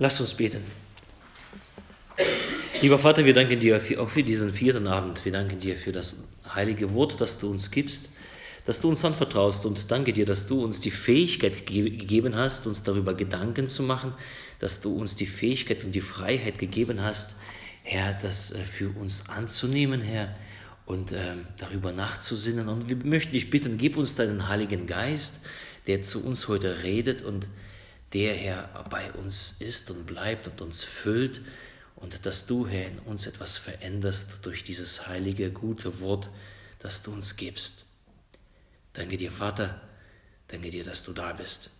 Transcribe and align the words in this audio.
Lass 0.00 0.20
uns 0.20 0.34
beten. 0.34 0.62
Lieber 2.80 2.98
Vater, 2.98 3.24
wir 3.24 3.34
danken 3.34 3.58
dir 3.58 3.80
auch 3.98 4.08
für 4.08 4.22
diesen 4.22 4.52
vierten 4.52 4.86
Abend. 4.86 5.24
Wir 5.24 5.32
danken 5.32 5.58
dir 5.58 5.76
für 5.76 5.90
das 5.90 6.28
heilige 6.54 6.94
Wort, 6.94 7.20
das 7.20 7.38
du 7.38 7.50
uns 7.50 7.72
gibst, 7.72 8.10
dass 8.64 8.80
du 8.80 8.88
uns 8.88 9.04
anvertraust 9.04 9.66
und 9.66 9.90
danke 9.90 10.12
dir, 10.12 10.24
dass 10.24 10.46
du 10.46 10.62
uns 10.62 10.80
die 10.80 10.92
Fähigkeit 10.92 11.66
gegeben 11.66 12.36
hast, 12.36 12.68
uns 12.68 12.84
darüber 12.84 13.14
Gedanken 13.14 13.66
zu 13.66 13.82
machen, 13.82 14.14
dass 14.60 14.80
du 14.80 14.94
uns 14.94 15.16
die 15.16 15.26
Fähigkeit 15.26 15.82
und 15.82 15.92
die 15.92 16.00
Freiheit 16.00 16.58
gegeben 16.58 17.02
hast, 17.02 17.34
Herr, 17.82 18.12
das 18.12 18.52
äh, 18.52 18.58
für 18.58 18.90
uns 18.90 19.28
anzunehmen, 19.28 20.00
Herr, 20.00 20.32
und 20.86 21.10
äh, 21.10 21.34
darüber 21.56 21.92
nachzusinnen. 21.92 22.68
Und 22.68 22.88
wir 22.88 22.96
möchten 23.04 23.32
dich 23.32 23.50
bitten, 23.50 23.78
gib 23.78 23.96
uns 23.96 24.14
deinen 24.14 24.48
Heiligen 24.48 24.86
Geist, 24.86 25.44
der 25.88 26.02
zu 26.02 26.24
uns 26.24 26.46
heute 26.46 26.84
redet 26.84 27.22
und 27.22 27.48
der, 28.12 28.34
Herr, 28.34 28.68
bei 28.90 29.12
uns 29.12 29.56
ist 29.60 29.90
und 29.90 30.06
bleibt 30.06 30.46
und 30.46 30.60
uns 30.60 30.84
füllt 30.84 31.40
und 31.96 32.24
dass 32.26 32.46
du, 32.46 32.66
Herr, 32.66 32.86
in 32.86 32.98
uns 33.00 33.26
etwas 33.26 33.58
veränderst 33.58 34.38
durch 34.42 34.64
dieses 34.64 35.08
heilige, 35.08 35.50
gute 35.50 36.00
Wort, 36.00 36.28
das 36.78 37.02
du 37.02 37.12
uns 37.12 37.36
gibst. 37.36 37.86
Danke 38.92 39.16
dir, 39.16 39.30
Vater, 39.30 39.80
danke 40.48 40.70
dir, 40.70 40.84
dass 40.84 41.02
du 41.02 41.12
da 41.12 41.32
bist. 41.32 41.70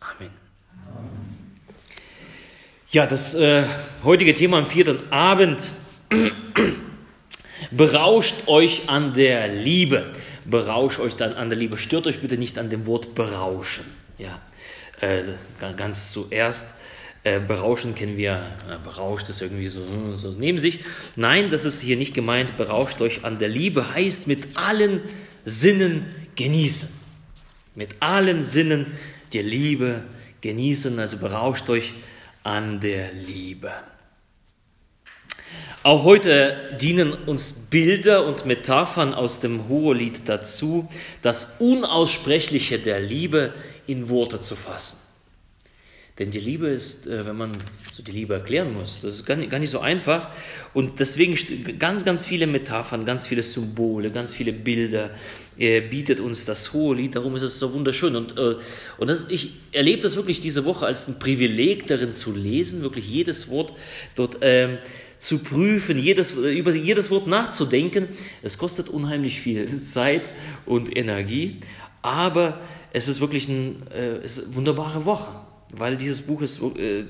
Amen. 0.00 0.30
Ja, 2.90 3.06
das 3.06 3.34
äh, 3.34 3.64
heutige 4.04 4.34
Thema 4.34 4.58
am 4.58 4.66
vierten 4.66 5.10
Abend. 5.10 5.70
Berauscht 7.70 8.48
euch 8.48 8.88
an 8.88 9.14
der 9.14 9.48
Liebe. 9.48 10.12
Berauscht 10.44 11.00
euch 11.00 11.16
dann 11.16 11.32
an 11.32 11.48
der 11.48 11.58
Liebe. 11.58 11.78
Stört 11.78 12.06
euch 12.06 12.20
bitte 12.20 12.36
nicht 12.36 12.58
an 12.58 12.68
dem 12.68 12.84
Wort 12.84 13.14
berauschen. 13.14 13.86
Ja, 14.18 14.42
äh, 15.02 15.22
ganz 15.76 16.12
zuerst. 16.12 16.76
Äh, 17.24 17.38
berauschen 17.38 17.94
kennen 17.94 18.16
wir, 18.16 18.42
äh, 18.68 18.78
berauscht 18.82 19.28
ist 19.28 19.42
irgendwie 19.42 19.68
so, 19.68 19.80
hm, 19.80 20.16
so 20.16 20.32
neben 20.32 20.58
sich. 20.58 20.80
Nein, 21.14 21.50
das 21.50 21.64
ist 21.64 21.80
hier 21.80 21.96
nicht 21.96 22.14
gemeint. 22.14 22.56
Berauscht 22.56 23.00
euch 23.00 23.24
an 23.24 23.38
der 23.38 23.48
Liebe 23.48 23.94
heißt 23.94 24.26
mit 24.26 24.56
allen 24.56 25.00
Sinnen 25.44 26.06
genießen. 26.36 26.88
Mit 27.74 27.96
allen 28.00 28.42
Sinnen 28.42 28.86
die 29.32 29.42
Liebe 29.42 30.02
genießen. 30.40 30.98
Also 30.98 31.18
berauscht 31.18 31.68
euch 31.68 31.94
an 32.42 32.80
der 32.80 33.12
Liebe. 33.12 33.72
Auch 35.84 36.04
heute 36.04 36.76
dienen 36.80 37.12
uns 37.12 37.52
Bilder 37.52 38.24
und 38.24 38.46
Metaphern 38.46 39.14
aus 39.14 39.40
dem 39.40 39.68
Hohelied 39.68 40.28
dazu, 40.28 40.88
das 41.22 41.56
Unaussprechliche 41.58 42.78
der 42.78 43.00
Liebe 43.00 43.52
in 43.86 44.08
Worte 44.08 44.40
zu 44.40 44.56
fassen. 44.56 44.98
Denn 46.18 46.30
die 46.30 46.40
Liebe 46.40 46.68
ist, 46.68 47.06
äh, 47.06 47.24
wenn 47.24 47.36
man 47.36 47.56
so 47.90 48.02
die 48.02 48.12
Liebe 48.12 48.34
erklären 48.34 48.74
muss, 48.74 49.00
das 49.00 49.14
ist 49.14 49.26
gar 49.26 49.36
nicht, 49.36 49.70
so 49.70 49.80
einfach. 49.80 50.28
Und 50.74 51.00
deswegen 51.00 51.38
ganz, 51.78 52.04
ganz 52.04 52.26
viele 52.26 52.46
Metaphern, 52.46 53.06
ganz 53.06 53.26
viele 53.26 53.42
Symbole, 53.42 54.10
ganz 54.10 54.34
viele 54.34 54.52
Bilder 54.52 55.10
äh, 55.58 55.80
bietet 55.80 56.20
uns 56.20 56.44
das 56.44 56.74
Hohelied. 56.74 57.16
Darum 57.16 57.34
ist 57.36 57.42
es 57.42 57.58
so 57.58 57.72
wunderschön. 57.72 58.14
Und, 58.14 58.36
äh, 58.36 58.56
und 58.98 59.08
das, 59.08 59.30
ich 59.30 59.54
erlebe 59.72 60.02
das 60.02 60.16
wirklich 60.16 60.40
diese 60.40 60.66
Woche 60.66 60.84
als 60.84 61.08
ein 61.08 61.18
Privileg, 61.18 61.86
darin 61.86 62.12
zu 62.12 62.32
lesen, 62.32 62.82
wirklich 62.82 63.08
jedes 63.08 63.48
Wort 63.48 63.72
dort 64.14 64.38
ähm, 64.42 64.78
zu 65.18 65.38
prüfen, 65.38 65.98
jedes, 65.98 66.32
über 66.32 66.74
jedes 66.74 67.10
Wort 67.10 67.26
nachzudenken. 67.26 68.08
Es 68.42 68.58
kostet 68.58 68.90
unheimlich 68.90 69.40
viel 69.40 69.78
Zeit 69.80 70.30
und 70.66 70.94
Energie, 70.94 71.60
aber 72.02 72.60
es 72.92 73.08
ist 73.08 73.20
wirklich 73.20 73.48
ein, 73.48 73.86
äh, 73.90 74.16
es 74.22 74.38
ist 74.38 74.46
eine 74.46 74.56
wunderbare 74.56 75.04
Woche, 75.04 75.30
weil 75.74 75.96
dieses 75.96 76.22
Buch 76.22 76.42
ist 76.42 76.60
äh, 76.76 77.04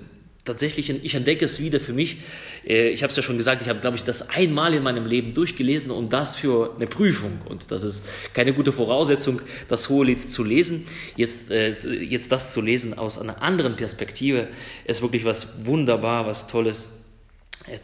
tatsächlich, 0.45 0.91
ich 0.91 1.15
entdecke 1.15 1.45
es 1.45 1.61
wieder 1.61 1.81
für 1.81 1.93
mich. 1.93 2.19
Äh, 2.67 2.91
ich 2.91 3.03
habe 3.03 3.11
es 3.11 3.17
ja 3.17 3.23
schon 3.23 3.37
gesagt, 3.37 3.63
ich 3.63 3.69
habe, 3.69 3.81
glaube 3.81 3.97
ich, 3.97 4.05
das 4.05 4.31
einmal 4.31 4.75
in 4.75 4.83
meinem 4.83 5.07
Leben 5.07 5.35
durchgelesen 5.35 5.91
und 5.91 6.13
das 6.13 6.37
für 6.37 6.75
eine 6.77 6.87
Prüfung. 6.87 7.41
Und 7.49 7.71
das 7.73 7.83
ist 7.83 8.05
keine 8.33 8.53
gute 8.53 8.73
Voraussetzung, 8.73 9.43
das 9.69 9.89
Hohelied 9.89 10.29
zu 10.29 10.45
lesen. 10.45 10.87
Jetzt, 11.17 11.51
äh, 11.51 11.75
jetzt 11.85 12.31
das 12.31 12.53
zu 12.53 12.61
lesen 12.61 12.97
aus 12.97 13.19
einer 13.19 13.43
anderen 13.43 13.75
Perspektive 13.75 14.49
ist 14.85 15.03
wirklich 15.03 15.25
was 15.25 15.67
wunderbar, 15.67 16.27
was 16.27 16.47
Tolles 16.47 16.91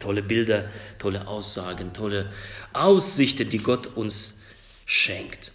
tolle 0.01 0.23
Bilder, 0.23 0.69
tolle 0.99 1.29
Aussagen, 1.29 1.93
tolle 1.93 2.33
Aussichten, 2.73 3.49
die 3.49 3.59
Gott 3.59 3.97
uns 3.97 4.41
schenkt. 4.87 5.53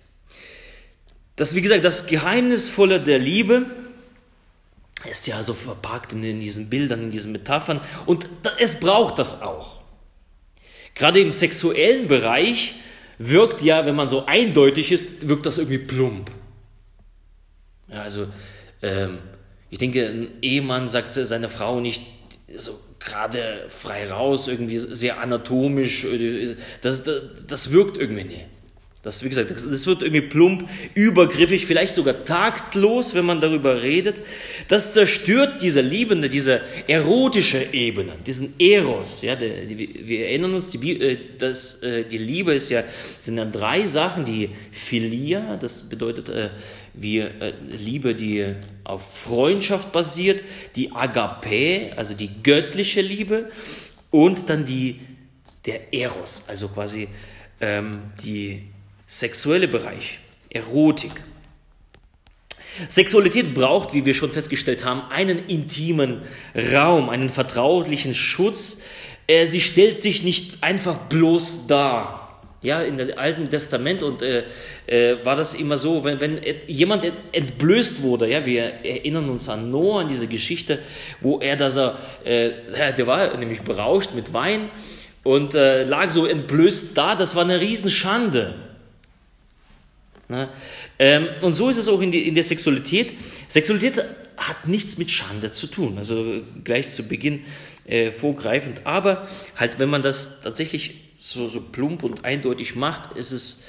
Das, 1.35 1.55
wie 1.55 1.61
gesagt, 1.61 1.83
das 1.83 2.07
Geheimnisvolle 2.07 3.01
der 3.01 3.19
Liebe 3.19 3.65
ist 5.09 5.27
ja 5.27 5.41
so 5.43 5.53
verpackt 5.53 6.13
in 6.13 6.39
diesen 6.39 6.69
Bildern, 6.69 7.03
in 7.03 7.11
diesen 7.11 7.31
Metaphern 7.31 7.81
und 8.05 8.27
es 8.59 8.79
braucht 8.79 9.19
das 9.19 9.41
auch. 9.41 9.81
Gerade 10.95 11.19
im 11.19 11.33
sexuellen 11.33 12.07
Bereich 12.07 12.75
wirkt 13.17 13.61
ja, 13.61 13.85
wenn 13.85 13.95
man 13.95 14.09
so 14.09 14.25
eindeutig 14.25 14.91
ist, 14.91 15.27
wirkt 15.27 15.45
das 15.45 15.57
irgendwie 15.57 15.79
plump. 15.79 16.31
Ja, 17.87 18.01
also, 18.01 18.27
ähm, 18.81 19.19
ich 19.69 19.79
denke, 19.79 20.07
ein 20.07 20.27
Ehemann 20.41 20.87
sagt 20.89 21.13
seiner 21.13 21.49
Frau 21.49 21.79
nicht 21.79 22.01
so, 22.57 22.79
gerade 22.99 23.65
frei 23.69 24.09
raus, 24.09 24.47
irgendwie 24.47 24.77
sehr 24.77 25.19
anatomisch. 25.19 26.05
Äh, 26.05 26.55
das, 26.81 27.03
das, 27.03 27.21
das 27.47 27.71
wirkt 27.71 27.97
irgendwie 27.97 28.23
nicht. 28.23 28.45
Das, 29.03 29.21
wie 29.21 29.27
gesagt, 29.27 29.51
das 29.51 29.85
wird 29.85 30.01
irgendwie 30.01 30.21
plump, 30.21 30.69
übergriffig, 30.93 31.65
vielleicht 31.65 31.93
sogar 31.93 32.23
taktlos, 32.23 33.13
wenn 33.13 33.25
man 33.25 33.41
darüber 33.41 33.81
redet. 33.81 34.21
Das 34.69 34.93
zerstört 34.93 35.61
diese 35.61 35.81
liebende, 35.81 36.29
diese 36.29 36.61
erotische 36.87 37.73
Ebene, 37.73 38.13
diesen 38.25 38.53
Eros. 38.59 39.21
Ja, 39.21 39.35
die, 39.35 39.75
die, 39.75 40.07
wir 40.07 40.27
erinnern 40.27 40.53
uns, 40.53 40.69
die, 40.69 41.01
äh, 41.01 41.17
das, 41.37 41.83
äh, 41.83 42.05
die 42.05 42.17
Liebe 42.17 42.53
ist 42.53 42.69
ja, 42.69 42.85
sind 43.19 43.35
dann 43.35 43.51
drei 43.51 43.85
Sachen. 43.87 44.23
Die 44.23 44.51
Philia, 44.71 45.57
das 45.57 45.89
bedeutet 45.89 46.31
wir, 46.93 47.31
Liebe, 47.69 48.15
die 48.15 48.55
auf 48.85 49.23
Freundschaft 49.25 49.91
basiert. 49.91 50.45
Die 50.77 50.93
Agape, 50.93 51.91
also 51.97 52.13
die 52.13 52.29
göttliche 52.41 53.01
Liebe. 53.01 53.49
Und 54.11 54.49
dann 54.49 54.63
die, 54.63 55.01
der 55.65 55.93
Eros, 55.93 56.45
also 56.47 56.69
quasi 56.69 57.09
ähm, 57.59 58.03
die 58.23 58.72
sexuelle 59.07 59.67
Bereich, 59.67 60.19
Erotik. 60.49 61.11
Sexualität 62.87 63.53
braucht, 63.53 63.93
wie 63.93 64.05
wir 64.05 64.13
schon 64.13 64.31
festgestellt 64.31 64.83
haben, 64.83 65.03
einen 65.11 65.47
intimen 65.47 66.23
Raum, 66.73 67.09
einen 67.09 67.29
vertraulichen 67.29 68.15
Schutz. 68.15 68.81
Äh, 69.27 69.45
sie 69.45 69.61
stellt 69.61 70.01
sich 70.01 70.23
nicht 70.23 70.63
einfach 70.63 70.97
bloß 71.09 71.67
dar. 71.67 72.19
Ja, 72.61 72.81
in 72.81 72.97
dem 72.97 73.17
Alten 73.17 73.49
Testament 73.49 74.01
und 74.03 74.21
äh, 74.21 74.45
äh, 74.87 75.17
war 75.25 75.35
das 75.35 75.53
immer 75.53 75.77
so, 75.77 76.05
wenn, 76.05 76.21
wenn 76.21 76.39
jemand 76.65 77.05
entblößt 77.33 78.01
wurde, 78.01 78.29
ja, 78.29 78.45
wir 78.45 78.63
erinnern 78.63 79.29
uns 79.29 79.49
an 79.49 79.69
Noah, 79.69 79.99
an 80.01 80.07
diese 80.07 80.27
Geschichte, 80.27 80.79
wo 81.19 81.39
er 81.39 81.57
da 81.57 81.69
so, 81.69 81.91
äh, 82.23 82.51
der 82.97 83.05
war 83.05 83.35
nämlich 83.35 83.61
berauscht 83.63 84.11
mit 84.15 84.31
Wein 84.31 84.69
und 85.23 85.55
äh, 85.55 85.83
lag 85.83 86.11
so 86.11 86.25
entblößt 86.25 86.97
da, 86.97 87.15
das 87.15 87.35
war 87.35 87.43
eine 87.43 87.59
Riesenschande. 87.59 88.55
Ne? 90.33 90.49
Ähm, 90.97 91.27
und 91.41 91.53
so 91.53 91.69
ist 91.69 91.77
es 91.77 91.87
auch 91.87 92.01
in, 92.01 92.11
die, 92.11 92.27
in 92.27 92.33
der 92.33 92.43
Sexualität. 92.43 93.13
Sexualität 93.47 94.03
hat 94.35 94.67
nichts 94.67 94.97
mit 94.97 95.11
Schande 95.11 95.51
zu 95.51 95.67
tun, 95.67 95.99
also 95.99 96.41
gleich 96.63 96.89
zu 96.89 97.07
Beginn 97.07 97.41
äh, 97.85 98.09
vorgreifend. 98.09 98.81
Aber 98.85 99.27
halt, 99.55 99.77
wenn 99.77 99.89
man 99.89 100.01
das 100.01 100.41
tatsächlich 100.41 100.95
so, 101.19 101.47
so 101.49 101.61
plump 101.61 102.01
und 102.01 102.25
eindeutig 102.25 102.75
macht, 102.75 103.15
ist 103.15 103.31
es, 103.31 103.63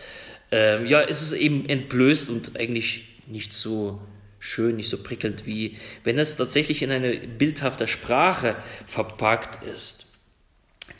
äh, 0.50 0.82
ja, 0.86 1.00
ist 1.00 1.20
es 1.20 1.34
eben 1.34 1.68
entblößt 1.68 2.30
und 2.30 2.56
eigentlich 2.56 3.08
nicht 3.26 3.52
so 3.52 4.00
schön, 4.38 4.76
nicht 4.76 4.88
so 4.88 5.02
prickelnd, 5.02 5.44
wie 5.44 5.76
wenn 6.02 6.18
es 6.18 6.36
tatsächlich 6.36 6.80
in 6.80 6.90
eine 6.90 7.14
bildhafte 7.14 7.86
Sprache 7.86 8.56
verpackt 8.86 9.62
ist. 9.66 10.06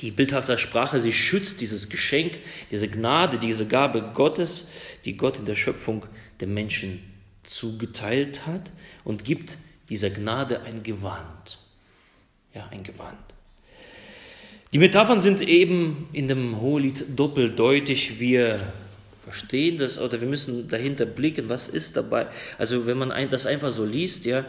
Die 0.00 0.10
bildhafte 0.10 0.58
Sprache, 0.58 0.98
sie 0.98 1.12
schützt 1.12 1.60
dieses 1.60 1.88
Geschenk, 1.88 2.38
diese 2.70 2.88
Gnade, 2.88 3.38
diese 3.38 3.66
Gabe 3.66 4.12
Gottes, 4.14 4.68
die 5.04 5.16
Gott 5.16 5.38
in 5.38 5.44
der 5.44 5.56
Schöpfung 5.56 6.06
dem 6.40 6.54
Menschen 6.54 7.02
zugeteilt 7.42 8.46
hat 8.46 8.72
und 9.04 9.24
gibt 9.24 9.58
dieser 9.88 10.10
Gnade 10.10 10.62
ein 10.62 10.82
Gewand. 10.82 11.58
Ja, 12.54 12.68
ein 12.70 12.82
Gewand. 12.82 13.18
Die 14.72 14.78
Metaphern 14.78 15.20
sind 15.20 15.40
eben 15.40 16.08
in 16.12 16.26
dem 16.26 16.60
Hohelied 16.60 17.04
doppeldeutig. 17.14 18.18
Wir 18.18 18.72
verstehen 19.24 19.78
das 19.78 20.00
oder 20.00 20.20
wir 20.20 20.28
müssen 20.28 20.68
dahinter 20.68 21.06
blicken, 21.06 21.48
was 21.48 21.68
ist 21.68 21.96
dabei. 21.96 22.26
Also 22.58 22.86
wenn 22.86 22.98
man 22.98 23.12
das 23.30 23.46
einfach 23.46 23.70
so 23.70 23.84
liest, 23.84 24.24
ja, 24.24 24.44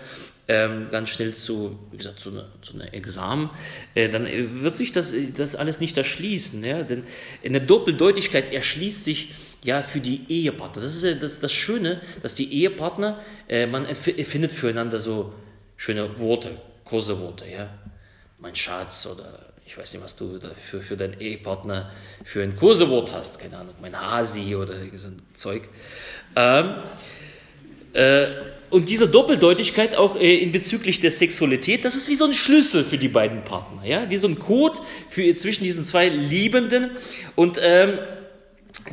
ähm, 0.47 0.89
ganz 0.91 1.09
schnell 1.09 1.33
zu, 1.33 1.79
wie 1.91 1.97
gesagt, 1.97 2.19
zu 2.19 2.29
einer, 2.29 2.47
zu 2.61 2.73
einer 2.75 2.93
Examen, 2.93 3.49
äh, 3.95 4.09
dann 4.09 4.27
wird 4.61 4.75
sich 4.75 4.91
das, 4.91 5.11
das 5.35 5.55
alles 5.55 5.79
nicht 5.79 5.97
erschließen. 5.97 6.63
Ja? 6.63 6.83
Denn 6.83 7.03
eine 7.43 7.61
Doppeldeutigkeit 7.61 8.53
erschließt 8.53 9.03
sich 9.03 9.31
ja 9.63 9.81
für 9.81 10.01
die 10.01 10.21
Ehepartner. 10.27 10.83
Das 10.83 10.95
ist 10.95 11.03
ja 11.03 11.13
das, 11.15 11.39
das 11.39 11.51
Schöne, 11.51 12.01
dass 12.21 12.35
die 12.35 12.53
Ehepartner, 12.53 13.19
äh, 13.47 13.65
man 13.65 13.87
findet 13.95 14.51
füreinander 14.51 14.99
so 14.99 15.33
schöne 15.77 16.19
Worte, 16.19 16.51
große 16.85 17.19
Worte. 17.19 17.49
Ja? 17.49 17.69
mein 18.45 18.55
Schatz 18.55 19.07
oder 19.07 19.53
ich 19.65 19.77
weiß 19.77 19.93
nicht, 19.93 20.03
was 20.03 20.15
du 20.15 20.39
für, 20.69 20.79
für 20.79 20.95
deinen 20.95 21.19
Ehepartner 21.19 21.91
für 22.23 22.43
ein 22.43 22.55
Kursewort 22.55 23.13
hast, 23.13 23.39
keine 23.39 23.57
Ahnung, 23.57 23.73
mein 23.81 23.99
Hasi 23.99 24.55
oder 24.55 24.75
so 24.93 25.07
ein 25.07 25.21
Zeug. 25.33 25.63
Ähm, 26.35 26.75
äh, 27.93 28.27
und 28.69 28.89
diese 28.89 29.07
Doppeldeutigkeit 29.07 29.95
auch 29.95 30.17
äh, 30.17 30.35
in 30.35 30.51
bezüglich 30.51 30.99
der 30.99 31.11
Sexualität, 31.11 31.85
das 31.85 31.95
ist 31.95 32.09
wie 32.09 32.15
so 32.15 32.25
ein 32.25 32.33
Schlüssel 32.33 32.83
für 32.83 32.97
die 32.97 33.07
beiden 33.07 33.43
Partner, 33.43 33.85
ja, 33.85 34.09
wie 34.09 34.17
so 34.17 34.27
ein 34.27 34.37
Code 34.37 34.79
für 35.09 35.33
zwischen 35.33 35.63
diesen 35.63 35.83
zwei 35.83 36.09
Liebenden. 36.09 36.91
Und 37.35 37.57
ähm, 37.61 37.99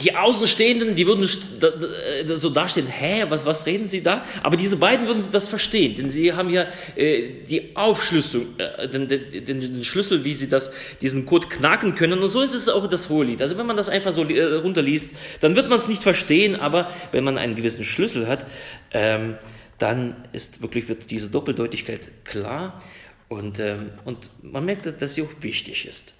die 0.01 0.15
Außenstehenden, 0.15 0.95
die 0.95 1.07
würden 1.07 1.29
äh, 1.61 2.37
so 2.37 2.49
dastehen, 2.49 2.87
hä, 2.87 3.27
was, 3.29 3.45
was 3.45 3.67
reden 3.67 3.87
Sie 3.87 4.03
da? 4.03 4.25
Aber 4.43 4.57
diese 4.57 4.79
beiden 4.79 5.07
würden 5.07 5.23
das 5.33 5.49
verstehen, 5.49 5.95
denn 5.95 6.11
sie 6.11 6.33
haben 6.33 6.49
ja 6.49 6.67
äh, 6.97 7.29
die 7.49 7.77
Aufschlüsselung, 7.77 8.59
äh, 8.59 8.89
den, 8.89 9.09
den, 9.09 9.45
den, 9.45 9.85
Schlüssel, 9.85 10.25
wie 10.25 10.33
sie 10.33 10.49
das, 10.49 10.73
diesen 11.03 11.27
Code 11.27 11.49
knacken 11.49 11.95
können. 11.95 12.23
Und 12.23 12.31
so 12.31 12.41
ist 12.41 12.55
es 12.55 12.69
auch 12.69 12.89
das 12.89 13.11
Hohelied. 13.11 13.43
Also 13.43 13.59
wenn 13.59 13.67
man 13.67 13.77
das 13.77 13.91
einfach 13.91 14.13
so 14.13 14.25
äh, 14.25 14.55
runterliest, 14.55 15.15
dann 15.41 15.57
wird 15.57 15.69
man 15.69 15.79
es 15.79 15.89
nicht 15.89 16.03
verstehen, 16.03 16.57
aber 16.57 16.91
wenn 17.13 17.25
man 17.25 17.37
einen 17.37 17.55
gewissen 17.55 17.85
Schlüssel 17.85 18.29
hat, 18.29 18.47
ähm, 18.93 19.37
dann 19.79 20.17
ist 20.33 20.63
wirklich 20.63 20.89
wird 20.89 21.11
diese 21.11 21.29
Doppeldeutigkeit 21.29 22.25
klar 22.25 22.81
und, 23.29 23.59
ähm, 23.59 23.91
und 24.05 24.31
man 24.43 24.65
merkt, 24.65 25.03
dass 25.03 25.15
sie 25.15 25.23
auch 25.23 25.43
wichtig 25.43 25.87
ist. 25.87 26.15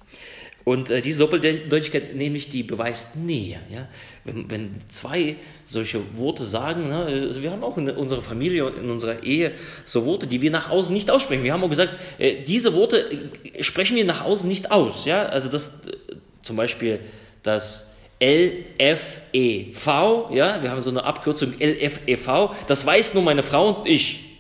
Und 0.65 0.91
äh, 0.91 1.01
diese 1.01 1.21
Doppeldeutigkeit, 1.21 2.15
nämlich 2.15 2.49
die 2.49 2.63
beweist 2.63 3.17
Nähe. 3.17 3.59
Ja? 3.71 3.89
Wenn, 4.25 4.51
wenn 4.51 4.71
zwei 4.89 5.37
solche 5.67 6.01
Worte 6.17 6.45
sagen, 6.45 6.89
ne, 6.89 7.05
also 7.05 7.43
wir 7.43 7.51
haben 7.51 7.65
auch 7.65 7.77
in 7.77 7.91
unserer 7.91 8.23
Familie 8.23 8.67
und 8.67 8.79
in 8.79 8.91
unserer 8.91 9.23
Ehe 9.25 9.53
so 9.85 10.05
Worte, 10.07 10.27
die 10.27 10.41
wir 10.41 10.51
nach 10.51 10.71
außen 10.71 10.95
nicht 10.95 11.11
aussprechen. 11.11 11.43
Wir 11.43 11.53
haben 11.53 11.65
auch 11.65 11.71
gesagt, 11.71 11.95
äh, 12.19 12.43
diese 12.43 12.75
Worte 12.75 13.11
äh, 13.55 13.63
sprechen 13.63 13.97
wir 13.97 14.05
nach 14.05 14.25
außen 14.25 14.49
nicht 14.49 14.71
aus. 14.71 15.05
Ja? 15.05 15.27
Also 15.27 15.49
das 15.49 15.83
äh, 15.87 16.15
zum 16.43 16.57
Beispiel 16.57 17.01
das 17.43 17.93
LFEV, 18.23 19.87
ja, 20.33 20.63
wir 20.63 20.71
haben 20.71 20.81
so 20.81 20.91
eine 20.91 21.03
Abkürzung 21.03 21.55
LFEV, 21.59 22.51
das 22.69 22.87
weiß 22.87 23.15
nur 23.15 23.25
meine 23.25 23.43
Frau 23.43 23.71
und 23.71 23.89
ich. 23.89 24.32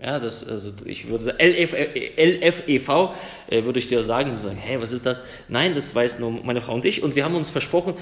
Ja, 0.00 0.20
das, 0.20 0.46
also 0.46 0.72
ich 0.84 1.08
würde 1.08 1.24
sagen, 1.24 1.38
LF, 1.40 1.72
LFEV 1.72 2.88
äh, 3.50 3.64
würde 3.64 3.80
ich 3.80 3.88
dir 3.88 4.00
sagen, 4.04 4.30
und 4.30 4.38
sagen, 4.38 4.56
hey, 4.56 4.80
was 4.80 4.92
ist 4.92 5.04
das? 5.04 5.20
Nein, 5.48 5.74
das 5.74 5.92
weiß 5.92 6.20
nur 6.20 6.30
meine 6.30 6.60
Frau 6.60 6.74
und 6.74 6.84
ich 6.84 7.02
und 7.02 7.16
wir 7.16 7.24
haben 7.24 7.34
uns 7.34 7.50
versprochen, 7.50 7.94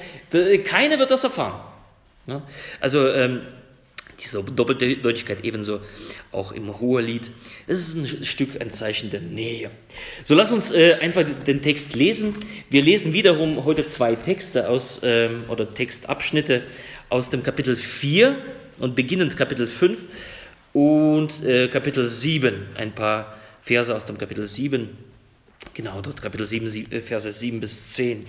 keiner 0.64 0.98
wird 0.98 1.10
das 1.10 1.24
erfahren. 1.24 1.58
Ja? 2.26 2.42
Also 2.80 3.08
ähm, 3.08 3.40
diese 4.22 4.42
Doppeldeutigkeit 4.42 5.42
ebenso 5.42 5.80
auch 6.32 6.52
im 6.52 6.80
Hohelied. 6.80 7.30
Es 7.66 7.80
ist 7.80 7.94
ein 7.96 8.24
Stück 8.24 8.60
ein 8.60 8.70
Zeichen 8.70 9.08
der 9.08 9.20
Nähe. 9.20 9.70
So 10.24 10.34
lass 10.34 10.52
uns 10.52 10.72
äh, 10.72 10.98
einfach 11.00 11.24
den 11.24 11.62
Text 11.62 11.94
lesen. 11.94 12.34
Wir 12.68 12.82
lesen 12.82 13.14
wiederum 13.14 13.64
heute 13.64 13.86
zwei 13.86 14.14
Texte 14.16 14.68
aus 14.68 15.00
ähm, 15.02 15.44
oder 15.48 15.72
Textabschnitte 15.72 16.62
aus 17.08 17.30
dem 17.30 17.42
Kapitel 17.42 17.76
4 17.76 18.36
und 18.80 18.94
beginnend 18.94 19.36
Kapitel 19.36 19.66
5 19.66 19.98
und 20.76 21.42
äh, 21.42 21.68
Kapitel 21.68 22.06
7, 22.06 22.66
ein 22.76 22.94
paar 22.94 23.34
Verse 23.62 23.96
aus 23.96 24.04
dem 24.04 24.18
Kapitel 24.18 24.46
7, 24.46 24.90
genau 25.72 26.02
dort 26.02 26.20
Kapitel 26.20 26.44
7, 26.44 26.92
äh, 26.92 27.00
Verse 27.00 27.32
7 27.32 27.60
bis 27.60 27.94
10. 27.94 28.26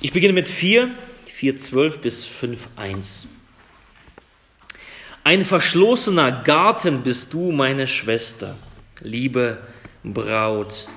Ich 0.00 0.12
beginne 0.12 0.32
mit 0.32 0.48
4, 0.48 0.90
4, 1.26 1.56
12 1.56 1.98
bis 2.00 2.24
5, 2.24 2.70
1. 2.74 3.28
Ein 5.22 5.44
verschlossener 5.44 6.32
Garten 6.42 7.04
bist 7.04 7.32
du, 7.32 7.52
meine 7.52 7.86
Schwester, 7.86 8.56
liebe 9.00 9.58
Braut. 10.02 10.88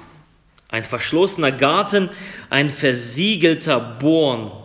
Ein 0.69 0.83
verschlossener 0.83 1.51
Garten, 1.51 2.09
ein 2.50 2.71
versiegelter 2.71 3.80
Born 3.80 4.64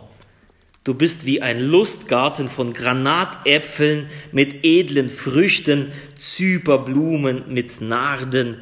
Du 0.83 0.95
bist 0.95 1.27
wie 1.27 1.43
ein 1.43 1.59
Lustgarten 1.59 2.47
von 2.47 2.73
Granatäpfeln 2.73 4.09
mit 4.31 4.65
edlen 4.65 5.09
Früchten, 5.11 5.91
Zyperblumen 6.17 7.53
mit 7.53 7.81
Narden, 7.81 8.57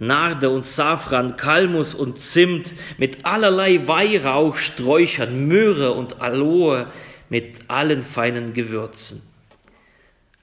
Narde 0.00 0.50
und 0.50 0.66
Safran, 0.66 1.36
Kalmus 1.36 1.94
und 1.94 2.18
Zimt, 2.18 2.74
mit 2.98 3.24
allerlei 3.24 3.86
Weihrauch, 3.86 4.56
Sträuchern, 4.56 5.46
Myrrhe 5.46 5.92
und 5.92 6.20
Aloe, 6.20 6.88
mit 7.28 7.54
allen 7.68 8.02
feinen 8.02 8.54
Gewürzen. 8.54 9.22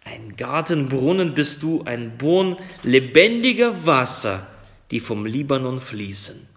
Ein 0.06 0.38
Gartenbrunnen 0.38 1.34
bist 1.34 1.62
du, 1.62 1.84
ein 1.84 2.18
Born 2.18 2.56
lebendiger 2.84 3.86
Wasser, 3.86 4.48
die 4.90 5.02
vom 5.02 5.26
Libanon 5.26 5.82
fließen. 5.82 6.49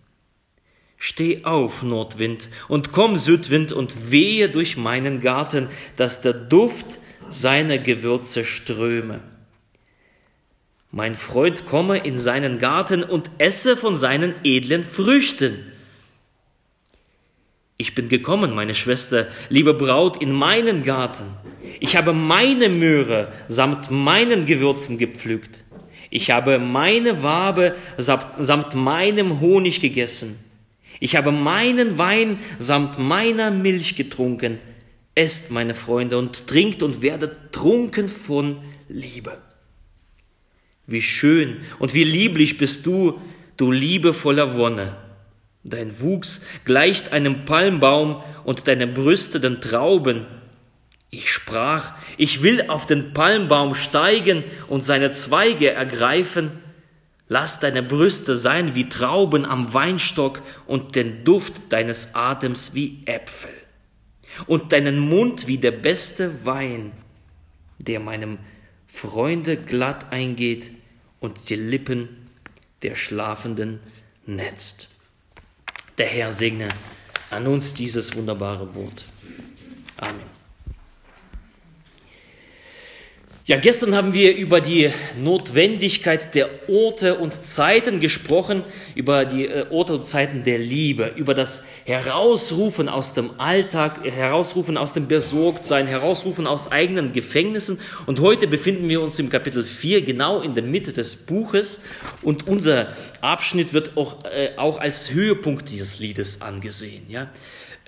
Steh 1.05 1.43
auf, 1.43 1.83
Nordwind, 1.83 2.49
und 2.69 2.93
komm, 2.93 3.17
Südwind, 3.17 3.73
und 3.73 4.13
wehe 4.13 4.49
durch 4.49 4.77
meinen 4.77 5.21
Garten, 5.21 5.69
dass 5.97 6.21
der 6.21 6.33
Duft 6.33 6.87
seiner 7.29 7.79
Gewürze 7.79 8.45
ströme. 8.45 9.19
Mein 10.93 11.17
Freund 11.17 11.67
komme 11.67 11.99
in 11.99 12.21
seinen 12.21 12.61
Garten 12.61 13.03
und 13.03 13.31
esse 13.39 13.77
von 13.77 13.97
seinen 13.97 14.33
edlen 14.45 14.85
Früchten. 14.85 15.73
Ich 17.79 17.97
bin 17.97 18.09
gekommen, 18.09 18.55
meine 18.55 18.77
Schwester, 18.77 19.27
liebe 19.49 19.75
Braut, 19.75 20.23
in 20.23 20.31
meinen 20.31 20.85
Garten. 20.85 21.25
Ich 21.81 21.97
habe 21.97 22.13
meine 22.13 22.69
Möhre 22.69 23.33
samt 23.49 23.91
meinen 23.91 24.47
Gewürzen 24.47 24.99
gepflückt. 24.99 25.65
Ich 26.11 26.31
habe 26.31 26.61
meine 26.61 27.25
Wabe 27.25 27.75
samt 27.97 28.77
meinem 28.77 29.41
Honig 29.41 29.81
gegessen. 29.81 30.52
Ich 31.03 31.17
habe 31.17 31.33
meinen 31.33 31.99
Wein 31.99 32.39
samt 32.61 32.97
meiner 32.97 33.51
Milch 33.51 33.97
getrunken. 33.97 34.61
Esst, 35.17 35.51
meine 35.51 35.75
Freunde, 35.75 36.17
und 36.17 36.47
trinkt 36.47 36.81
und 36.81 37.03
werdet 37.03 37.51
trunken 37.51 38.09
von 38.09 38.59
Liebe. 38.89 39.37
Wie 40.87 41.03
schön 41.03 41.57
und 41.81 41.93
wie 41.93 42.05
lieblich 42.05 42.57
bist 42.57 42.87
du, 42.87 43.21
du 43.57 43.73
liebevoller 43.73 44.57
Wonne. 44.57 44.97
Dein 45.65 45.99
Wuchs 45.99 46.43
gleicht 46.65 47.13
einem 47.13 47.47
Palmbaum 47.47 48.23
und 48.45 48.69
deine 48.69 48.87
Brüste 48.87 49.41
den 49.41 49.61
Trauben. 49.61 50.25
Ich 51.11 51.33
sprach, 51.33 51.95
ich 52.17 52.45
will 52.45 52.67
auf 52.69 52.87
den 52.87 53.13
Palmbaum 53.13 53.75
steigen 53.75 54.45
und 54.69 54.85
seine 54.85 55.11
Zweige 55.11 55.73
ergreifen, 55.73 56.62
Lass 57.32 57.61
deine 57.61 57.82
Brüste 57.82 58.37
sein 58.37 58.75
wie 58.75 58.90
Trauben 58.90 59.46
am 59.46 59.72
Weinstock 59.72 60.43
und 60.67 60.96
den 60.96 61.24
Duft 61.24 61.55
deines 61.70 62.15
Atems 62.15 62.74
wie 62.74 63.01
Äpfel 63.06 63.48
und 64.46 64.72
deinen 64.72 64.98
Mund 64.98 65.48
wie 65.48 65.56
der 65.56 65.70
beste 65.70 66.44
Wein, 66.44 66.93
der 67.79 68.01
meinem 68.01 68.36
Freunde 68.86 69.56
glatt 69.56 70.12
eingeht 70.12 70.72
und 71.20 71.48
die 71.48 71.56
Lippen 71.56 72.29
der 72.82 72.96
Schlafenden 72.96 73.81
netzt. 74.27 74.91
Der 75.96 76.08
Herr 76.08 76.32
segne 76.32 76.69
an 77.31 77.46
uns 77.46 77.72
dieses 77.72 78.15
wunderbare 78.15 78.74
Wort. 78.74 79.06
Amen. 79.96 80.31
Ja, 83.44 83.58
gestern 83.58 83.96
haben 83.96 84.15
wir 84.15 84.37
über 84.37 84.61
die 84.61 84.93
Notwendigkeit 85.20 86.32
der 86.37 86.49
Orte 86.69 87.17
und 87.17 87.44
Zeiten 87.44 87.99
gesprochen, 87.99 88.63
über 88.94 89.25
die 89.25 89.49
äh, 89.49 89.67
Orte 89.69 89.94
und 89.94 90.06
Zeiten 90.06 90.44
der 90.44 90.61
Liebe, 90.61 91.13
über 91.17 91.34
das 91.34 91.65
Herausrufen 91.84 92.89
aus 92.89 93.15
dem 93.15 93.41
Alltag, 93.41 94.05
Herausrufen 94.05 94.77
aus 94.77 94.93
dem 94.93 95.08
Besorgtsein, 95.08 95.89
Herausrufen 95.89 96.46
aus 96.46 96.70
eigenen 96.70 97.13
Gefängnissen. 97.13 97.81
Und 98.06 98.20
heute 98.20 98.46
befinden 98.46 98.89
wir 98.89 99.03
uns 99.03 99.19
im 99.19 99.29
Kapitel 99.29 99.65
4, 99.65 100.03
genau 100.03 100.41
in 100.41 100.55
der 100.55 100.63
Mitte 100.63 100.93
des 100.93 101.17
Buches. 101.17 101.81
Und 102.22 102.46
unser 102.46 102.96
Abschnitt 103.22 103.72
wird 103.72 103.96
auch, 103.96 104.25
äh, 104.25 104.51
auch 104.56 104.79
als 104.79 105.11
Höhepunkt 105.11 105.69
dieses 105.69 105.99
Liedes 105.99 106.43
angesehen. 106.43 107.06
Ja? 107.08 107.29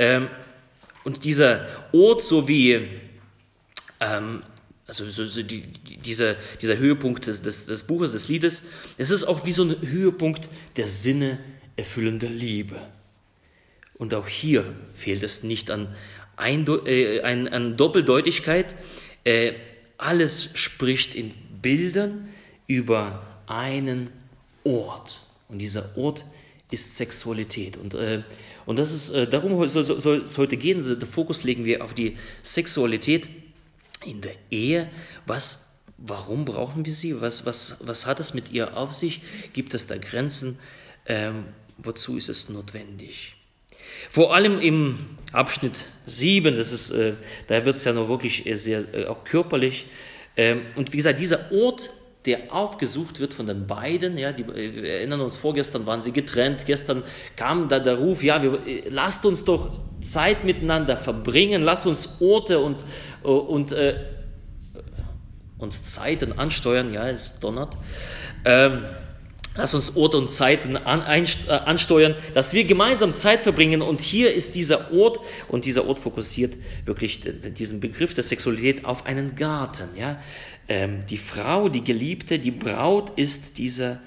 Ähm, 0.01 0.27
und 1.05 1.23
dieser 1.23 1.65
Ort, 1.93 2.23
so 2.23 2.49
wie 2.49 2.89
ähm, 4.01 4.43
also 5.01 5.11
so, 5.11 5.27
so 5.27 5.43
die, 5.43 5.63
die, 5.63 5.97
dieser, 5.97 6.35
dieser 6.61 6.79
Höhepunkt 6.79 7.27
des, 7.27 7.43
des, 7.43 7.67
des 7.67 7.85
Buches, 7.85 8.13
des 8.13 8.29
Liedes, 8.29 8.63
es 8.99 9.11
ist 9.11 9.25
auch 9.25 9.47
wie 9.47 9.53
so 9.53 9.65
ein 9.65 9.77
Höhepunkt 9.81 10.49
der 10.77 10.89
Sinne 10.89 11.39
erfüllender 11.77 12.29
Liebe. 12.29 12.81
Und 13.95 14.15
auch 14.15 14.29
hier 14.29 14.65
fehlt 14.95 15.23
es 15.23 15.43
nicht 15.43 15.71
an, 15.71 15.95
Eindo 16.37 16.85
äh, 16.85 17.21
an, 17.23 17.47
an 17.49 17.77
Doppeldeutigkeit. 17.77 18.75
Äh, 19.23 19.53
alles 19.99 20.51
spricht 20.55 21.15
in 21.15 21.33
Bildern 21.63 22.29
über 22.67 23.25
einen 23.47 24.11
Ort. 24.65 25.23
Und 25.49 25.59
dieser 25.59 25.97
Ort 25.97 26.25
ist 26.71 26.97
Sexualität. 26.97 27.77
Und, 27.77 27.95
äh, 27.95 28.23
und 28.67 28.79
das 28.79 28.93
ist, 28.93 29.11
äh, 29.11 29.27
darum 29.29 29.67
soll 29.69 30.23
es 30.23 30.39
heute 30.39 30.57
gehen. 30.57 30.83
Den 30.83 31.09
Fokus 31.09 31.45
legen 31.45 31.65
wir 31.65 31.85
auf 31.85 31.95
die 31.95 32.17
Sexualität 32.43 33.29
in 34.05 34.21
der 34.21 34.35
Ehe, 34.51 34.91
was 35.27 35.75
warum 35.97 36.45
brauchen 36.45 36.85
wir 36.85 36.93
sie? 36.93 37.21
Was, 37.21 37.47
was, 37.47 37.79
was 37.81 38.07
hat 38.07 38.21
es 38.21 38.35
mit 38.35 38.53
ihr 38.53 38.77
auf 38.77 38.93
sich? 38.93 39.21
Gibt 39.53 39.75
es 39.75 39.87
da 39.87 39.97
Grenzen? 39.97 40.59
Ähm, 41.07 41.45
wozu 41.79 42.17
ist 42.17 42.29
es 42.29 42.49
notwendig? 42.49 43.37
Vor 44.11 44.35
allem 44.35 44.61
im 44.61 44.99
Abschnitt 45.33 45.85
7, 46.07 46.57
das 46.57 46.73
ist, 46.73 46.91
äh, 46.91 47.15
da 47.47 47.65
wird 47.65 47.77
es 47.77 47.85
ja 47.85 47.93
noch 47.93 48.09
wirklich 48.09 48.45
sehr 48.55 48.85
äh, 48.95 49.07
auch 49.07 49.25
körperlich. 49.25 49.87
Ähm, 50.37 50.63
und 50.75 50.93
wie 50.93 50.97
gesagt, 50.97 51.21
dieser 51.21 51.51
Ort, 51.53 51.91
der 52.27 52.55
aufgesucht 52.55 53.21
wird 53.21 53.35
von 53.35 53.47
den 53.47 53.67
beiden, 53.67 54.17
ja, 54.17 54.33
die, 54.33 54.43
äh, 54.43 54.75
wir 54.75 54.91
erinnern 54.91 55.21
uns, 55.21 55.37
vorgestern 55.37 55.87
waren 55.87 56.03
sie 56.03 56.13
getrennt, 56.13 56.65
gestern 56.67 57.03
kam 57.37 57.69
da 57.69 57.79
der 57.79 57.99
Ruf, 57.99 58.23
ja, 58.23 58.43
wir, 58.43 58.67
äh, 58.67 58.89
lasst 58.89 59.27
uns 59.27 59.45
doch 59.45 59.71
Zeit 60.01 60.45
miteinander 60.45 60.97
verbringen, 60.97 61.63
lasst 61.63 61.87
uns 61.87 62.21
Orte 62.21 62.61
und, 62.61 62.85
äh, 63.25 63.29
und, 63.29 63.75
und 65.59 65.87
Zeiten 65.87 66.33
ansteuern, 66.39 66.93
ja, 66.93 67.09
es 67.09 67.41
donnert. 67.41 67.77
Ähm, 68.45 68.85
Lass 69.57 69.73
uns 69.73 69.95
Orte 69.95 70.17
und 70.17 70.31
Zeiten 70.31 70.75
äh, 70.75 70.81
ansteuern, 70.81 72.17
dass 72.35 72.55
wir 72.55 72.65
gemeinsam 72.65 73.15
Zeit 73.15 73.41
verbringen. 73.41 73.83
Und 73.83 74.01
hier 74.01 74.35
ist 74.35 74.57
dieser 74.57 74.93
Ort, 74.93 75.21
und 75.49 75.65
dieser 75.65 75.87
Ort 75.87 76.01
fokussiert 76.01 76.57
wirklich 76.85 77.21
diesen 77.57 77.79
Begriff 77.79 78.15
der 78.15 78.25
Sexualität 78.25 78.85
auf 78.85 79.07
einen 79.07 79.37
Garten. 79.37 79.89
Ja? 79.97 80.21
Ähm, 80.69 81.05
die 81.09 81.19
Frau, 81.19 81.69
die 81.69 81.85
Geliebte, 81.85 82.41
die 82.41 82.51
Braut 82.51 83.13
ist 83.17 83.59
dieser 83.59 84.01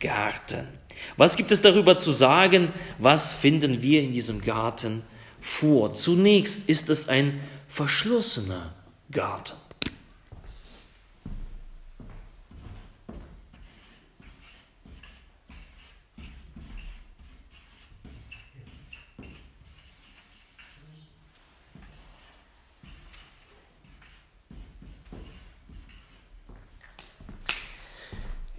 Garten. 0.00 0.66
Was 1.16 1.36
gibt 1.36 1.52
es 1.52 1.62
darüber 1.62 1.98
zu 1.98 2.10
sagen? 2.10 2.72
Was 2.98 3.32
finden 3.32 3.82
wir 3.82 4.02
in 4.02 4.12
diesem 4.12 4.42
Garten 4.42 5.02
vor? 5.40 5.94
Zunächst 5.94 6.68
ist 6.68 6.90
es 6.90 7.08
ein 7.08 7.40
verschlossener 7.68 8.74
Garten. 9.12 9.54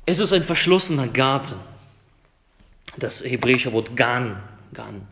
Es 0.09 0.17
ist 0.17 0.33
ein 0.33 0.43
verschlossener 0.43 1.07
Garten. 1.07 1.53
Das 2.97 3.23
hebräische 3.23 3.73
Wort 3.73 3.95
Gan. 3.95 4.41
Gan. 4.73 5.03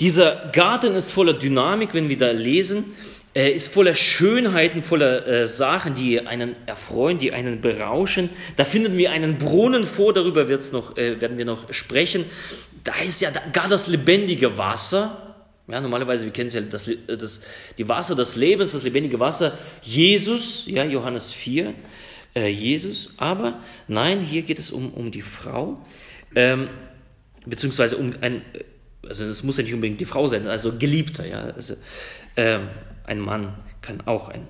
Dieser 0.00 0.50
Garten 0.52 0.96
ist 0.96 1.12
voller 1.12 1.34
Dynamik, 1.34 1.94
wenn 1.94 2.08
wir 2.08 2.18
da 2.18 2.32
lesen. 2.32 2.86
Er 3.34 3.54
ist 3.54 3.72
voller 3.72 3.94
Schönheiten, 3.94 4.82
voller 4.82 5.24
äh, 5.28 5.46
Sachen, 5.46 5.94
die 5.94 6.26
einen 6.26 6.56
erfreuen, 6.66 7.18
die 7.18 7.30
einen 7.30 7.60
berauschen. 7.60 8.30
Da 8.56 8.64
finden 8.64 8.98
wir 8.98 9.12
einen 9.12 9.38
Brunnen 9.38 9.84
vor, 9.84 10.12
darüber 10.12 10.48
wird's 10.48 10.72
noch, 10.72 10.96
äh, 10.96 11.20
werden 11.20 11.38
wir 11.38 11.44
noch 11.44 11.72
sprechen. 11.72 12.24
Da 12.82 12.96
ist 13.00 13.20
ja 13.20 13.30
gar 13.52 13.68
das 13.68 13.86
lebendige 13.86 14.58
Wasser. 14.58 15.36
Ja, 15.68 15.80
normalerweise, 15.80 16.24
wir 16.24 16.32
kennen 16.32 16.48
es 16.48 16.54
ja, 16.54 16.62
das, 16.62 16.90
das, 17.06 17.42
die 17.78 17.88
Wasser 17.88 18.16
des 18.16 18.34
Lebens, 18.34 18.72
das 18.72 18.82
lebendige 18.82 19.20
Wasser. 19.20 19.56
Jesus, 19.82 20.64
ja, 20.66 20.82
Johannes 20.82 21.32
4 21.32 21.74
äh, 22.34 22.48
Jesus, 22.48 23.14
aber 23.18 23.60
nein, 23.88 24.20
hier 24.20 24.42
geht 24.42 24.58
es 24.58 24.70
um, 24.70 24.92
um 24.92 25.10
die 25.10 25.22
Frau, 25.22 25.84
ähm, 26.34 26.68
beziehungsweise 27.46 27.96
um 27.96 28.14
ein, 28.20 28.42
also 29.06 29.24
es 29.26 29.42
muss 29.42 29.56
ja 29.56 29.62
nicht 29.62 29.74
unbedingt 29.74 30.00
die 30.00 30.06
Frau 30.06 30.28
sein, 30.28 30.46
also 30.46 30.76
Geliebter, 30.76 31.26
ja, 31.26 31.40
also, 31.40 31.76
ähm, 32.36 32.68
ein 33.04 33.20
Mann 33.20 33.54
kann 33.82 34.00
auch 34.06 34.28
ein 34.28 34.48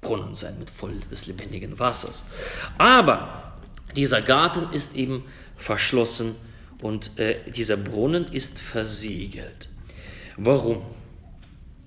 Brunnen 0.00 0.34
sein 0.34 0.58
mit 0.58 0.70
voll 0.70 0.98
des 1.10 1.26
lebendigen 1.26 1.78
Wassers. 1.78 2.24
Aber 2.78 3.58
dieser 3.96 4.22
Garten 4.22 4.72
ist 4.74 4.96
eben 4.96 5.24
verschlossen 5.56 6.34
und 6.82 7.18
äh, 7.18 7.50
dieser 7.50 7.76
Brunnen 7.76 8.26
ist 8.32 8.58
versiegelt. 8.58 9.68
Warum? 10.36 10.82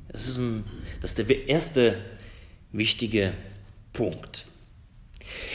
Das 0.10 0.28
ist, 0.28 0.38
ein, 0.38 0.64
das 1.02 1.12
ist 1.12 1.30
der 1.30 1.48
erste 1.48 1.98
wichtige 2.72 3.34
Punkt. 3.94 4.46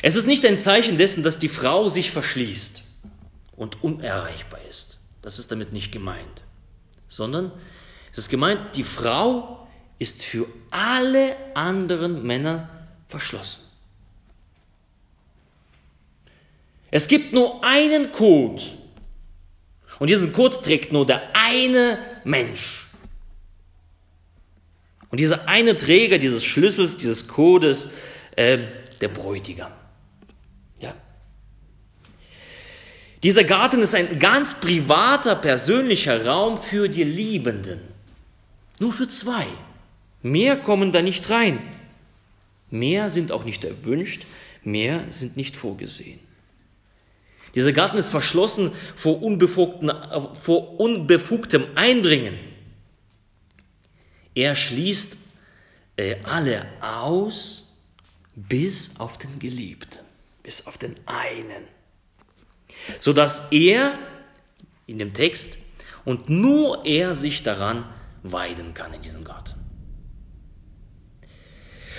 Es 0.02 0.16
ist 0.16 0.26
nicht 0.26 0.44
ein 0.47 0.58
Zeichen 0.58 0.99
dessen, 0.99 1.23
dass 1.23 1.38
die 1.38 1.49
Frau 1.49 1.88
sich 1.88 2.11
verschließt 2.11 2.82
und 3.56 3.82
unerreichbar 3.82 4.61
ist. 4.68 5.00
Das 5.23 5.38
ist 5.38 5.50
damit 5.50 5.73
nicht 5.73 5.92
gemeint. 5.92 6.44
Sondern 7.08 7.52
es 8.12 8.18
ist 8.18 8.28
gemeint, 8.28 8.76
die 8.76 8.85
Frau 8.85 9.68
ist 9.99 10.25
für 10.25 10.47
alle 10.70 11.37
anderen 11.54 12.25
Männer 12.26 12.68
verschlossen. 13.08 13.62
Es 16.90 17.08
gibt 17.08 17.32
nur 17.32 17.62
einen 17.64 18.12
Code. 18.12 18.62
Und 19.99 20.08
diesen 20.08 20.32
Code 20.32 20.61
trägt 20.62 20.92
nur 20.92 21.06
der 21.06 21.23
eine 21.35 21.99
Mensch. 22.25 22.87
Und 25.11 25.18
dieser 25.18 25.49
eine 25.49 25.76
Träger 25.76 26.18
dieses 26.18 26.44
Schlüssels, 26.44 26.97
dieses 26.97 27.28
Codes, 27.28 27.88
äh, 28.37 28.58
der 29.00 29.09
Bräutigam. 29.09 29.73
Ja. 30.81 30.95
Dieser 33.23 33.45
Garten 33.45 33.81
ist 33.83 33.95
ein 33.95 34.19
ganz 34.19 34.61
privater, 34.61 35.35
persönlicher 35.35 36.25
Raum 36.26 36.59
für 36.59 36.88
die 36.88 37.05
Liebenden. 37.05 37.81
Nur 38.78 38.93
für 38.93 39.09
zwei. 39.09 39.47
Mehr 40.23 40.57
kommen 40.57 40.93
da 40.93 41.02
nicht 41.02 41.28
rein. 41.31 41.61
Mehr 42.71 43.11
sind 43.11 43.33
auch 43.33 43.45
nicht 43.45 43.64
erwünscht, 43.64 44.26
mehr 44.62 45.07
sind 45.11 45.37
nicht 45.37 45.57
vorgesehen. 45.57 46.21
Dieser 47.55 47.73
Garten 47.73 47.97
ist 47.97 48.11
verschlossen 48.11 48.73
vor, 48.95 49.21
vor 50.35 50.81
unbefugtem 50.81 51.64
Eindringen. 51.75 52.38
Er 54.35 54.55
schließt 54.55 55.17
äh, 55.97 56.17
alle 56.25 56.67
aus, 56.81 57.68
bis 58.49 59.00
auf 59.00 59.18
den 59.18 59.38
Geliebten, 59.38 60.00
bis 60.42 60.66
auf 60.66 60.78
den 60.78 60.95
einen. 61.07 61.64
Sodass 63.00 63.50
er 63.50 63.95
in 64.87 64.99
dem 64.99 65.12
Text 65.12 65.59
und 66.04 66.30
nur 66.30 66.85
er 66.87 67.14
sich 67.14 67.42
daran 67.42 67.85
weiden 68.23 68.75
kann 68.75 68.92
in 68.92 69.00
diesem 69.00 69.25
Garten. 69.25 69.54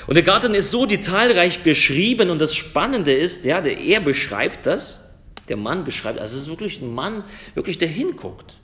Und 0.07 0.15
der 0.15 0.23
Garten 0.23 0.55
ist 0.55 0.71
so 0.71 0.85
detailreich 0.85 1.61
beschrieben 1.61 2.29
und 2.29 2.39
das 2.39 2.55
Spannende 2.55 3.13
ist, 3.13 3.45
ja, 3.45 3.61
der, 3.61 3.77
er 3.77 3.99
beschreibt 3.99 4.65
das, 4.65 5.13
der 5.49 5.57
Mann 5.57 5.83
beschreibt, 5.83 6.19
also 6.19 6.35
es 6.35 6.43
ist 6.43 6.49
wirklich 6.49 6.81
ein 6.81 6.93
Mann, 6.93 7.23
wirklich 7.53 7.77
der 7.77 7.89
hinguckt. 7.89 8.58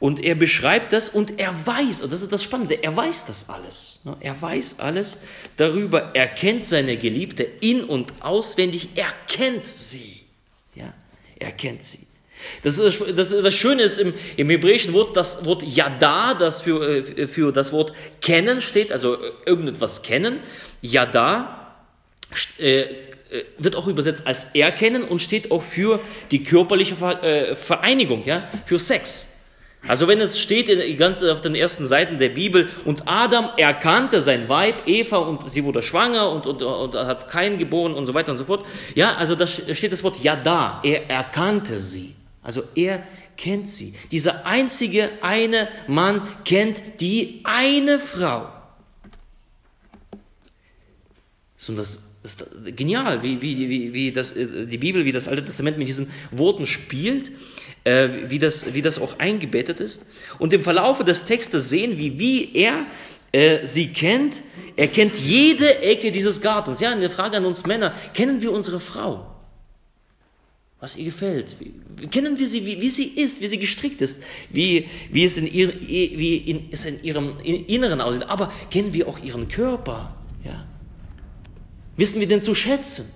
Und 0.00 0.24
er 0.24 0.34
beschreibt 0.34 0.94
das 0.94 1.10
und 1.10 1.38
er 1.38 1.54
weiß, 1.66 2.00
und 2.00 2.10
das 2.10 2.22
ist 2.22 2.32
das 2.32 2.42
Spannende, 2.42 2.82
er 2.82 2.96
weiß 2.96 3.26
das 3.26 3.50
alles. 3.50 4.00
Ne? 4.04 4.16
Er 4.20 4.40
weiß 4.40 4.80
alles 4.80 5.18
darüber, 5.58 6.14
er 6.14 6.26
kennt 6.26 6.64
seine 6.64 6.96
Geliebte 6.96 7.42
in- 7.42 7.84
und 7.84 8.10
auswendig, 8.20 8.88
er 8.94 9.12
kennt 9.28 9.66
sie. 9.66 10.22
Ja, 10.74 10.94
er 11.38 11.52
kennt 11.52 11.84
sie. 11.84 12.06
Das, 12.62 12.78
ist, 12.78 13.02
das, 13.14 13.28
das 13.28 13.54
Schöne 13.54 13.82
ist 13.82 13.98
im, 13.98 14.14
im 14.38 14.48
hebräischen 14.48 14.94
Wort, 14.94 15.14
das 15.14 15.44
Wort 15.44 15.62
Yada, 15.62 16.32
das 16.32 16.62
für, 16.62 16.82
äh, 16.82 17.28
für 17.28 17.52
das 17.52 17.70
Wort 17.70 17.92
kennen 18.22 18.62
steht, 18.62 18.92
also 18.92 19.18
irgendetwas 19.44 20.02
kennen. 20.02 20.40
Yada 20.80 21.74
äh, 22.58 22.80
äh, 22.80 22.86
wird 23.58 23.76
auch 23.76 23.86
übersetzt 23.86 24.26
als 24.26 24.54
erkennen 24.54 25.04
und 25.04 25.20
steht 25.20 25.50
auch 25.50 25.62
für 25.62 26.00
die 26.30 26.42
körperliche 26.42 26.96
Vereinigung, 26.96 28.24
ja, 28.24 28.48
für 28.64 28.78
Sex. 28.78 29.29
Also 29.88 30.08
wenn 30.08 30.20
es 30.20 30.38
steht 30.38 30.68
in, 30.68 30.96
ganz 30.98 31.22
auf 31.22 31.40
den 31.40 31.54
ersten 31.54 31.86
Seiten 31.86 32.18
der 32.18 32.28
Bibel, 32.28 32.68
und 32.84 33.04
Adam 33.06 33.48
erkannte 33.56 34.20
sein 34.20 34.48
Weib, 34.48 34.86
Eva, 34.86 35.18
und 35.18 35.50
sie 35.50 35.64
wurde 35.64 35.82
schwanger 35.82 36.30
und, 36.30 36.46
und, 36.46 36.62
und 36.62 36.94
hat 36.94 37.28
keinen 37.28 37.58
geboren 37.58 37.94
und 37.94 38.06
so 38.06 38.14
weiter 38.14 38.32
und 38.32 38.38
so 38.38 38.44
fort. 38.44 38.66
Ja, 38.94 39.14
also 39.16 39.34
da 39.34 39.46
steht 39.46 39.92
das 39.92 40.02
Wort 40.04 40.22
ja 40.22 40.36
da. 40.36 40.80
Er 40.84 41.08
erkannte 41.08 41.80
sie. 41.80 42.14
Also 42.42 42.62
er 42.74 43.02
kennt 43.36 43.68
sie. 43.68 43.94
Dieser 44.12 44.46
einzige 44.46 45.08
eine 45.22 45.68
Mann 45.86 46.22
kennt 46.44 47.00
die 47.00 47.40
eine 47.44 47.98
Frau. 47.98 48.48
So, 51.56 51.74
das, 51.74 51.98
ist 52.22 52.44
genial, 52.76 53.22
wie, 53.22 53.40
wie, 53.40 53.68
wie, 53.68 53.94
wie 53.94 54.12
das, 54.12 54.36
äh, 54.36 54.66
die 54.66 54.78
Bibel, 54.78 55.04
wie 55.04 55.12
das 55.12 55.26
Alte 55.26 55.44
Testament 55.44 55.78
mit 55.78 55.88
diesen 55.88 56.10
Worten 56.30 56.66
spielt 56.66 57.30
äh, 57.84 58.08
wie, 58.26 58.38
das, 58.38 58.74
wie 58.74 58.82
das 58.82 58.98
auch 59.00 59.18
eingebettet 59.18 59.80
ist. 59.80 60.06
Und 60.38 60.52
im 60.52 60.62
Verlaufe 60.62 61.04
des 61.04 61.24
Textes 61.24 61.68
sehen 61.68 61.98
wir, 61.98 62.18
wie 62.18 62.54
er 62.54 62.86
äh, 63.32 63.64
sie 63.64 63.88
kennt. 63.88 64.42
Er 64.76 64.88
kennt 64.88 65.18
jede 65.18 65.82
Ecke 65.82 66.10
dieses 66.10 66.40
Gartens. 66.40 66.80
Ja, 66.80 66.90
eine 66.90 67.10
Frage 67.10 67.36
an 67.36 67.44
uns 67.44 67.64
Männer. 67.66 67.94
Kennen 68.14 68.42
wir 68.42 68.52
unsere 68.52 68.80
Frau? 68.80 69.26
Was 70.80 70.96
ihr 70.96 71.04
gefällt? 71.04 71.56
Wie, 71.60 72.06
kennen 72.08 72.38
wir 72.38 72.48
sie, 72.48 72.64
wie, 72.64 72.80
wie, 72.80 72.90
sie 72.90 73.04
ist, 73.04 73.42
wie 73.42 73.46
sie 73.46 73.58
gestrickt 73.58 74.00
ist, 74.00 74.22
wie, 74.48 74.88
wie 75.10 75.24
es 75.24 75.36
in, 75.36 75.46
ihr, 75.46 75.78
wie 75.78 76.38
in, 76.38 76.68
es 76.70 76.86
in 76.86 77.02
ihrem 77.02 77.38
Inneren 77.40 78.00
aussieht. 78.00 78.24
Aber 78.24 78.50
kennen 78.70 78.92
wir 78.94 79.06
auch 79.06 79.18
ihren 79.22 79.48
Körper? 79.48 80.16
Ja? 80.42 80.66
Wissen 81.96 82.20
wir 82.20 82.26
den 82.26 82.42
zu 82.42 82.54
schätzen? 82.54 83.12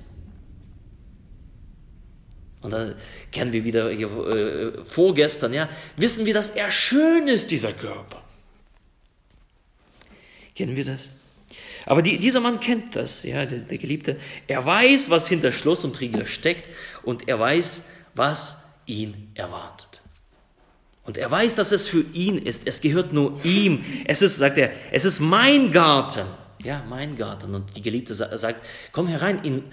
Und 2.64 2.70
dann 2.70 2.94
kennen 3.30 3.52
wir 3.52 3.62
wieder 3.62 3.90
hier, 3.90 4.08
äh, 4.08 4.84
vorgestern, 4.86 5.52
ja, 5.52 5.68
wissen 5.98 6.24
wir, 6.24 6.32
dass 6.32 6.48
er 6.48 6.70
schön 6.70 7.28
ist, 7.28 7.50
dieser 7.50 7.74
Körper. 7.74 8.22
Kennen 10.56 10.74
wir 10.74 10.86
das? 10.86 11.12
Aber 11.84 12.00
die, 12.00 12.18
dieser 12.18 12.40
Mann 12.40 12.60
kennt 12.60 12.96
das, 12.96 13.22
ja, 13.24 13.44
der, 13.44 13.58
der 13.58 13.76
Geliebte. 13.76 14.16
Er 14.46 14.64
weiß, 14.64 15.10
was 15.10 15.28
hinter 15.28 15.52
Schloss 15.52 15.84
und 15.84 16.00
Riegel 16.00 16.24
steckt 16.24 16.70
und 17.02 17.28
er 17.28 17.38
weiß, 17.38 17.84
was 18.14 18.64
ihn 18.86 19.30
erwartet. 19.34 20.00
Und 21.02 21.18
er 21.18 21.30
weiß, 21.30 21.54
dass 21.56 21.70
es 21.70 21.86
für 21.86 22.02
ihn 22.14 22.38
ist. 22.38 22.66
Es 22.66 22.80
gehört 22.80 23.12
nur 23.12 23.44
ihm. 23.44 23.84
Es 24.06 24.22
ist, 24.22 24.38
sagt 24.38 24.56
er, 24.56 24.70
es 24.90 25.04
ist 25.04 25.20
mein 25.20 25.70
Garten. 25.70 26.26
Ja, 26.62 26.82
mein 26.88 27.18
Garten. 27.18 27.54
Und 27.54 27.76
die 27.76 27.82
Geliebte 27.82 28.14
sagt, 28.14 28.64
komm 28.90 29.06
herein, 29.08 29.44
in, 29.44 29.64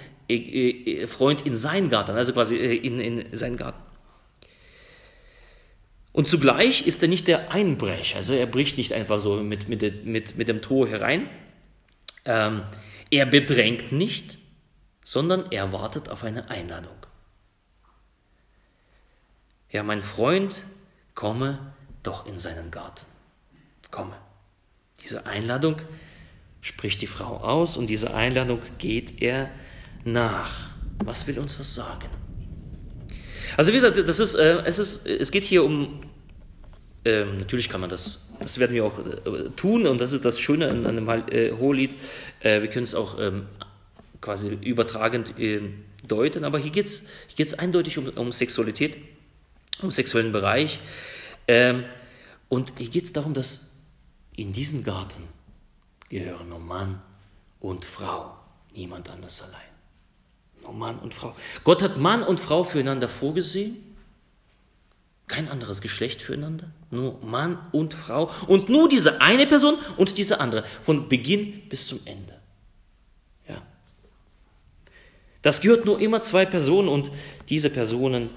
Freund, 1.08 1.46
in 1.46 1.56
seinen 1.56 1.90
Garten. 1.90 2.12
Also 2.12 2.34
quasi 2.34 2.56
äh, 2.58 2.76
in, 2.76 3.00
in 3.00 3.36
seinen 3.36 3.58
Garten. 3.58 3.82
Und 6.14 6.28
zugleich 6.28 6.86
ist 6.86 7.02
er 7.02 7.08
nicht 7.08 7.28
der 7.28 7.52
Einbrecher. 7.52 8.18
Also 8.18 8.34
er 8.34 8.46
bricht 8.46 8.78
nicht 8.78 8.94
einfach 8.94 9.22
so 9.22 9.38
mit, 9.38 9.70
mit, 9.70 10.06
mit, 10.06 10.38
mit 10.38 10.48
dem 10.48 10.62
Tor 10.62 10.88
herein. 10.88 11.30
Ähm, 12.26 12.64
er 13.10 13.26
bedrängt 13.26 13.92
nicht, 13.92 14.38
sondern 15.04 15.52
er 15.52 15.72
wartet 15.72 16.10
auf 16.10 16.24
eine 16.24 16.50
Einladung. 16.50 16.96
Ja, 19.70 19.84
mein 19.84 20.02
Freund, 20.02 20.64
komme 21.16 21.74
doch 22.04 22.26
in 22.26 22.38
seinen 22.38 22.72
Garten. 22.72 23.06
Komme. 23.90 24.16
Diese 25.04 25.26
Einladung 25.26 25.78
spricht 26.62 27.02
die 27.02 27.08
Frau 27.08 27.38
aus 27.38 27.78
und 27.78 27.88
diese 27.88 28.14
Einladung 28.14 28.62
geht 28.78 29.22
er 29.22 29.50
nach. 30.06 30.72
Was 31.04 31.26
will 31.28 31.40
uns 31.40 31.58
das 31.58 31.74
sagen? 31.74 32.10
Also 33.58 33.72
wie 33.72 33.76
gesagt, 33.76 33.98
das 33.98 34.20
ist, 34.20 34.36
äh, 34.36 34.64
es, 34.66 34.80
ist, 34.80 35.06
es 35.06 35.32
geht 35.32 35.44
hier 35.44 35.64
um, 35.64 36.04
äh, 37.04 37.26
natürlich 37.26 37.70
kann 37.70 37.82
man 37.82 37.90
das, 37.90 38.30
das 38.40 38.60
werden 38.60 38.74
wir 38.74 38.86
auch 38.86 39.00
äh, 39.00 39.50
tun 39.56 39.88
und 39.88 40.00
das 40.00 40.14
ist 40.14 40.24
das 40.24 40.40
Schöne 40.40 40.70
an 40.70 40.86
einem 40.86 41.08
äh, 41.08 41.52
Hohelied, 41.52 41.96
äh, 42.40 42.62
wir 42.62 42.70
können 42.70 42.84
es 42.84 42.96
auch 42.96 43.20
ähm, 43.20 43.48
quasi 44.22 44.50
übertragend 44.50 45.34
ähm, 45.38 45.84
deuten, 46.08 46.44
aber 46.44 46.60
hier 46.60 46.72
geht 46.72 46.86
es 46.86 47.10
hier 47.28 47.36
geht's 47.38 47.54
eindeutig 47.54 47.98
um, 47.98 48.08
um 48.10 48.32
Sexualität 48.32 48.98
im 49.82 49.92
sexuellen 49.92 50.32
Bereich. 50.32 50.80
Ähm, 51.48 51.84
und 52.50 52.74
hier 52.78 52.90
geht 52.90 53.06
es 53.06 53.14
darum, 53.14 53.34
dass 53.34 53.72
in 54.36 54.54
diesen 54.54 54.84
Garten 54.84 55.24
gehören 56.10 56.50
nur 56.50 56.60
Mann 56.60 57.02
und 57.60 57.86
Frau, 57.86 58.38
niemand 58.74 59.10
anders 59.10 59.42
allein. 59.42 59.71
Nur 60.72 60.80
Mann 60.80 61.00
und 61.00 61.14
Frau. 61.14 61.36
Gott 61.64 61.82
hat 61.82 61.98
Mann 61.98 62.24
und 62.24 62.40
Frau 62.40 62.64
füreinander 62.64 63.10
vorgesehen, 63.10 63.76
kein 65.28 65.50
anderes 65.50 65.82
Geschlecht 65.82 66.22
füreinander, 66.22 66.72
nur 66.92 67.20
Mann 67.24 67.58
und 67.72 67.94
Frau 67.94 68.32
und 68.48 68.70
nur 68.70 68.88
diese 68.88 69.22
eine 69.22 69.48
Person 69.48 69.76
und 69.98 70.18
diese 70.18 70.40
andere, 70.40 70.64
von 70.82 71.10
Beginn 71.10 71.68
bis 71.70 71.88
zum 71.88 72.00
Ende. 72.06 72.40
Ja. 73.48 73.62
Das 75.42 75.62
gehört 75.62 75.86
nur 75.86 76.00
immer 76.00 76.22
zwei 76.22 76.46
Personen 76.46 76.88
und 76.88 77.12
diese 77.50 77.70
Personen 77.70 78.30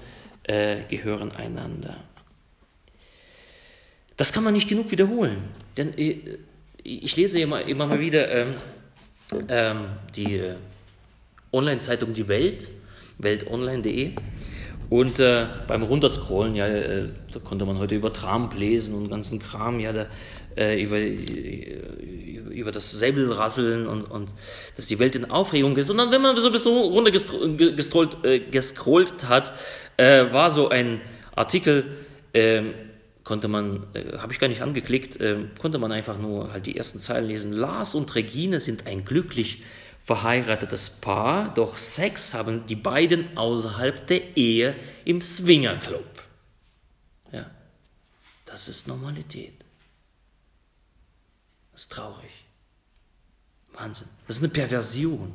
äh, 0.43 0.83
gehören 0.89 1.31
einander. 1.31 1.97
Das 4.17 4.31
kann 4.31 4.43
man 4.43 4.53
nicht 4.53 4.69
genug 4.69 4.91
wiederholen, 4.91 5.43
denn 5.77 5.97
äh, 5.97 6.37
ich 6.83 7.15
lese 7.15 7.39
immer, 7.39 7.61
immer 7.61 7.87
mal 7.87 7.99
wieder 7.99 8.29
ähm, 8.29 8.53
ähm, 9.49 9.87
die 10.15 10.35
äh, 10.35 10.55
Online-Zeitung 11.55 12.13
Die 12.13 12.27
Welt, 12.27 12.69
weltonline.de. 13.17 14.11
Und 14.89 15.19
äh, 15.19 15.47
beim 15.67 15.81
Runterscrollen, 15.81 16.55
ja, 16.55 16.67
äh, 16.67 17.09
da 17.33 17.39
konnte 17.39 17.65
man 17.65 17.79
heute 17.79 17.95
über 17.95 18.13
Trump 18.13 18.55
lesen 18.57 18.95
und 18.95 19.09
ganzen 19.09 19.39
Kram, 19.39 19.79
ja, 19.79 19.93
da, 19.93 20.05
äh, 20.55 20.81
über, 20.81 20.97
äh, 20.97 21.79
über 22.51 22.71
das 22.71 22.91
Säbelrasseln 22.91 23.87
und, 23.87 24.03
und 24.03 24.29
dass 24.75 24.85
die 24.85 24.99
Welt 24.99 25.15
in 25.15 25.31
Aufregung 25.31 25.75
ist. 25.77 25.89
Und 25.89 25.97
dann, 25.97 26.11
wenn 26.11 26.21
man 26.21 26.37
so 26.37 26.45
ein 26.47 26.51
bisschen 26.51 26.77
runter 26.77 27.11
gescrollt, 27.11 28.23
äh, 28.23 28.39
gescrollt 28.39 29.27
hat, 29.27 29.53
äh, 29.97 30.31
war 30.31 30.51
so 30.51 30.69
ein 30.69 31.01
Artikel, 31.35 31.85
ähm, 32.33 32.73
konnte 33.23 33.47
man, 33.47 33.87
habe 34.19 34.33
ich 34.33 34.39
gar 34.39 34.47
nicht 34.47 34.61
angeklickt, 34.61 35.19
äh, 35.19 35.37
konnte 35.59 35.79
man 35.79 35.91
einfach 35.91 36.19
nur 36.19 36.53
halt 36.53 36.67
die 36.67 36.77
ersten 36.77 36.99
Zeilen 36.99 37.27
lesen. 37.27 37.53
Lars 37.53 37.95
und 37.95 38.13
Regine 38.13 38.59
sind 38.59 38.85
ein 38.85 39.03
glücklich 39.03 39.63
verheiratetes 40.05 40.91
Paar, 40.91 41.51
doch 41.55 41.77
Sex 41.77 42.35
haben 42.35 42.67
die 42.67 42.75
beiden 42.75 43.35
außerhalb 43.35 44.05
der 44.05 44.37
Ehe 44.37 44.75
im 45.03 45.19
Swingerclub. 45.19 46.23
Ja, 47.31 47.49
das 48.45 48.67
ist 48.67 48.87
Normalität. 48.87 49.65
Das 51.73 51.81
ist 51.81 51.91
traurig. 51.91 52.31
Wahnsinn. 53.73 54.07
Das 54.27 54.37
ist 54.37 54.43
eine 54.43 54.53
Perversion 54.53 55.33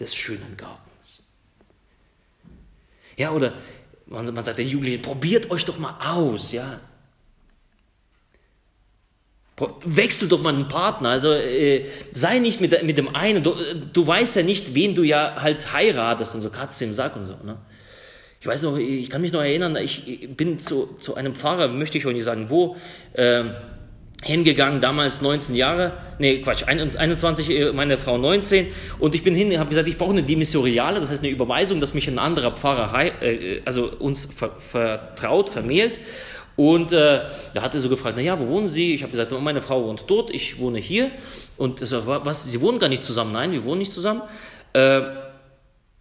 des 0.00 0.16
schönen 0.16 0.56
Gartens. 0.56 1.22
Ja, 3.16 3.30
oder 3.30 3.54
man, 4.06 4.34
man 4.34 4.44
sagt 4.44 4.58
den 4.58 4.66
Jugendlichen, 4.66 5.00
probiert 5.00 5.48
euch 5.48 5.64
doch 5.64 5.78
mal 5.78 5.96
aus, 6.12 6.50
ja. 6.50 6.80
Wechsel 9.84 10.28
doch 10.28 10.42
mal 10.42 10.54
einen 10.54 10.68
Partner, 10.68 11.10
also 11.10 11.32
äh, 11.32 11.86
sei 12.12 12.38
nicht 12.38 12.60
mit, 12.60 12.82
mit 12.82 12.98
dem 12.98 13.14
einen, 13.14 13.42
du, 13.42 13.54
du 13.92 14.06
weißt 14.06 14.36
ja 14.36 14.42
nicht, 14.42 14.74
wen 14.74 14.94
du 14.94 15.02
ja 15.02 15.36
halt 15.40 15.72
heiratest 15.72 16.34
und 16.34 16.40
so, 16.40 16.50
Katze 16.50 16.84
im 16.84 16.94
Sack 16.94 17.16
und 17.16 17.24
so, 17.24 17.34
ne? 17.44 17.56
Ich 18.42 18.46
weiß 18.46 18.62
noch, 18.62 18.78
ich 18.78 19.10
kann 19.10 19.20
mich 19.20 19.32
noch 19.32 19.42
erinnern, 19.42 19.76
ich 19.76 20.34
bin 20.34 20.58
zu, 20.58 20.96
zu 20.98 21.14
einem 21.14 21.34
Pfarrer, 21.34 21.68
möchte 21.68 21.98
ich 21.98 22.06
euch 22.06 22.14
nicht 22.14 22.24
sagen, 22.24 22.48
wo, 22.48 22.76
ähm, 23.14 23.50
hingegangen, 24.22 24.80
damals 24.80 25.22
19 25.22 25.54
Jahre, 25.54 25.92
nee, 26.18 26.40
Quatsch, 26.40 26.64
21, 26.64 27.50
äh, 27.50 27.72
meine 27.72 27.96
Frau 27.96 28.18
19 28.18 28.66
und 28.98 29.14
ich 29.14 29.22
bin 29.22 29.34
hin, 29.34 29.58
habe 29.58 29.70
gesagt, 29.70 29.88
ich 29.88 29.96
brauche 29.96 30.12
eine 30.12 30.22
Demissoriale, 30.22 31.00
das 31.00 31.10
heißt 31.10 31.22
eine 31.22 31.30
Überweisung, 31.30 31.80
dass 31.80 31.94
mich 31.94 32.06
ein 32.08 32.18
anderer 32.18 32.52
Pfarrer, 32.52 33.22
äh, 33.22 33.62
also 33.64 33.90
uns 33.98 34.26
ver, 34.26 34.52
vertraut, 34.58 35.48
vermählt 35.48 36.00
und 36.60 36.92
äh, 36.92 37.22
da 37.54 37.62
hat 37.62 37.72
er 37.72 37.80
so 37.80 37.88
gefragt, 37.88 38.18
na 38.18 38.22
ja, 38.22 38.38
wo 38.38 38.46
wohnen 38.48 38.68
Sie? 38.68 38.92
Ich 38.92 39.02
habe 39.02 39.12
gesagt, 39.12 39.32
meine 39.32 39.62
Frau 39.62 39.82
wohnt 39.82 40.04
dort, 40.08 40.30
ich 40.30 40.58
wohne 40.58 40.78
hier 40.78 41.10
und 41.56 41.78
so, 41.80 42.06
was, 42.06 42.44
Sie 42.44 42.60
wohnen 42.60 42.78
gar 42.78 42.90
nicht 42.90 43.02
zusammen? 43.02 43.32
Nein, 43.32 43.52
wir 43.52 43.64
wohnen 43.64 43.78
nicht 43.78 43.92
zusammen. 43.92 44.20
Äh, 44.74 45.00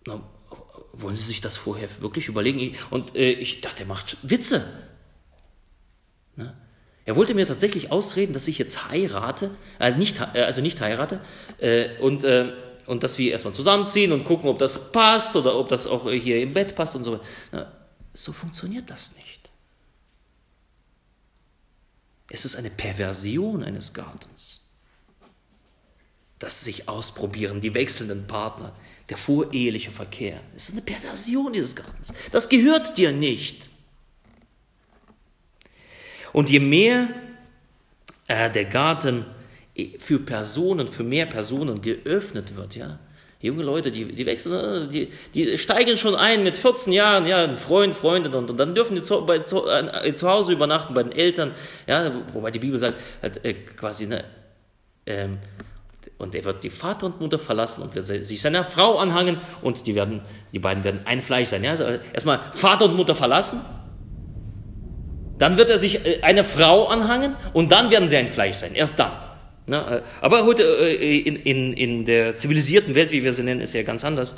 na, 0.05 0.19
wollen 0.91 1.15
Sie 1.15 1.23
sich 1.23 1.39
das 1.39 1.55
vorher 1.55 1.87
wirklich 2.01 2.27
überlegen? 2.27 2.75
Und 2.89 3.15
äh, 3.15 3.31
ich 3.31 3.61
dachte, 3.61 3.83
er 3.83 3.85
macht 3.87 4.17
Witze. 4.21 4.65
Ne? 6.35 6.53
Er 7.05 7.15
wollte 7.15 7.35
mir 7.35 7.47
tatsächlich 7.47 7.93
ausreden, 7.93 8.33
dass 8.33 8.49
ich 8.49 8.57
jetzt 8.57 8.89
heirate, 8.89 9.51
äh, 9.79 9.91
nicht, 9.91 10.19
äh, 10.33 10.41
also 10.41 10.59
nicht 10.59 10.81
heirate, 10.81 11.21
äh, 11.59 11.97
und, 12.01 12.25
äh, 12.25 12.51
und 12.85 13.03
dass 13.03 13.17
wir 13.17 13.31
erstmal 13.31 13.53
zusammenziehen 13.53 14.11
und 14.11 14.25
gucken, 14.25 14.49
ob 14.49 14.59
das 14.59 14.91
passt 14.91 15.37
oder 15.37 15.55
ob 15.57 15.69
das 15.69 15.87
auch 15.87 16.11
hier 16.11 16.41
im 16.41 16.53
Bett 16.53 16.75
passt 16.75 16.97
und 16.97 17.05
so. 17.05 17.21
Na, 17.53 17.71
so 18.13 18.33
funktioniert 18.33 18.89
das 18.89 19.15
nicht. 19.15 19.38
Es 22.29 22.45
ist 22.45 22.55
eine 22.55 22.69
Perversion 22.69 23.63
eines 23.63 23.93
Gartens. 23.93 24.61
Das 26.37 26.63
sich 26.63 26.87
ausprobieren, 26.87 27.59
die 27.59 27.73
wechselnden 27.73 28.27
Partner, 28.27 28.73
der 29.09 29.17
voreheliche 29.17 29.91
Verkehr. 29.91 30.41
Es 30.55 30.69
ist 30.69 30.73
eine 30.73 30.83
Perversion 30.83 31.51
dieses 31.51 31.75
Gartens. 31.75 32.13
Das 32.31 32.47
gehört 32.47 32.97
dir 32.97 33.11
nicht. 33.11 33.69
Und 36.31 36.49
je 36.49 36.59
mehr 36.59 37.09
äh, 38.27 38.51
der 38.51 38.65
Garten 38.65 39.25
für 39.97 40.19
Personen, 40.19 40.87
für 40.87 41.03
mehr 41.03 41.25
Personen 41.25 41.81
geöffnet 41.81 42.55
wird, 42.55 42.75
ja, 42.75 42.99
junge 43.41 43.63
Leute, 43.63 43.91
die, 43.91 44.05
die 44.05 44.25
wechseln, 44.25 44.87
äh, 44.87 44.87
die, 44.87 45.11
die 45.33 45.57
steigen 45.57 45.97
schon 45.97 46.15
ein 46.15 46.43
mit 46.43 46.57
14 46.57 46.91
Jahren, 46.91 47.25
ja, 47.25 47.49
Freund, 47.55 47.93
Freundin 47.93 48.33
und, 48.33 48.49
und 48.49 48.57
dann 48.57 48.75
dürfen 48.75 48.95
die 48.95 49.01
zu, 49.01 49.25
bei, 49.25 49.39
zu, 49.39 49.67
äh, 49.67 50.13
zu, 50.15 50.29
Hause 50.29 50.53
übernachten 50.53 50.93
bei 50.93 51.03
den 51.03 51.13
Eltern, 51.13 51.51
ja, 51.87 52.11
wobei 52.33 52.51
die 52.51 52.59
Bibel 52.59 52.77
sagt, 52.77 52.95
halt, 53.21 53.43
äh, 53.45 53.53
quasi, 53.53 54.07
ne, 54.07 54.25
ähm, 55.05 55.37
und 56.17 56.35
er 56.35 56.43
wird 56.43 56.63
die 56.65 56.69
Vater 56.69 57.05
und 57.05 57.21
Mutter 57.21 57.39
verlassen 57.39 57.81
und 57.81 57.95
wird 57.95 58.05
sich 58.05 58.41
seiner 58.41 58.65
Frau 58.65 58.97
anhangen 58.97 59.37
und 59.61 59.87
die 59.87 59.95
werden, 59.95 60.21
die 60.51 60.59
beiden 60.59 60.83
werden 60.83 61.01
ein 61.05 61.21
Fleisch 61.21 61.47
sein, 61.47 61.63
ja, 61.63 61.71
also 61.71 61.85
erstmal 62.11 62.41
Vater 62.51 62.85
und 62.85 62.97
Mutter 62.97 63.15
verlassen, 63.15 63.61
dann 65.37 65.57
wird 65.57 65.69
er 65.69 65.77
sich 65.77 66.05
äh, 66.05 66.21
eine 66.21 66.43
Frau 66.43 66.87
anhangen 66.87 67.35
und 67.53 67.71
dann 67.71 67.89
werden 67.89 68.09
sie 68.09 68.17
ein 68.17 68.27
Fleisch 68.27 68.57
sein. 68.57 68.75
Erst 68.75 68.99
dann. 68.99 69.11
Äh, 69.71 70.01
aber 70.21 70.45
heute 70.45 70.63
äh, 70.63 71.19
in, 71.19 71.35
in, 71.35 71.73
in 71.73 72.05
der 72.05 72.35
zivilisierten 72.35 72.95
Welt, 72.95 73.11
wie 73.11 73.23
wir 73.23 73.33
sie 73.33 73.43
nennen, 73.43 73.61
ist 73.61 73.73
ja 73.73 73.83
ganz 73.83 74.03
anders. 74.03 74.35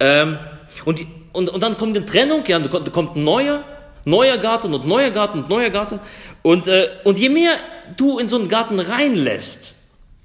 Ähm, 0.00 0.38
und, 0.84 1.00
und, 1.32 1.48
und 1.48 1.62
dann 1.62 1.76
kommt 1.76 1.96
eine 1.96 2.04
Trennung, 2.06 2.44
ja, 2.46 2.58
da 2.58 2.90
kommt 2.90 3.16
ein 3.16 3.24
neuer, 3.24 3.64
neuer 4.04 4.38
Garten 4.38 4.74
und 4.74 4.86
neuer 4.86 5.10
Garten 5.10 5.40
und 5.40 5.48
neuer 5.48 5.70
Garten. 5.70 6.00
Und, 6.42 6.68
und 7.04 7.18
je 7.18 7.28
mehr 7.28 7.52
du 7.96 8.18
in 8.18 8.26
so 8.26 8.36
einen 8.36 8.48
Garten 8.48 8.80
reinlässt, 8.80 9.74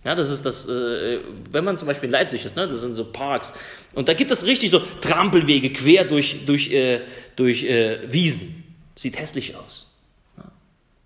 Ja, 0.07 0.15
das 0.15 0.29
ist 0.29 0.45
das, 0.45 0.69
äh, 0.69 1.19
wenn 1.51 1.65
man 1.65 1.77
zum 1.77 1.85
Beispiel 1.85 2.07
in 2.07 2.13
Leipzig 2.13 2.45
ist, 2.45 2.55
ne, 2.55 2.65
das 2.65 2.79
sind 2.79 2.95
so 2.95 3.03
Parks. 3.03 3.51
Und 3.93 4.07
da 4.07 4.13
gibt 4.13 4.31
es 4.31 4.45
richtig 4.45 4.71
so 4.71 4.79
Trampelwege 5.01 5.73
quer 5.73 6.05
durch, 6.05 6.45
durch, 6.45 6.71
äh, 6.71 7.01
durch 7.35 7.65
äh, 7.65 7.99
Wiesen. 8.09 8.63
Sieht 8.95 9.19
hässlich 9.19 9.57
aus. 9.57 9.96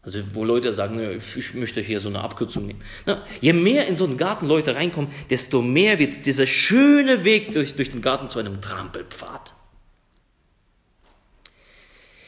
Also 0.03 0.21
wo 0.33 0.43
Leute 0.43 0.73
sagen, 0.73 1.21
ich 1.35 1.53
möchte 1.53 1.81
hier 1.81 1.99
so 1.99 2.09
eine 2.09 2.21
Abkürzung 2.21 2.65
nehmen. 2.65 2.81
Na, 3.05 3.23
je 3.39 3.53
mehr 3.53 3.87
in 3.87 3.95
so 3.95 4.05
einen 4.05 4.17
Garten 4.17 4.47
Leute 4.47 4.75
reinkommen, 4.75 5.11
desto 5.29 5.61
mehr 5.61 5.99
wird 5.99 6.25
dieser 6.25 6.47
schöne 6.47 7.23
Weg 7.23 7.51
durch, 7.51 7.75
durch 7.75 7.91
den 7.91 8.01
Garten 8.01 8.27
zu 8.27 8.39
einem 8.39 8.61
Trampelpfad. 8.61 9.53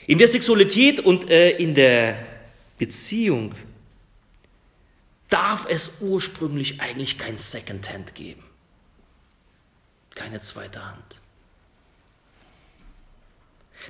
In 0.05 0.19
der 0.19 0.27
Sexualität 0.27 0.99
und 0.99 1.29
äh, 1.29 1.51
in 1.51 1.73
der 1.73 2.17
Beziehung 2.77 3.55
darf 5.29 5.65
es 5.67 6.01
ursprünglich 6.01 6.79
eigentlich 6.79 7.17
kein 7.17 7.39
Second 7.39 7.91
Hand 7.91 8.13
geben. 8.13 8.43
Keine 10.13 10.39
zweite 10.41 10.85
Hand. 10.85 11.22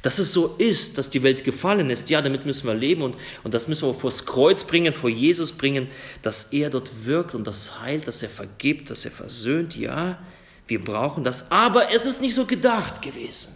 Dass 0.03 0.19
es 0.19 0.33
so 0.33 0.55
ist, 0.57 0.97
dass 0.97 1.09
die 1.09 1.23
Welt 1.23 1.45
gefallen 1.45 1.89
ist, 1.89 2.09
ja, 2.09 2.21
damit 2.21 2.45
müssen 2.45 2.67
wir 2.67 2.75
leben 2.75 3.01
und, 3.01 3.15
und 3.43 3.53
das 3.53 3.69
müssen 3.69 3.87
wir 3.87 3.93
vors 3.93 4.25
Kreuz 4.25 4.65
bringen, 4.65 4.93
vor 4.93 5.09
Jesus 5.09 5.53
bringen, 5.53 5.87
dass 6.21 6.51
er 6.51 6.69
dort 6.69 7.05
wirkt 7.05 7.33
und 7.33 7.47
das 7.47 7.79
heilt, 7.81 8.05
dass 8.07 8.21
er 8.21 8.29
vergibt, 8.29 8.89
dass 8.89 9.05
er 9.05 9.11
versöhnt, 9.11 9.77
ja, 9.77 10.19
wir 10.67 10.83
brauchen 10.83 11.23
das, 11.23 11.49
aber 11.51 11.91
es 11.91 12.05
ist 12.05 12.21
nicht 12.21 12.35
so 12.35 12.45
gedacht 12.45 13.01
gewesen. 13.01 13.53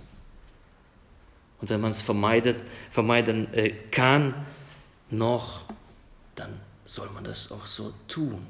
Und 1.59 1.69
wenn 1.69 1.81
man 1.81 1.91
es 1.91 2.01
vermeidet, 2.01 2.63
vermeiden 2.89 3.53
äh, 3.53 3.71
kann, 3.91 4.33
noch, 5.09 5.65
dann 6.35 6.59
soll 6.85 7.09
man 7.09 7.25
das 7.25 7.51
auch 7.51 7.65
so 7.65 7.93
tun. 8.07 8.45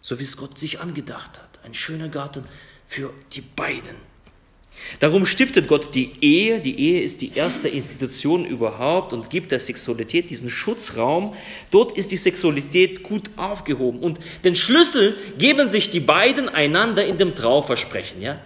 So 0.00 0.18
wie 0.18 0.24
es 0.24 0.36
Gott 0.36 0.58
sich 0.58 0.80
angedacht 0.80 1.40
hat. 1.40 1.60
Ein 1.64 1.74
schöner 1.74 2.08
Garten 2.08 2.44
für 2.86 3.12
die 3.32 3.42
beiden. 3.42 3.96
Darum 5.00 5.26
stiftet 5.26 5.68
Gott 5.68 5.94
die 5.94 6.12
Ehe. 6.20 6.60
Die 6.60 6.78
Ehe 6.78 7.02
ist 7.02 7.20
die 7.20 7.32
erste 7.34 7.68
Institution 7.68 8.44
überhaupt 8.44 9.12
und 9.12 9.30
gibt 9.30 9.50
der 9.50 9.58
Sexualität 9.58 10.30
diesen 10.30 10.50
Schutzraum. 10.50 11.34
Dort 11.70 11.96
ist 11.96 12.10
die 12.10 12.16
Sexualität 12.16 13.02
gut 13.02 13.30
aufgehoben. 13.36 14.00
Und 14.00 14.18
den 14.44 14.54
Schlüssel 14.54 15.16
geben 15.38 15.70
sich 15.70 15.90
die 15.90 16.00
beiden 16.00 16.48
einander 16.48 17.04
in 17.04 17.18
dem 17.18 17.34
Trauversprechen. 17.34 18.20
Ja? 18.20 18.38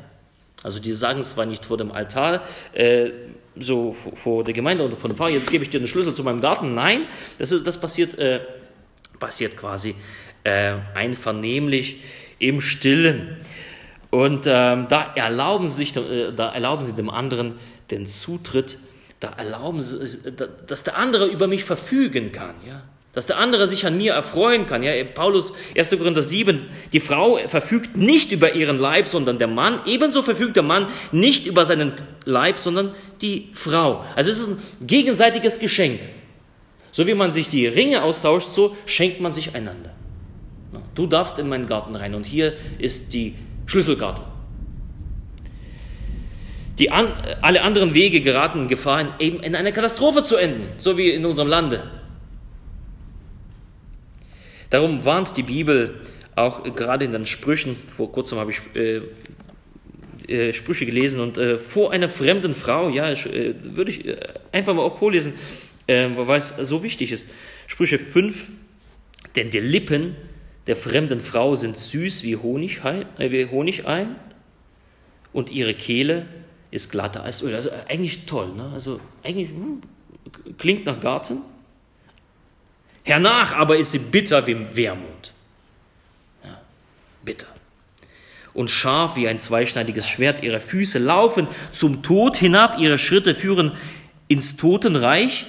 Also 0.62 0.78
die 0.78 0.92
sagen 0.92 1.22
zwar 1.22 1.46
nicht 1.46 1.64
vor 1.64 1.76
dem 1.76 1.92
Altar, 1.92 2.42
äh, 2.72 3.10
so 3.58 3.92
vor 3.92 4.44
der 4.44 4.54
Gemeinde 4.54 4.84
oder 4.84 4.96
vor 4.96 5.08
dem 5.08 5.16
Pfarrer, 5.16 5.30
jetzt 5.30 5.50
gebe 5.50 5.64
ich 5.64 5.70
dir 5.70 5.80
den 5.80 5.88
Schlüssel 5.88 6.14
zu 6.14 6.22
meinem 6.24 6.40
Garten. 6.40 6.74
Nein, 6.74 7.02
das, 7.38 7.52
ist, 7.52 7.66
das 7.66 7.80
passiert, 7.80 8.18
äh, 8.18 8.40
passiert 9.18 9.56
quasi 9.56 9.94
äh, 10.44 10.74
einvernehmlich 10.94 11.98
im 12.38 12.60
Stillen. 12.60 13.36
Und 14.16 14.46
ähm, 14.46 14.87
da, 14.88 15.12
erlauben 15.14 15.68
sie 15.68 15.85
sich, 15.85 15.94
äh, 15.94 16.33
da 16.35 16.48
erlauben 16.48 16.83
sie 16.83 16.94
dem 16.94 17.11
anderen 17.11 17.59
den 17.90 18.07
Zutritt, 18.07 18.79
da 19.20 19.29
erlauben 19.37 19.83
sie, 19.83 20.09
dass 20.66 20.85
der 20.85 20.96
andere 20.96 21.26
über 21.26 21.46
mich 21.46 21.64
verfügen 21.64 22.33
kann, 22.33 22.55
ja. 22.66 22.83
Dass 23.12 23.26
der 23.26 23.37
andere 23.37 23.66
sich 23.66 23.85
an 23.85 23.98
mir 23.98 24.14
erfreuen 24.14 24.66
kann. 24.66 24.83
Ja, 24.83 24.92
Paulus 25.05 25.52
1. 25.76 25.90
Korinther 25.90 26.22
7, 26.22 26.62
die 26.94 27.00
Frau 27.00 27.38
verfügt 27.46 27.98
nicht 27.98 28.33
über 28.33 28.55
ihren 28.55 28.79
Leib, 28.79 29.07
sondern 29.07 29.38
der 29.38 29.48
Mann. 29.48 29.81
Ebenso 29.85 30.22
verfügt 30.22 30.57
der 30.57 30.62
Mann 30.62 30.87
nicht 31.12 31.46
über 31.46 31.66
seinen 31.66 31.92
Leib, 32.24 32.59
sondern 32.59 32.94
die 33.20 33.50
Frau. 33.52 34.02
Also 34.16 34.31
es 34.31 34.38
ist 34.38 34.48
ein 34.48 34.59
gegenseitiges 34.87 35.59
Geschenk. 35.59 36.00
So 36.90 37.07
wie 37.07 37.14
man 37.14 37.35
sich 37.35 37.50
die 37.50 37.66
Ringe 37.66 38.02
austauscht, 38.02 38.48
so 38.48 38.74
schenkt 38.87 39.20
man 39.20 39.35
sich 39.35 39.55
einander. 39.55 39.92
Du 40.94 41.07
darfst 41.07 41.38
in 41.38 41.50
meinen 41.50 41.66
Garten 41.66 41.96
rein 41.96 42.14
und 42.14 42.24
hier 42.24 42.55
ist 42.79 43.12
die 43.12 43.35
Schlüsselkarte. 43.66 44.22
Die 46.79 46.90
an, 46.90 47.12
alle 47.40 47.62
anderen 47.62 47.94
Wege 47.94 48.20
geraten 48.20 48.62
in 48.62 48.68
Gefahr, 48.68 49.18
eben 49.18 49.40
in 49.40 49.55
einer 49.55 49.72
Katastrophe 49.72 50.22
zu 50.22 50.37
enden, 50.37 50.68
so 50.79 50.98
wie 50.98 51.11
in 51.11 51.24
unserem 51.24 51.48
Lande. 51.48 51.83
Darum 54.70 55.05
warnt 55.05 55.37
die 55.37 55.42
Bibel 55.42 56.00
auch 56.35 56.64
gerade 56.74 57.05
in 57.05 57.12
den 57.12 57.24
Sprüchen, 57.24 57.76
vor 57.88 58.12
kurzem 58.12 58.38
habe 58.38 58.50
ich 58.50 58.61
äh, 58.74 59.00
äh, 60.29 60.52
Sprüche 60.52 60.85
gelesen 60.85 61.20
und 61.20 61.38
äh, 61.38 61.59
vor 61.59 61.92
einer 61.92 62.09
fremden 62.09 62.55
Frau, 62.55 62.90
ja, 62.90 63.11
äh, 63.11 63.55
würde 63.62 63.90
ich 63.90 64.07
äh, 64.07 64.16
einfach 64.52 64.74
mal 64.74 64.83
auch 64.83 64.98
vorlesen, 64.98 65.35
äh, 65.87 66.09
weil 66.14 66.38
es 66.38 66.48
so 66.48 66.83
wichtig 66.83 67.12
ist. 67.12 67.29
Sprüche 67.68 67.98
5, 67.98 68.48
denn 69.35 69.50
die 69.50 69.61
Lippen 69.61 70.16
der 70.66 70.76
fremden 70.76 71.20
Frau 71.20 71.55
sind 71.55 71.79
süß 71.79 72.24
wie 72.24 72.37
Honigei, 72.37 73.07
wie 73.18 73.46
Honigei 73.46 74.07
und 75.33 75.50
ihre 75.50 75.74
Kehle 75.74 76.26
ist 76.70 76.90
glatter 76.90 77.22
als 77.22 77.42
Öl. 77.42 77.55
Also 77.55 77.70
eigentlich 77.88 78.26
toll, 78.26 78.52
ne? 78.55 78.70
also 78.72 79.00
eigentlich 79.22 79.50
hm, 79.50 79.81
klingt 80.59 80.87
nach 80.87 81.00
Garten. 81.00 81.38
Hernach 83.05 83.52
aber 83.55 83.76
ist 83.76 83.92
sie 83.92 84.00
bitter 84.00 84.46
wie 84.48 84.74
Wermut. 84.74 85.33
Ja, 86.44 86.61
bitter. 87.24 87.46
Und 88.52 88.70
scharf 88.70 89.14
wie 89.14 89.29
ein 89.29 89.38
zweischneidiges 89.38 90.09
Schwert. 90.09 90.42
Ihre 90.42 90.59
Füße 90.59 90.98
laufen 90.98 91.46
zum 91.70 92.02
Tod 92.02 92.37
hinab, 92.37 92.79
ihre 92.79 92.98
Schritte 92.98 93.35
führen 93.35 93.72
ins 94.26 94.57
Totenreich, 94.57 95.46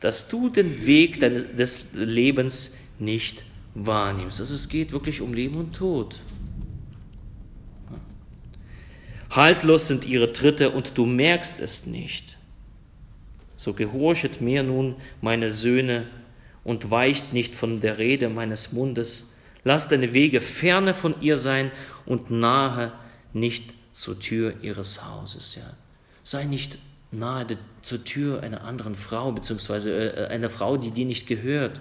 dass 0.00 0.28
du 0.28 0.50
den 0.50 0.84
Weg 0.84 1.20
des 1.20 1.94
Lebens 1.94 2.76
nicht 2.98 3.44
wahrnimmst. 3.74 4.40
Also 4.40 4.54
es 4.54 4.68
geht 4.68 4.92
wirklich 4.92 5.20
um 5.20 5.34
Leben 5.34 5.56
und 5.56 5.76
Tod. 5.76 6.20
Haltlos 9.30 9.86
sind 9.86 10.06
ihre 10.06 10.32
Tritte 10.32 10.70
und 10.70 10.98
du 10.98 11.06
merkst 11.06 11.60
es 11.60 11.86
nicht. 11.86 12.36
So 13.56 13.74
gehorchet 13.74 14.40
mir 14.40 14.62
nun, 14.62 14.96
meine 15.20 15.52
Söhne, 15.52 16.06
und 16.64 16.90
weicht 16.90 17.32
nicht 17.32 17.54
von 17.54 17.80
der 17.80 17.98
Rede 17.98 18.28
meines 18.28 18.72
Mundes. 18.72 19.30
Lass 19.64 19.88
deine 19.88 20.12
Wege 20.12 20.40
ferne 20.40 20.94
von 20.94 21.20
ihr 21.20 21.38
sein 21.38 21.70
und 22.06 22.30
nahe 22.30 22.92
nicht 23.32 23.74
zur 23.92 24.18
Tür 24.20 24.54
ihres 24.62 25.04
Hauses. 25.04 25.54
Ja. 25.54 25.62
Sei 26.22 26.44
nicht 26.44 26.78
nahe 27.10 27.46
zur 27.82 28.04
Tür 28.04 28.42
einer 28.42 28.64
anderen 28.64 28.94
Frau, 28.94 29.32
beziehungsweise 29.32 30.16
äh, 30.16 30.26
einer 30.28 30.50
Frau, 30.50 30.76
die 30.76 30.90
dir 30.90 31.06
nicht 31.06 31.26
gehört. 31.26 31.80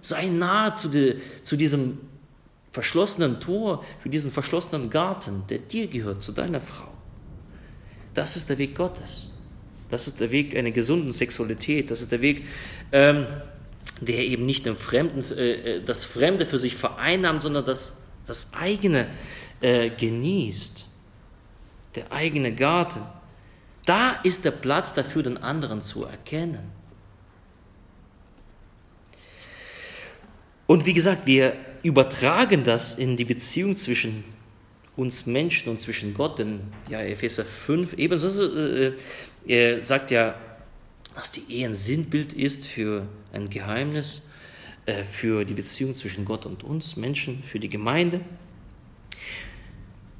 Sei 0.00 0.26
nahe 0.26 0.72
zu, 0.72 0.88
die, 0.88 1.16
zu 1.42 1.56
diesem 1.56 1.98
verschlossenen 2.72 3.40
Tor, 3.40 3.84
für 4.00 4.08
diesen 4.08 4.30
verschlossenen 4.30 4.90
Garten, 4.90 5.44
der 5.48 5.58
dir 5.58 5.88
gehört, 5.88 6.22
zu 6.22 6.32
deiner 6.32 6.60
Frau. 6.60 6.92
Das 8.14 8.36
ist 8.36 8.50
der 8.50 8.58
Weg 8.58 8.74
Gottes. 8.74 9.30
Das 9.90 10.06
ist 10.06 10.20
der 10.20 10.30
Weg 10.30 10.56
einer 10.56 10.70
gesunden 10.70 11.12
Sexualität. 11.12 11.90
Das 11.90 12.00
ist 12.00 12.12
der 12.12 12.20
Weg, 12.20 12.44
ähm, 12.92 13.26
der 14.00 14.18
eben 14.18 14.44
nicht 14.46 14.66
den 14.66 14.76
Fremden, 14.76 15.24
äh, 15.36 15.76
äh, 15.76 15.84
das 15.84 16.04
Fremde 16.04 16.46
für 16.46 16.58
sich 16.58 16.76
vereinnahmt, 16.76 17.42
sondern 17.42 17.64
das, 17.64 18.04
das 18.26 18.52
eigene 18.54 19.08
äh, 19.60 19.90
genießt. 19.90 20.86
Der 21.94 22.12
eigene 22.12 22.54
Garten. 22.54 23.00
Da 23.86 24.12
ist 24.22 24.44
der 24.44 24.50
Platz 24.50 24.92
dafür, 24.92 25.22
den 25.22 25.38
anderen 25.38 25.80
zu 25.80 26.04
erkennen. 26.04 26.77
Und 30.68 30.84
wie 30.84 30.92
gesagt, 30.92 31.24
wir 31.24 31.56
übertragen 31.82 32.62
das 32.62 32.98
in 32.98 33.16
die 33.16 33.24
Beziehung 33.24 33.74
zwischen 33.76 34.22
uns 34.96 35.24
Menschen 35.24 35.70
und 35.70 35.80
zwischen 35.80 36.12
Gott, 36.12 36.38
denn 36.38 36.60
ja, 36.90 37.00
Epheser 37.00 37.44
5 37.44 37.94
ebenso 37.94 38.54
äh, 38.54 38.92
er 39.46 39.80
sagt 39.82 40.10
ja, 40.10 40.38
dass 41.14 41.32
die 41.32 41.50
Ehe 41.50 41.66
ein 41.66 41.74
Sinnbild 41.74 42.34
ist 42.34 42.66
für 42.66 43.08
ein 43.32 43.48
Geheimnis, 43.48 44.28
äh, 44.84 45.04
für 45.04 45.46
die 45.46 45.54
Beziehung 45.54 45.94
zwischen 45.94 46.26
Gott 46.26 46.44
und 46.44 46.64
uns 46.64 46.96
Menschen, 46.96 47.42
für 47.42 47.58
die 47.58 47.70
Gemeinde. 47.70 48.20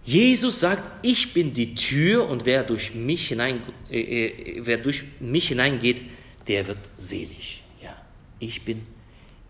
Jesus 0.02 0.60
sagt, 0.60 1.04
ich 1.04 1.34
bin 1.34 1.52
die 1.52 1.74
Tür 1.74 2.26
und 2.26 2.46
wer 2.46 2.64
durch 2.64 2.94
mich, 2.94 3.28
hinein, 3.28 3.60
äh, 3.90 4.00
äh, 4.00 4.60
wer 4.60 4.78
durch 4.78 5.04
mich 5.20 5.48
hineingeht, 5.48 6.00
der 6.46 6.66
wird 6.66 6.78
selig. 6.96 7.62
Ja, 7.82 7.94
ich 8.38 8.64
bin 8.64 8.86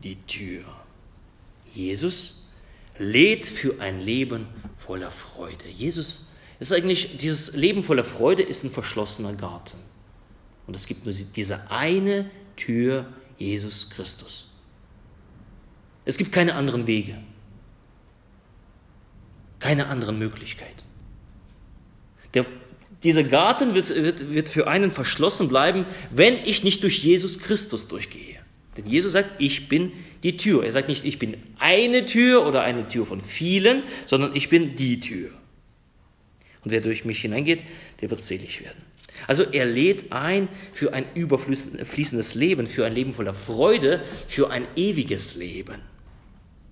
die 0.03 0.17
Tür. 0.27 0.78
Jesus 1.79 2.49
lädt 2.99 3.47
für 3.47 3.81
ein 3.81 4.01
Leben 4.01 4.47
voller 4.77 5.12
Freude. 5.12 5.69
Jesus 5.69 6.27
ist 6.59 6.73
eigentlich, 6.73 7.17
dieses 7.17 7.55
Leben 7.55 7.85
voller 7.85 8.05
Freude 8.05 8.43
ist 8.43 8.64
ein 8.64 8.71
verschlossener 8.71 9.33
Garten. 9.35 9.79
Und 10.67 10.75
es 10.75 10.87
gibt 10.87 11.07
nur 11.07 11.14
diese 11.14 11.71
eine 11.71 12.29
Tür, 12.57 13.07
Jesus 13.38 13.91
Christus. 13.91 14.51
Es 16.05 16.19
gibt 16.19 16.33
keine 16.33 16.55
anderen 16.55 16.87
Wege, 16.88 17.17
keine 19.61 19.87
anderen 19.87 20.19
Möglichkeiten. 20.19 20.83
Der, 22.35 22.45
dieser 23.05 23.23
Garten 23.23 23.75
wird, 23.75 23.88
wird, 23.91 24.33
wird 24.33 24.49
für 24.49 24.67
einen 24.67 24.91
verschlossen 24.91 25.49
bleiben, 25.49 25.87
wenn 26.11 26.35
ich 26.45 26.64
nicht 26.64 26.83
durch 26.83 27.05
Jesus 27.05 27.38
Christus 27.38 27.87
durchgehe. 27.87 28.41
Denn 28.77 28.87
Jesus 28.87 29.12
sagt, 29.12 29.41
ich 29.41 29.69
bin 29.69 29.93
die 30.22 30.37
Tür. 30.37 30.64
Er 30.64 30.72
sagt 30.72 30.88
nicht, 30.88 31.04
ich 31.04 31.18
bin 31.18 31.37
eine 31.59 32.07
Tür 32.07 32.46
oder 32.46 32.62
eine 32.62 32.88
Tür 32.88 33.07
von 33.07 33.20
vielen, 33.20 33.83
sondern 34.07 34.35
ich 34.35 34.48
bin 34.48 34.74
die 34.74 35.00
Tür. 35.00 35.31
Und 36.64 36.70
wer 36.70 36.81
durch 36.81 37.04
mich 37.04 37.20
hineingeht, 37.20 37.62
der 38.00 38.11
wird 38.11 38.22
selig 38.22 38.61
werden. 38.62 38.83
Also 39.26 39.44
er 39.44 39.66
lädt 39.66 40.12
ein 40.12 40.48
für 40.72 40.92
ein 40.92 41.04
überfließendes 41.14 42.35
Leben, 42.35 42.66
für 42.66 42.87
ein 42.87 42.94
Leben 42.94 43.14
voller 43.14 43.35
Freude, 43.35 44.02
für 44.28 44.50
ein 44.50 44.66
ewiges 44.76 45.35
Leben. 45.35 45.81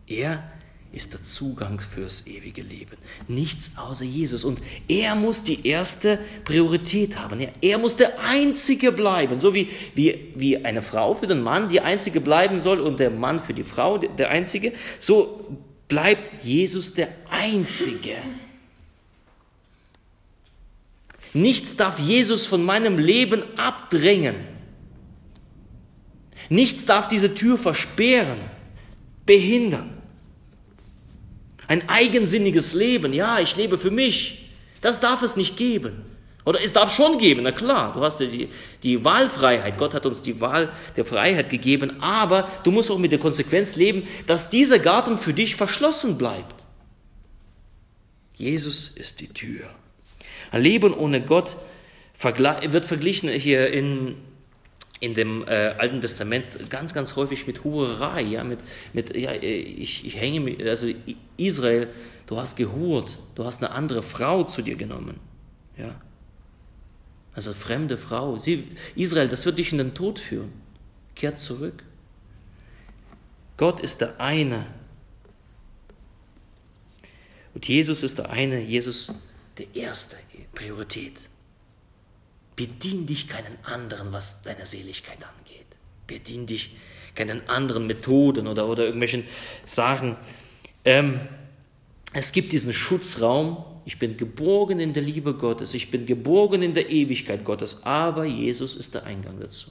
Er 0.07 0.51
ist 0.93 1.13
der 1.13 1.23
Zugang 1.23 1.79
fürs 1.79 2.27
ewige 2.27 2.63
Leben. 2.63 2.97
Nichts 3.29 3.73
außer 3.77 4.05
Jesus. 4.05 4.45
Und 4.45 4.61
er 4.89 5.15
muss 5.15 5.43
die 5.43 5.67
erste 5.67 6.19
Priorität 6.45 7.19
haben. 7.19 7.41
Er, 7.41 7.53
er 7.61 7.79
muss 7.79 7.97
der 7.97 8.21
Einzige 8.21 8.93
bleiben. 8.93 9.39
So 9.41 9.55
wie, 9.55 9.69
wie, 9.95 10.33
wie 10.35 10.65
eine 10.65 10.83
Frau 10.83 11.15
für 11.15 11.27
den 11.27 11.43
Mann 11.43 11.69
die 11.69 11.81
Einzige 11.81 12.21
bleiben 12.21 12.61
soll 12.61 12.81
und 12.81 13.01
der 13.01 13.11
Mann 13.11 13.41
für 13.41 13.55
die 13.55 13.63
Frau 13.63 13.99
der 13.99 14.31
Einzige, 14.31 14.73
so 14.99 15.59
bleibt 15.89 16.31
Jesus 16.43 16.95
der 16.95 17.09
Einzige. 17.31 18.17
Nichts 21.33 21.77
darf 21.77 21.99
Jesus 21.99 22.47
von 22.47 22.65
meinem 22.65 22.99
Leben 22.99 23.43
abdrängen. 23.59 24.37
Nichts 26.49 26.87
darf 26.87 27.09
diese 27.09 27.35
Tür 27.35 27.59
versperren, 27.59 28.39
behindern. 29.27 29.91
Ein 31.69 31.89
eigensinniges 31.89 32.75
Leben, 32.75 33.13
ja, 33.13 33.41
ich 33.41 33.57
lebe 33.57 33.79
für 33.79 33.91
mich, 33.91 34.51
das 34.81 35.01
darf 35.01 35.23
es 35.23 35.37
nicht 35.37 35.57
geben. 35.57 36.05
Oder 36.45 36.63
es 36.63 36.73
darf 36.73 36.95
schon 36.95 37.19
geben, 37.19 37.43
na 37.43 37.51
klar, 37.51 37.93
du 37.93 38.03
hast 38.03 38.21
die, 38.21 38.49
die 38.85 39.05
Wahlfreiheit, 39.05 39.77
Gott 39.79 39.95
hat 39.95 40.07
uns 40.07 40.23
die 40.23 40.41
Wahl 40.41 40.71
der 40.97 41.05
Freiheit 41.05 41.51
gegeben, 41.51 42.01
aber 42.01 42.49
du 42.63 42.71
musst 42.71 42.89
auch 42.91 42.99
mit 42.99 43.11
der 43.11 43.19
Konsequenz 43.19 43.75
leben, 43.75 44.07
dass 44.29 44.49
dieser 44.49 44.79
Garten 44.79 45.19
für 45.19 45.35
dich 45.35 45.57
verschlossen 45.57 46.17
bleibt. 46.17 46.65
Jesus 48.37 48.89
ist 48.89 49.21
die 49.21 49.29
Tür. 49.29 49.69
Ein 50.53 50.63
Leben 50.63 50.95
ohne 50.95 51.21
Gott 51.21 51.57
wird 52.23 52.85
verglichen 52.85 53.29
hier 53.29 53.73
in 53.73 54.15
in 55.07 55.15
dem 55.15 55.47
äh, 55.47 55.75
Alten 55.79 56.01
Testament 56.01 56.45
ganz, 56.69 56.93
ganz 56.93 57.17
häufig 57.17 57.47
mit 57.47 57.63
Hurerei, 57.65 58.23
ja, 58.23 58.45
mit, 58.45 58.59
mit 58.93 59.17
ja, 59.17 59.33
ich, 59.33 60.05
ich 60.05 60.21
hänge 60.21 60.41
mit, 60.41 60.63
also 60.63 60.89
Israel, 61.37 61.89
du 62.27 62.39
hast 62.39 62.57
gehurt, 62.57 63.19
du 63.37 63.45
hast 63.45 63.63
eine 63.63 63.73
andere 63.73 64.03
Frau 64.03 64.43
zu 64.43 64.63
dir 64.63 64.77
genommen, 64.77 65.21
ja. 65.79 65.95
Also 67.35 67.53
fremde 67.53 67.99
Frau. 67.99 68.39
Sie, 68.39 68.67
Israel, 68.95 69.29
das 69.29 69.45
wird 69.45 69.59
dich 69.59 69.71
in 69.71 69.77
den 69.77 69.93
Tod 69.93 70.19
führen. 70.19 70.51
Kehrt 71.15 71.39
zurück. 71.39 71.85
Gott 73.59 73.81
ist 73.81 74.01
der 74.01 74.19
eine. 74.19 74.67
Und 77.53 77.69
Jesus 77.69 78.03
ist 78.03 78.19
der 78.19 78.31
eine, 78.31 78.59
Jesus 78.61 79.13
der 79.59 79.67
erste 79.75 80.17
Priorität. 80.55 81.13
Bedien 82.57 83.07
dich 83.07 83.29
keinen 83.29 83.59
anderen, 83.63 84.13
was 84.13 84.43
deine 84.43 84.65
Seligkeit 84.65 85.19
angeht. 85.23 85.67
Bedien 86.07 86.47
dich 86.47 86.75
keinen 87.15 87.47
anderen 87.49 87.87
Methoden 87.87 88.47
oder, 88.47 88.67
oder 88.67 88.85
irgendwelchen 88.85 89.25
Sachen. 89.65 90.17
Ähm, 90.85 91.21
es 92.13 92.33
gibt 92.33 92.53
diesen 92.53 92.73
Schutzraum. 92.73 93.65
Ich 93.85 93.99
bin 93.99 94.17
geborgen 94.17 94.81
in 94.81 94.95
der 94.95 95.03
Liebe 95.03 95.35
Gottes. 95.35 95.75
Ich 95.75 95.91
bin 95.91 96.07
geborgen 96.07 96.63
in 96.63 96.75
der 96.75 96.89
Ewigkeit 96.91 97.45
Gottes. 97.45 97.85
Aber 97.85 98.25
Jesus 98.25 98.75
ist 98.75 98.95
der 98.95 99.05
Eingang 99.05 99.39
dazu. 99.39 99.71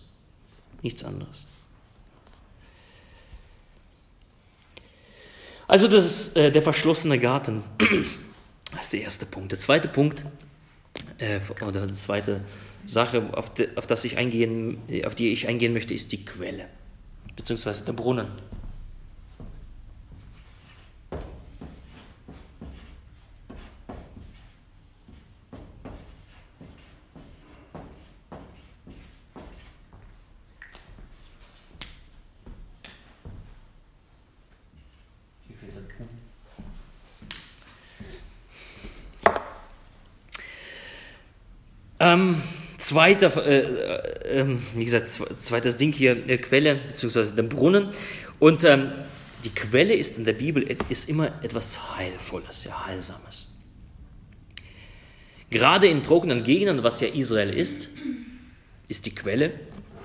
Nichts 0.81 1.03
anderes. 1.03 1.45
Also 5.67 5.87
das 5.87 6.05
ist 6.05 6.37
äh, 6.37 6.51
der 6.51 6.61
verschlossene 6.61 7.19
Garten. 7.19 7.63
Das 8.71 8.85
ist 8.85 8.93
der 8.93 9.01
erste 9.01 9.25
Punkt. 9.25 9.51
Der 9.51 9.59
zweite 9.59 9.87
Punkt, 9.87 10.23
äh, 11.17 11.39
oder 11.65 11.87
die 11.87 11.93
zweite 11.93 12.41
Sache, 12.85 13.29
auf, 13.33 13.53
die, 13.53 13.67
auf, 13.75 13.87
das 13.87 14.03
ich 14.03 14.17
eingehen, 14.17 14.77
auf 15.05 15.15
die 15.15 15.31
ich 15.31 15.47
eingehen 15.47 15.73
möchte, 15.73 15.93
ist 15.93 16.11
die 16.11 16.23
Quelle, 16.23 16.65
beziehungsweise 17.35 17.85
der 17.85 17.93
Brunnen. 17.93 18.27
Ähm, 42.15 42.41
zweiter, 42.77 43.45
äh, 43.45 43.59
äh, 43.59 44.39
ähm, 44.39 44.61
wie 44.73 44.85
gesagt, 44.85 45.09
zweites 45.09 45.77
Ding 45.77 45.91
hier, 45.91 46.29
äh, 46.29 46.37
Quelle, 46.37 46.75
beziehungsweise 46.75 47.33
der 47.33 47.43
Brunnen. 47.43 47.89
Und 48.39 48.63
ähm, 48.63 48.91
die 49.43 49.49
Quelle 49.49 49.93
ist 49.93 50.17
in 50.17 50.25
der 50.25 50.33
Bibel 50.33 50.63
ist 50.89 51.09
immer 51.09 51.27
etwas 51.43 51.95
Heilvolles, 51.95 52.63
ja, 52.63 52.85
Heilsames. 52.85 53.47
Gerade 55.49 55.87
in 55.87 56.03
trockenen 56.03 56.43
Gegenden, 56.43 56.83
was 56.83 57.01
ja 57.01 57.07
Israel 57.07 57.51
ist, 57.51 57.89
ist 58.87 59.05
die 59.05 59.13
Quelle, 59.13 59.51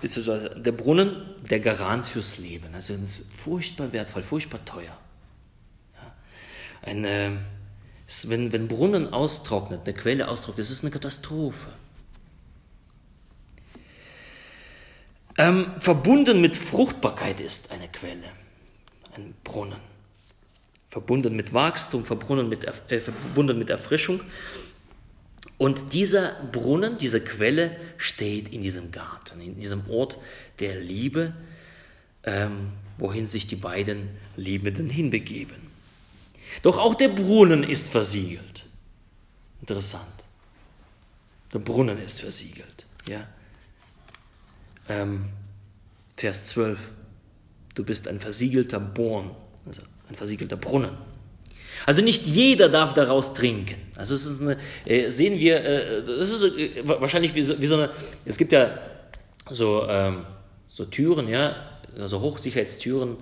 beziehungsweise 0.01 0.51
der 0.51 0.73
Brunnen, 0.73 1.17
der 1.49 1.61
Garant 1.61 2.07
fürs 2.07 2.39
Leben. 2.39 2.75
Also 2.75 2.95
es 2.95 3.21
ist 3.21 3.35
furchtbar 3.35 3.93
wertvoll, 3.93 4.23
furchtbar 4.23 4.65
teuer. 4.65 4.97
Ja. 5.95 6.15
Ein, 6.83 7.05
äh, 7.05 7.31
wenn, 8.25 8.53
wenn 8.53 8.69
Brunnen 8.69 9.13
austrocknet, 9.13 9.81
eine 9.85 9.95
Quelle 9.95 10.29
austrocknet, 10.29 10.67
das 10.67 10.71
ist 10.71 10.83
eine 10.83 10.91
Katastrophe. 10.91 11.69
Ähm, 15.39 15.73
verbunden 15.81 16.41
mit 16.41 16.57
Fruchtbarkeit 16.57 17.41
ist 17.41 17.71
eine 17.71 17.89
Quelle, 17.89 18.29
ein 19.15 19.35
Brunnen. 19.45 19.91
Verbunden 20.89 21.37
mit 21.37 21.53
Wachstum, 21.53 22.05
verbunden 22.05 22.49
mit, 22.49 22.65
äh, 22.65 23.01
verbunden 23.01 23.59
mit 23.59 23.71
Erfrischung. 23.71 24.21
Und 25.57 25.93
dieser 25.93 26.33
Brunnen, 26.51 26.99
diese 26.99 27.21
Quelle 27.21 27.77
steht 27.97 28.49
in 28.49 28.63
diesem 28.63 28.91
Garten, 28.91 29.41
in 29.41 29.59
diesem 29.61 29.89
Ort 29.89 30.19
der 30.59 30.81
Liebe, 30.81 31.33
ähm, 32.25 32.73
wohin 32.99 33.27
sich 33.27 33.47
die 33.47 33.57
beiden 33.57 34.09
Liebenden 34.37 34.91
hinbegeben. 34.91 35.57
Doch 36.63 36.79
auch 36.79 36.95
der 36.95 37.09
Brunnen 37.09 37.63
ist 37.63 37.91
versiegelt. 37.91 38.67
Interessant. 39.61 40.05
Der 41.53 41.61
Brunnen 41.61 41.99
ist 42.03 42.21
versiegelt. 42.21 42.87
Ja 43.07 43.27
ähm, 44.89 45.27
Vers 46.17 46.49
12. 46.49 46.79
Du 47.75 47.85
bist 47.85 48.09
ein 48.09 48.21
versiegelter 48.21 48.81
Born, 48.81 49.31
also 49.67 49.83
ein 50.09 50.15
versiegelter 50.15 50.57
Brunnen. 50.57 50.91
Also 51.87 52.03
nicht 52.03 52.27
jeder 52.27 52.69
darf 52.69 52.95
daraus 52.95 53.33
trinken. 53.33 53.77
Also 53.97 54.15
es 54.15 54.27
ist 54.27 54.43
eine, 54.43 54.57
äh, 54.85 55.09
sehen 55.09 55.39
wir, 55.39 55.65
äh, 55.65 56.05
das 56.05 56.31
ist 56.31 56.45
äh, 56.45 56.83
wahrscheinlich 56.85 57.35
wie 57.35 57.43
so, 57.43 57.61
wie 57.61 57.67
so, 57.67 57.77
eine, 57.77 57.91
es 58.25 58.37
gibt 58.37 58.53
ja 58.53 58.79
so, 59.51 59.87
ähm, 59.89 60.27
so 60.69 60.85
Türen, 60.85 61.29
ja, 61.29 61.57
also 61.99 62.21
Hochsicherheitstüren. 62.21 63.17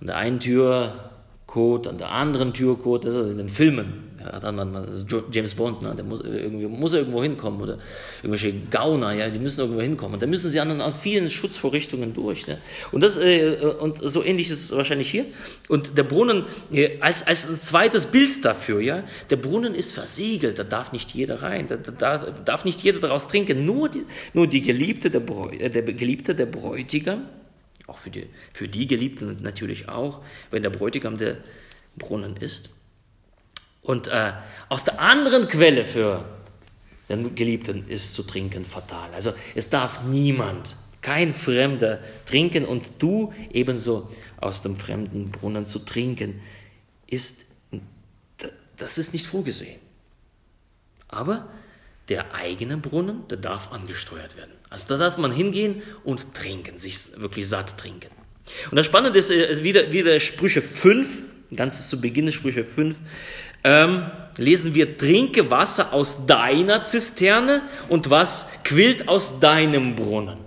An 0.00 0.06
der 0.06 0.16
einen 0.16 0.40
Tür 0.40 1.10
Code, 1.46 1.88
an 1.88 1.98
der 1.98 2.10
anderen 2.10 2.52
Türcode, 2.52 3.04
das 3.04 3.14
ist 3.14 3.30
in 3.30 3.38
den 3.38 3.48
Filmen. 3.48 4.05
Ja, 4.20 4.52
man, 4.52 4.74
also 4.74 5.22
James 5.30 5.54
Bond, 5.54 5.82
ne, 5.82 5.94
der 5.94 6.04
muss 6.04 6.20
irgendwie 6.20 6.66
muss 6.66 6.94
irgendwo 6.94 7.22
hinkommen 7.22 7.60
oder 7.60 7.78
irgendwelche 8.22 8.54
Gauner, 8.70 9.12
ja, 9.12 9.28
die 9.30 9.38
müssen 9.38 9.60
irgendwo 9.60 9.80
hinkommen 9.80 10.14
und 10.14 10.22
da 10.22 10.26
müssen 10.26 10.50
sie 10.50 10.60
an, 10.60 10.80
an 10.80 10.92
vielen 10.92 11.30
Schutzvorrichtungen 11.30 12.14
durch. 12.14 12.46
Ne? 12.46 12.58
Und 12.92 13.02
das 13.02 13.16
äh, 13.16 13.56
und 13.78 13.98
so 14.02 14.24
ähnlich 14.24 14.50
ist 14.50 14.64
es 14.64 14.76
wahrscheinlich 14.76 15.10
hier. 15.10 15.26
Und 15.68 15.98
der 15.98 16.04
Brunnen 16.04 16.44
äh, 16.72 16.98
als 17.00 17.26
als 17.26 17.48
ein 17.48 17.56
zweites 17.56 18.06
Bild 18.06 18.44
dafür, 18.44 18.80
ja, 18.80 19.04
der 19.30 19.36
Brunnen 19.36 19.74
ist 19.74 19.92
versiegelt, 19.92 20.58
da 20.58 20.64
darf 20.64 20.92
nicht 20.92 21.12
jeder 21.12 21.42
rein, 21.42 21.66
da, 21.66 21.76
da, 21.76 21.90
da 21.92 22.30
darf 22.30 22.64
nicht 22.64 22.80
jeder 22.80 23.00
daraus 23.00 23.28
trinken, 23.28 23.64
nur 23.66 23.88
die, 23.88 24.04
nur 24.32 24.46
die 24.46 24.62
Geliebte 24.62 25.10
der, 25.10 25.20
Bräu, 25.20 25.50
äh, 25.50 25.70
der 25.70 25.82
Geliebte 25.82 26.34
der 26.34 26.46
Bräutigam 26.46 27.22
auch 27.86 27.98
für 27.98 28.10
die, 28.10 28.26
für 28.52 28.68
die 28.68 28.86
Geliebten 28.86 29.38
natürlich 29.42 29.88
auch, 29.88 30.22
wenn 30.50 30.62
der 30.62 30.70
Bräutigam 30.70 31.16
der 31.18 31.36
Brunnen 31.96 32.36
ist. 32.36 32.70
Und 33.86 34.08
äh, 34.08 34.32
aus 34.68 34.82
der 34.82 35.00
anderen 35.00 35.46
Quelle 35.46 35.84
für 35.84 36.24
den 37.08 37.36
Geliebten 37.36 37.88
ist 37.88 38.14
zu 38.14 38.24
trinken 38.24 38.64
fatal. 38.64 39.14
Also 39.14 39.32
es 39.54 39.70
darf 39.70 40.02
niemand, 40.02 40.74
kein 41.02 41.32
Fremder 41.32 42.00
trinken 42.24 42.64
und 42.64 42.90
du 42.98 43.32
ebenso 43.52 44.10
aus 44.38 44.62
dem 44.62 44.76
fremden 44.76 45.30
Brunnen 45.30 45.68
zu 45.68 45.78
trinken, 45.78 46.40
ist, 47.06 47.46
das 48.76 48.98
ist 48.98 49.12
nicht 49.12 49.26
vorgesehen. 49.26 49.78
Aber 51.06 51.48
der 52.08 52.34
eigene 52.34 52.78
Brunnen, 52.78 53.28
der 53.28 53.38
darf 53.38 53.70
angesteuert 53.70 54.36
werden. 54.36 54.52
Also 54.68 54.88
da 54.88 54.96
darf 54.96 55.16
man 55.16 55.30
hingehen 55.30 55.80
und 56.02 56.34
trinken, 56.34 56.76
sich 56.76 57.20
wirklich 57.20 57.48
satt 57.48 57.78
trinken. 57.78 58.10
Und 58.68 58.76
das 58.76 58.86
Spannende 58.86 59.16
ist 59.16 59.30
äh, 59.30 59.62
wieder, 59.62 59.92
wieder 59.92 60.18
Sprüche 60.18 60.60
5, 60.60 61.22
ganz 61.54 61.88
zu 61.88 62.00
Beginn 62.00 62.32
Sprüche 62.32 62.64
5, 62.64 62.96
ähm, 63.64 64.04
lesen 64.36 64.74
wir, 64.74 64.96
trinke 64.96 65.50
Wasser 65.50 65.92
aus 65.92 66.26
deiner 66.26 66.84
Zisterne 66.84 67.62
und 67.88 68.10
was 68.10 68.50
quillt 68.64 69.08
aus 69.08 69.40
deinem 69.40 69.96
Brunnen. 69.96 70.38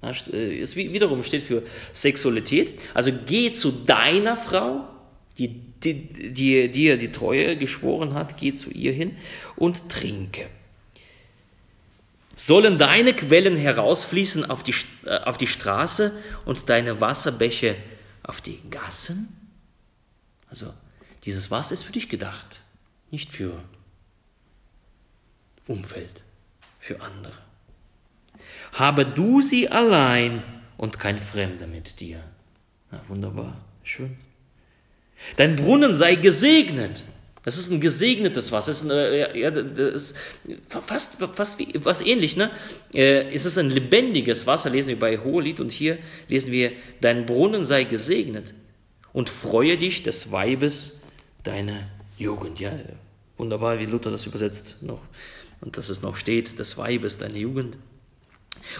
Das 0.00 0.26
ist 0.28 0.76
wiederum 0.76 1.22
steht 1.22 1.42
für 1.42 1.62
Sexualität. 1.92 2.80
Also 2.94 3.12
geh 3.26 3.52
zu 3.52 3.70
deiner 3.70 4.36
Frau, 4.36 4.88
die, 5.36 5.48
die, 5.48 6.32
die 6.32 6.70
dir 6.70 6.96
die 6.96 7.12
Treue 7.12 7.56
geschworen 7.56 8.14
hat, 8.14 8.38
geh 8.38 8.54
zu 8.54 8.70
ihr 8.70 8.92
hin 8.92 9.16
und 9.56 9.90
trinke. 9.90 10.46
Sollen 12.34 12.78
deine 12.78 13.12
Quellen 13.12 13.56
herausfließen 13.56 14.48
auf 14.48 14.62
die, 14.62 14.74
äh, 15.04 15.18
auf 15.18 15.36
die 15.36 15.46
Straße 15.46 16.12
und 16.46 16.70
deine 16.70 17.02
Wasserbäche 17.02 17.76
auf 18.30 18.40
die 18.40 18.60
Gassen? 18.70 19.28
Also 20.48 20.72
dieses 21.24 21.50
Wasser 21.50 21.74
ist 21.74 21.82
für 21.82 21.92
dich 21.92 22.08
gedacht, 22.08 22.62
nicht 23.10 23.32
für 23.32 23.62
Umfeld, 25.66 26.22
für 26.78 27.00
andere. 27.00 27.36
Habe 28.72 29.04
du 29.04 29.40
sie 29.40 29.68
allein 29.68 30.44
und 30.76 30.98
kein 30.98 31.18
Fremder 31.18 31.66
mit 31.66 31.98
dir. 31.98 32.22
Na, 32.92 33.02
wunderbar, 33.08 33.60
schön. 33.82 34.16
Dein 35.36 35.56
Brunnen 35.56 35.96
sei 35.96 36.14
gesegnet. 36.14 37.04
Das 37.42 37.56
ist 37.56 37.70
ein 37.70 37.80
gesegnetes 37.80 38.52
Wasser. 38.52 38.70
Das 38.70 38.82
ist, 38.82 38.90
ein, 38.90 38.96
äh, 38.96 39.38
ja, 39.38 39.50
das 39.50 40.10
ist 40.10 40.14
fast, 40.68 41.16
fast 41.34 41.58
wie, 41.58 41.68
was 41.82 42.02
ähnlich. 42.02 42.36
Ne? 42.36 42.50
Äh, 42.92 43.32
es 43.34 43.46
ist 43.46 43.56
ein 43.58 43.70
lebendiges 43.70 44.46
Wasser, 44.46 44.70
lesen 44.70 44.90
wir 44.90 45.00
bei 45.00 45.18
Hohelied. 45.18 45.60
Und 45.60 45.72
hier 45.72 45.98
lesen 46.28 46.52
wir, 46.52 46.72
dein 47.00 47.24
Brunnen 47.26 47.64
sei 47.64 47.84
gesegnet 47.84 48.52
und 49.12 49.30
freue 49.30 49.78
dich 49.78 50.02
des 50.02 50.32
Weibes 50.32 51.00
deiner 51.42 51.78
Jugend. 52.18 52.60
Ja, 52.60 52.72
wunderbar, 53.38 53.78
wie 53.78 53.86
Luther 53.86 54.10
das 54.10 54.26
übersetzt 54.26 54.82
noch. 54.82 55.02
Und 55.62 55.78
dass 55.78 55.88
es 55.88 56.02
noch 56.02 56.16
steht, 56.16 56.58
des 56.58 56.76
Weibes 56.76 57.18
deiner 57.18 57.36
Jugend. 57.36 57.76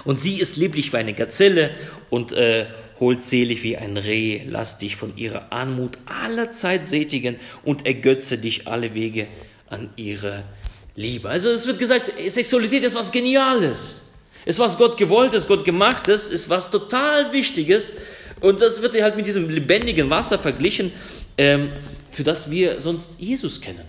Und 0.05 0.21
sie 0.21 0.39
ist 0.39 0.57
lieblich 0.57 0.93
wie 0.93 0.99
eine 0.99 1.15
Gazelle 1.15 1.71
und 2.11 2.33
äh, 2.33 2.67
holdselig 3.01 3.63
wie 3.63 3.77
ein 3.77 3.97
Reh. 3.97 4.43
Lass 4.47 4.79
dich 4.79 4.97
von 4.97 5.17
ihrer 5.17 5.53
Anmut 5.53 5.99
allerzeit 6.07 6.87
sättigen 6.87 7.37
und 7.65 7.87
ergötze 7.87 8.39
dich 8.39 8.69
alle 8.69 8.95
Wege 8.95 9.27
an 9.69 9.91
ihre 9.97 10.45
Liebe. 10.95 11.29
Also 11.29 11.49
es 11.51 11.67
wird 11.67 11.79
gesagt, 11.79 12.13
Sexualität 12.29 12.85
ist 12.85 12.95
was 12.95 13.11
Geniales. 13.11 14.11
Ist 14.45 14.59
was 14.59 14.79
Gott 14.79 14.97
gewolltes, 14.97 15.49
Gott 15.49 15.65
gemachtes, 15.65 16.31
ist 16.31 16.49
was 16.49 16.71
total 16.71 17.33
Wichtiges. 17.33 17.95
Und 18.41 18.61
das 18.61 18.81
wird 18.81 19.01
halt 19.01 19.17
mit 19.17 19.27
diesem 19.27 19.51
lebendigen 19.51 20.09
Wasser 20.09 20.39
verglichen, 20.39 20.93
ähm, 21.37 21.73
für 22.11 22.25
das 22.25 22.51
wir 22.51 22.81
sonst 22.81 23.21
Jesus 23.21 23.61
kennen. 23.61 23.85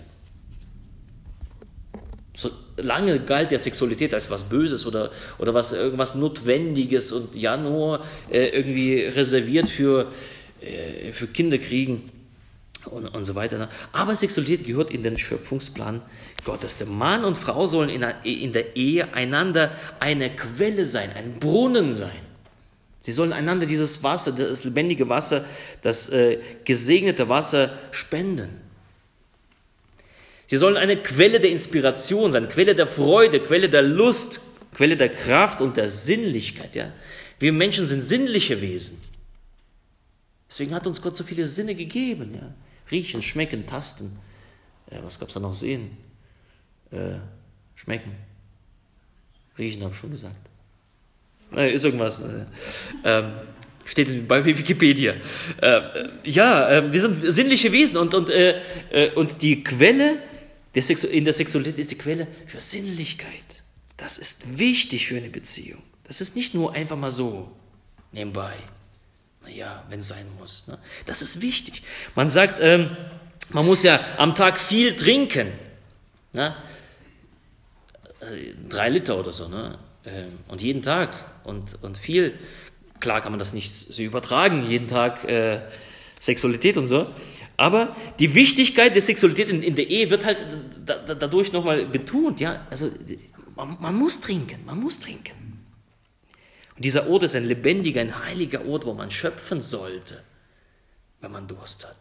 So 2.34 2.50
lange 2.84 3.20
galt 3.20 3.50
der 3.50 3.58
Sexualität 3.58 4.14
als 4.14 4.30
was 4.30 4.44
Böses 4.44 4.86
oder, 4.86 5.10
oder 5.38 5.54
was 5.54 5.72
irgendwas 5.72 6.14
Notwendiges 6.14 7.12
und 7.12 7.34
ja 7.34 7.56
nur 7.56 8.04
äh, 8.30 8.48
irgendwie 8.48 9.00
reserviert 9.04 9.68
für, 9.68 10.10
äh, 10.60 11.12
für 11.12 11.26
Kinderkriegen 11.26 12.02
und, 12.86 13.06
und 13.06 13.24
so 13.24 13.34
weiter. 13.34 13.58
Ne? 13.58 13.68
Aber 13.92 14.16
Sexualität 14.16 14.66
gehört 14.66 14.90
in 14.90 15.02
den 15.02 15.18
Schöpfungsplan 15.18 16.02
Gottes. 16.44 16.78
Der 16.78 16.86
Mann 16.86 17.24
und 17.24 17.36
Frau 17.36 17.66
sollen 17.66 17.88
in, 17.88 18.04
in 18.24 18.52
der 18.52 18.76
Ehe 18.76 19.12
einander 19.14 19.70
eine 20.00 20.30
Quelle 20.30 20.86
sein, 20.86 21.10
ein 21.14 21.34
Brunnen 21.34 21.92
sein. 21.92 22.10
Sie 23.00 23.12
sollen 23.12 23.32
einander 23.32 23.66
dieses 23.66 24.02
Wasser, 24.04 24.32
das 24.32 24.62
lebendige 24.62 25.08
Wasser, 25.08 25.44
das 25.82 26.08
äh, 26.08 26.38
gesegnete 26.64 27.28
Wasser 27.28 27.72
spenden. 27.90 28.61
Sie 30.52 30.58
sollen 30.58 30.76
eine 30.76 30.98
Quelle 30.98 31.40
der 31.40 31.48
Inspiration 31.48 32.30
sein, 32.30 32.46
Quelle 32.46 32.74
der 32.74 32.86
Freude, 32.86 33.40
Quelle 33.40 33.70
der 33.70 33.80
Lust, 33.80 34.42
Quelle 34.74 34.98
der 34.98 35.08
Kraft 35.08 35.62
und 35.62 35.78
der 35.78 35.88
Sinnlichkeit. 35.88 36.76
Ja? 36.76 36.92
Wir 37.38 37.54
Menschen 37.54 37.86
sind 37.86 38.02
sinnliche 38.02 38.60
Wesen. 38.60 39.00
Deswegen 40.46 40.74
hat 40.74 40.86
uns 40.86 41.00
Gott 41.00 41.16
so 41.16 41.24
viele 41.24 41.46
Sinne 41.46 41.74
gegeben. 41.74 42.34
Ja? 42.34 42.52
Riechen, 42.90 43.22
schmecken, 43.22 43.64
tasten. 43.64 44.18
Äh, 44.90 44.98
was 45.02 45.18
gab 45.18 45.28
es 45.28 45.34
da 45.36 45.40
noch? 45.40 45.54
Sehen, 45.54 45.96
äh, 46.90 47.14
schmecken. 47.74 48.14
Riechen 49.56 49.80
habe 49.80 49.94
ich 49.94 49.98
schon 49.98 50.10
gesagt. 50.10 50.50
Äh, 51.56 51.72
ist 51.72 51.86
irgendwas. 51.86 52.20
Äh, 52.20 52.44
ähm, 53.04 53.32
Steht 53.86 54.28
bei 54.28 54.44
Wikipedia. 54.44 55.14
Äh, 55.62 55.80
ja, 56.24 56.68
äh, 56.68 56.92
wir 56.92 57.00
sind 57.00 57.32
sinnliche 57.32 57.72
Wesen 57.72 57.96
und, 57.96 58.12
und, 58.12 58.30
und 59.14 59.40
die 59.40 59.64
Quelle 59.64 60.18
der 60.74 61.10
in 61.10 61.24
der 61.24 61.34
Sexualität 61.34 61.78
ist 61.78 61.90
die 61.90 61.98
Quelle 61.98 62.26
für 62.46 62.60
Sinnlichkeit. 62.60 63.62
Das 63.96 64.18
ist 64.18 64.58
wichtig 64.58 65.06
für 65.06 65.16
eine 65.16 65.28
Beziehung. 65.28 65.82
Das 66.04 66.20
ist 66.20 66.34
nicht 66.34 66.54
nur 66.54 66.72
einfach 66.72 66.96
mal 66.96 67.10
so 67.10 67.50
nebenbei. 68.10 68.54
Naja, 69.42 69.84
wenn 69.88 70.00
es 70.00 70.08
sein 70.08 70.26
muss. 70.38 70.66
Ne? 70.66 70.78
Das 71.06 71.22
ist 71.22 71.40
wichtig. 71.40 71.82
Man 72.14 72.30
sagt, 72.30 72.58
ähm, 72.60 72.96
man 73.50 73.66
muss 73.66 73.82
ja 73.82 74.00
am 74.16 74.34
Tag 74.34 74.60
viel 74.60 74.94
trinken. 74.94 75.48
Ne? 76.32 76.54
Drei 78.68 78.88
Liter 78.88 79.18
oder 79.18 79.32
so. 79.32 79.48
Ne? 79.48 79.78
Ähm, 80.04 80.38
und 80.48 80.62
jeden 80.62 80.82
Tag. 80.82 81.16
Und, 81.44 81.82
und 81.82 81.98
viel. 81.98 82.38
Klar 83.00 83.20
kann 83.20 83.32
man 83.32 83.40
das 83.40 83.52
nicht 83.52 83.70
so 83.70 84.00
übertragen, 84.02 84.68
jeden 84.68 84.86
Tag 84.86 85.24
äh, 85.24 85.60
Sexualität 86.20 86.76
und 86.76 86.86
so. 86.86 87.08
Aber 87.62 87.94
die 88.18 88.34
Wichtigkeit 88.34 88.92
der 88.92 89.02
Sexualität 89.02 89.48
in, 89.48 89.62
in 89.62 89.76
der 89.76 89.88
Ehe 89.88 90.10
wird 90.10 90.24
halt 90.26 90.44
da, 90.84 90.96
da, 90.96 91.14
dadurch 91.14 91.52
nochmal 91.52 91.86
betont. 91.86 92.40
Ja? 92.40 92.66
Also 92.68 92.90
man, 93.54 93.76
man, 93.80 93.94
muss 93.94 94.20
trinken, 94.20 94.58
man 94.66 94.80
muss 94.80 94.98
trinken. 94.98 95.62
Und 96.74 96.84
dieser 96.84 97.08
Ort 97.08 97.22
ist 97.22 97.36
ein 97.36 97.44
lebendiger, 97.44 98.00
ein 98.00 98.24
heiliger 98.24 98.66
Ort, 98.66 98.84
wo 98.84 98.94
man 98.94 99.12
schöpfen 99.12 99.60
sollte, 99.60 100.20
wenn 101.20 101.30
man 101.30 101.46
Durst 101.46 101.86
hat. 101.86 101.98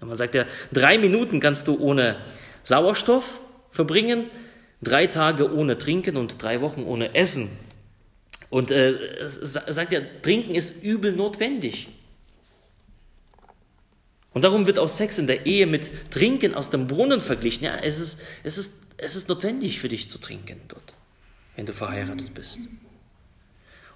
Und 0.00 0.08
man 0.08 0.16
sagt 0.16 0.34
ja, 0.34 0.46
drei 0.72 0.98
Minuten 0.98 1.38
kannst 1.38 1.68
du 1.68 1.78
ohne 1.78 2.16
Sauerstoff 2.64 3.38
verbringen, 3.70 4.24
drei 4.82 5.06
Tage 5.06 5.54
ohne 5.54 5.78
Trinken 5.78 6.16
und 6.16 6.42
drei 6.42 6.60
Wochen 6.60 6.82
ohne 6.82 7.14
Essen. 7.14 7.48
Und 8.50 8.72
äh, 8.72 8.98
sagt 9.28 9.92
ja, 9.92 10.00
Trinken 10.22 10.56
ist 10.56 10.82
übel 10.82 11.12
notwendig. 11.12 11.86
Und 14.34 14.44
darum 14.44 14.66
wird 14.66 14.78
auch 14.78 14.88
Sex 14.88 15.18
in 15.18 15.26
der 15.26 15.46
Ehe 15.46 15.66
mit 15.66 16.10
Trinken 16.10 16.54
aus 16.54 16.70
dem 16.70 16.86
Brunnen 16.86 17.22
verglichen. 17.22 17.64
Ja, 17.64 17.76
es 17.76 17.98
ist, 17.98 18.22
es 18.44 18.58
ist, 18.58 18.92
es 18.98 19.16
ist 19.16 19.28
notwendig 19.28 19.80
für 19.80 19.88
dich 19.88 20.08
zu 20.08 20.18
trinken 20.18 20.60
dort, 20.68 20.94
wenn 21.56 21.66
du 21.66 21.72
verheiratet 21.72 22.34
bist. 22.34 22.60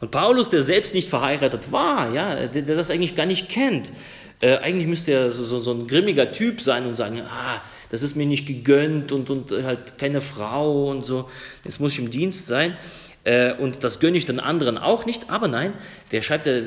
Und 0.01 0.11
Paulus, 0.11 0.49
der 0.49 0.63
selbst 0.63 0.95
nicht 0.95 1.09
verheiratet 1.09 1.71
war, 1.71 2.13
ja, 2.13 2.47
der, 2.49 2.63
der 2.63 2.77
das 2.77 2.91
eigentlich 2.91 3.15
gar 3.15 3.27
nicht 3.27 3.49
kennt, 3.49 3.93
äh, 4.41 4.57
eigentlich 4.57 4.89
müsste 4.89 5.13
er 5.13 5.31
so, 5.31 5.45
so, 5.45 5.61
so, 5.61 5.73
ein 5.73 5.87
grimmiger 5.87 6.33
Typ 6.33 6.61
sein 6.61 6.87
und 6.87 6.97
sagen, 6.97 7.21
ah, 7.21 7.63
das 7.91 8.03
ist 8.03 8.17
mir 8.17 8.27
nicht 8.27 8.47
gegönnt 8.47 9.13
und, 9.13 9.31
und 9.31 9.53
halt 9.53 9.99
keine 9.99 10.21
Frau 10.21 10.91
und 10.91 11.07
so, 11.07 11.31
jetzt 11.63 11.79
muss 11.79 11.93
ich 11.93 12.01
im 12.01 12.11
Dienst 12.11 12.49
sein. 12.49 12.77
Äh, 13.23 13.55
und 13.55 13.85
das 13.85 14.01
gönne 14.01 14.19
ich 14.19 14.27
den 14.27 14.41
anderen 14.41 14.77
auch 14.77 15.07
nicht, 15.07 15.31
aber 15.31 15.47
nein, 15.47 15.73
der 16.11 16.23
schreibt 16.23 16.47
ja 16.47 16.63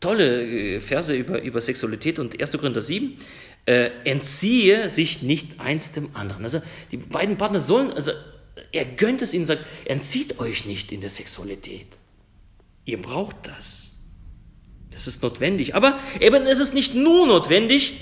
tolle 0.00 0.76
äh, 0.76 0.80
Verse 0.80 1.14
über, 1.14 1.42
über 1.42 1.60
Sexualität 1.60 2.18
und 2.18 2.40
1. 2.40 2.52
Korinther 2.52 2.80
7, 2.80 3.16
äh, 3.66 3.90
entziehe 4.04 4.90
sich 4.90 5.22
nicht 5.22 5.60
eins 5.60 5.92
dem 5.92 6.10
anderen. 6.14 6.44
Also 6.44 6.62
die 6.92 6.96
beiden 6.96 7.36
Partner 7.36 7.60
sollen, 7.60 7.92
also 7.92 8.12
er 8.72 8.84
gönnt 8.84 9.22
es 9.22 9.34
ihnen, 9.34 9.46
sagt, 9.46 9.64
entzieht 9.84 10.38
euch 10.38 10.66
nicht 10.66 10.92
in 10.92 11.00
der 11.00 11.10
Sexualität. 11.10 11.88
Ihr 12.84 13.00
braucht 13.00 13.36
das. 13.44 13.92
Das 14.90 15.06
ist 15.06 15.22
notwendig. 15.22 15.74
Aber 15.74 15.98
eben 16.20 16.46
es 16.46 16.58
ist 16.58 16.74
nicht 16.74 16.94
nur 16.94 17.26
notwendig, 17.26 17.94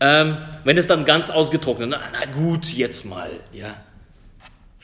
ähm, 0.00 0.36
wenn 0.64 0.78
es 0.78 0.86
dann 0.86 1.04
ganz 1.04 1.30
ausgetrocknet, 1.30 1.90
na, 1.90 2.00
na 2.12 2.24
gut, 2.26 2.66
jetzt 2.66 3.04
mal, 3.04 3.30
ja 3.52 3.74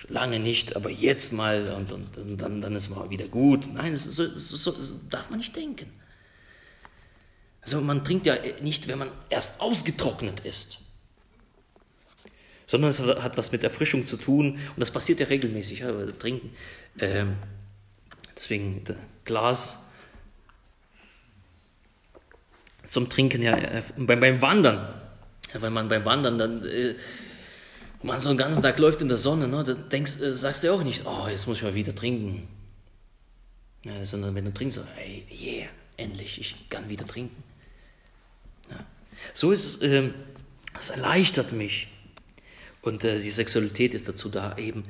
lange 0.09 0.39
nicht, 0.39 0.77
aber 0.77 0.91
jetzt 0.91 1.33
mal 1.33 1.69
und, 1.77 1.93
und, 1.93 2.17
und 2.17 2.37
dann, 2.39 2.61
dann 2.61 2.75
ist 2.75 2.91
mal 2.91 3.11
wieder 3.11 3.29
gut. 3.29 3.73
Nein, 3.73 3.93
das, 3.93 4.05
so, 4.05 4.37
so, 4.37 4.81
so 4.81 4.95
darf 5.11 5.31
man 5.31 5.39
nicht 5.39 5.55
denken. 5.55 5.91
Also 7.61 7.81
man 7.81 8.05
trinkt 8.05 8.27
ja 8.27 8.37
nicht, 8.61 8.87
wenn 8.87 8.99
man 8.99 9.11
erst 9.29 9.61
ausgetrocknet 9.61 10.41
ist, 10.41 10.79
sondern 12.67 12.91
es 12.91 13.01
hat 13.01 13.37
was 13.37 13.53
mit 13.53 13.65
Erfrischung 13.65 14.07
zu 14.07 14.17
tun 14.17 14.53
und 14.53 14.79
das 14.79 14.91
passiert 14.91 15.21
ja 15.21 15.27
regelmäßig, 15.27 15.81
ja, 15.81 15.93
trinken. 16.19 16.51
Ähm, 16.99 17.37
deswegen 18.37 18.85
Glas 19.25 19.91
zum 22.85 23.09
Trinken, 23.09 23.43
ja, 23.43 23.57
äh, 23.57 23.83
beim, 23.97 24.21
beim 24.21 24.41
Wandern, 24.41 25.01
ja, 25.53 25.63
wenn 25.63 25.73
man 25.73 25.89
beim 25.89 26.05
Wandern 26.05 26.39
dann 26.39 26.65
äh, 26.65 26.95
man 28.03 28.21
so 28.21 28.29
einen 28.29 28.39
ganzen 28.39 28.63
Tag 28.63 28.79
läuft 28.79 29.01
in 29.01 29.09
der 29.09 29.17
Sonne, 29.17 29.49
ne, 29.49 29.65
dann 29.65 29.89
denkst, 29.89 30.21
äh, 30.21 30.35
sagst 30.35 30.65
du 30.65 30.73
auch 30.73 30.83
nicht, 30.83 31.05
oh, 31.07 31.29
jetzt 31.29 31.47
muss 31.47 31.59
ich 31.59 31.63
mal 31.63 31.75
wieder 31.75 31.95
trinken. 31.95 32.49
Ja, 33.85 34.05
sondern 34.05 34.35
wenn 34.35 34.45
du 34.45 34.53
trinkst, 34.53 34.81
hey, 34.97 35.25
yeah, 35.31 35.69
endlich, 35.97 36.41
ich 36.41 36.69
kann 36.69 36.89
wieder 36.89 37.05
trinken. 37.05 37.43
Ja. 38.71 38.85
So 39.33 39.53
ist 39.53 39.65
es, 39.65 39.83
äh, 39.83 40.11
es 40.79 40.91
erleichtert 40.91 41.53
mich. 41.53 41.89
Und 42.83 43.05
äh, 43.05 43.21
die 43.21 43.31
Sexualität 43.31 43.95
ist 43.95 44.09
dazu 44.09 44.29
da, 44.29 44.57
eben 44.59 44.85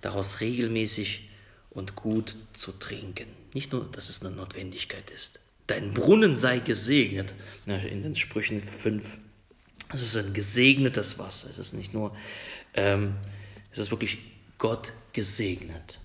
daraus 0.00 0.40
regelmäßig 0.40 1.28
und 1.70 1.94
gut 1.94 2.36
zu 2.52 2.72
trinken. 2.72 3.26
Nicht 3.54 3.72
nur, 3.72 3.88
dass 3.90 4.08
es 4.08 4.24
eine 4.24 4.34
Notwendigkeit 4.34 5.10
ist. 5.10 5.40
Dein 5.66 5.94
Brunnen 5.94 6.36
sei 6.36 6.58
gesegnet, 6.58 7.32
in 7.66 8.02
den 8.02 8.16
Sprüchen 8.16 8.62
5. 8.62 9.18
Es 9.92 10.02
ist 10.02 10.16
ein 10.16 10.32
gesegnetes 10.32 11.18
Wasser. 11.18 11.48
Es 11.50 11.58
ist 11.58 11.72
nicht 11.72 11.92
nur, 11.92 12.14
ähm, 12.74 13.14
es 13.72 13.78
ist 13.78 13.90
wirklich 13.90 14.18
Gott 14.58 14.92
gesegnet. 15.12 15.98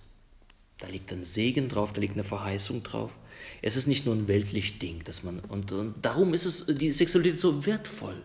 Da 0.78 0.88
liegt 0.88 1.12
ein 1.12 1.24
Segen 1.24 1.68
drauf, 1.68 1.92
da 1.92 2.00
liegt 2.00 2.14
eine 2.14 2.24
Verheißung 2.24 2.82
drauf. 2.82 3.18
Es 3.62 3.76
ist 3.76 3.86
nicht 3.86 4.04
nur 4.04 4.14
ein 4.14 4.28
weltlich 4.28 4.78
Ding, 4.78 5.04
dass 5.04 5.22
man 5.22 5.40
und, 5.40 5.72
und 5.72 5.94
darum 6.02 6.34
ist 6.34 6.44
es 6.44 6.66
die 6.66 6.92
Sexualität 6.92 7.40
so 7.40 7.64
wertvoll. 7.64 8.22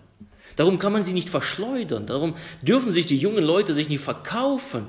Darum 0.56 0.80
kann 0.80 0.92
man 0.92 1.04
sie 1.04 1.14
nicht 1.14 1.30
verschleudern. 1.30 2.08
Darum 2.08 2.36
dürfen 2.62 2.92
sich 2.92 3.06
die 3.06 3.18
jungen 3.18 3.44
Leute 3.44 3.74
sich 3.74 3.88
nicht 3.88 4.04
verkaufen, 4.04 4.86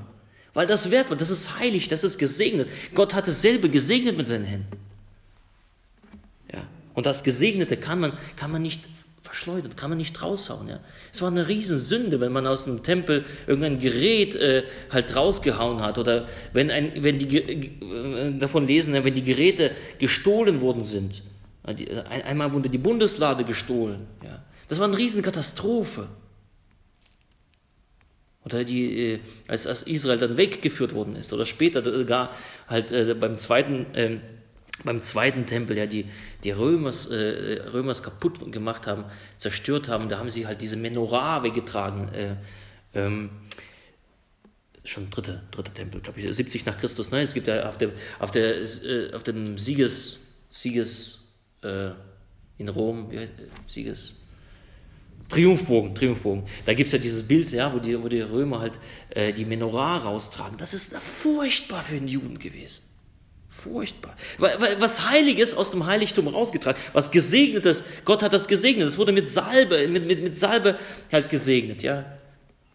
weil 0.54 0.66
das 0.66 0.90
wertvoll, 0.90 1.16
das 1.16 1.30
ist 1.30 1.58
heilig, 1.58 1.88
das 1.88 2.02
ist 2.02 2.18
gesegnet. 2.18 2.68
Gott 2.94 3.14
hat 3.14 3.28
dasselbe 3.28 3.70
gesegnet 3.70 4.16
mit 4.16 4.26
seinen 4.26 4.44
Händen. 4.44 4.76
Ja, 6.52 6.66
und 6.94 7.06
das 7.06 7.22
Gesegnete 7.22 7.76
kann 7.76 8.00
man 8.00 8.12
kann 8.36 8.50
man 8.50 8.62
nicht 8.62 8.82
verschleudert, 9.22 9.76
kann 9.76 9.90
man 9.90 9.98
nicht 9.98 10.20
raushauen. 10.20 10.68
Ja. 10.68 10.80
Es 11.12 11.22
war 11.22 11.28
eine 11.28 11.46
Riesensünde, 11.48 12.20
wenn 12.20 12.32
man 12.32 12.46
aus 12.46 12.64
dem 12.64 12.82
Tempel 12.82 13.24
irgendein 13.46 13.78
Gerät 13.78 14.34
äh, 14.34 14.64
halt 14.90 15.14
rausgehauen 15.14 15.80
hat 15.80 15.96
oder 15.96 16.26
wenn, 16.52 16.70
ein, 16.70 16.92
wenn 17.02 17.18
die 17.18 17.38
äh, 17.38 18.38
davon 18.38 18.66
lesen, 18.66 18.92
wenn 18.92 19.14
die 19.14 19.24
Geräte 19.24 19.70
gestohlen 19.98 20.60
worden 20.60 20.84
sind. 20.84 21.22
Einmal 22.24 22.52
wurde 22.52 22.68
die 22.68 22.78
Bundeslade 22.78 23.44
gestohlen. 23.44 24.08
Ja. 24.24 24.42
Das 24.68 24.80
war 24.80 24.88
eine 24.88 24.98
Riesenkatastrophe. 24.98 26.08
Oder 28.44 28.64
die, 28.64 29.12
äh, 29.12 29.20
als, 29.46 29.68
als 29.68 29.84
Israel 29.84 30.18
dann 30.18 30.36
weggeführt 30.36 30.94
worden 30.94 31.14
ist 31.14 31.32
oder 31.32 31.46
später 31.46 31.82
gar 32.04 32.30
halt 32.66 32.90
äh, 32.90 33.14
beim 33.14 33.36
zweiten 33.36 33.94
äh, 33.94 34.18
beim 34.84 35.02
zweiten 35.02 35.46
Tempel 35.46 35.76
ja 35.76 35.86
die, 35.86 36.06
die 36.44 36.50
Römers, 36.50 37.06
äh, 37.06 37.62
Römers 37.72 38.02
kaputt 38.02 38.52
gemacht 38.52 38.86
haben, 38.86 39.04
zerstört 39.38 39.88
haben, 39.88 40.08
da 40.08 40.18
haben 40.18 40.30
sie 40.30 40.46
halt 40.46 40.60
diese 40.60 40.76
Menorah 40.76 41.42
weggetragen. 41.42 42.08
Äh, 42.12 42.36
ähm, 42.94 43.30
schon 44.84 45.10
dritter 45.10 45.42
dritte 45.50 45.72
Tempel, 45.72 46.00
glaube 46.00 46.20
ich, 46.20 46.34
70 46.34 46.66
nach 46.66 46.78
Christus. 46.78 47.10
Nein, 47.10 47.22
es 47.22 47.34
gibt 47.34 47.46
ja 47.46 47.68
auf, 47.68 47.78
dem, 47.78 47.92
auf, 48.18 48.30
der, 48.30 48.60
äh, 48.60 49.12
auf 49.14 49.22
dem 49.22 49.58
Sieges, 49.58 50.20
Sieges 50.50 51.20
äh, 51.62 51.90
in 52.58 52.68
Rom, 52.68 53.10
wie 53.10 53.20
heißt, 53.20 53.32
Sieges, 53.66 54.14
Triumphbogen, 55.28 55.94
Triumphbogen. 55.94 56.44
Da 56.66 56.74
gibt 56.74 56.88
es 56.88 56.92
ja 56.92 56.98
dieses 56.98 57.22
Bild, 57.22 57.50
ja, 57.52 57.72
wo, 57.72 57.78
die, 57.78 58.00
wo 58.02 58.08
die 58.08 58.20
Römer 58.20 58.60
halt 58.60 58.74
äh, 59.10 59.32
die 59.32 59.44
Menorah 59.44 59.98
raustragen. 59.98 60.58
Das 60.58 60.74
ist 60.74 60.94
furchtbar 60.96 61.82
für 61.82 61.94
den 61.94 62.08
Juden 62.08 62.38
gewesen. 62.38 62.91
Furchtbar. 63.52 64.16
Was 64.38 65.10
Heiliges 65.10 65.52
aus 65.52 65.70
dem 65.72 65.84
Heiligtum 65.84 66.26
rausgetragen, 66.26 66.80
was 66.94 67.10
Gesegnetes, 67.10 67.84
Gott 68.06 68.22
hat 68.22 68.32
das 68.32 68.48
gesegnet. 68.48 68.88
Es 68.88 68.96
wurde 68.96 69.12
mit 69.12 69.28
Salbe, 69.28 69.86
mit, 69.88 70.06
mit, 70.06 70.22
mit 70.22 70.38
Salbe 70.38 70.78
halt 71.12 71.28
gesegnet, 71.28 71.82
ja. 71.82 72.06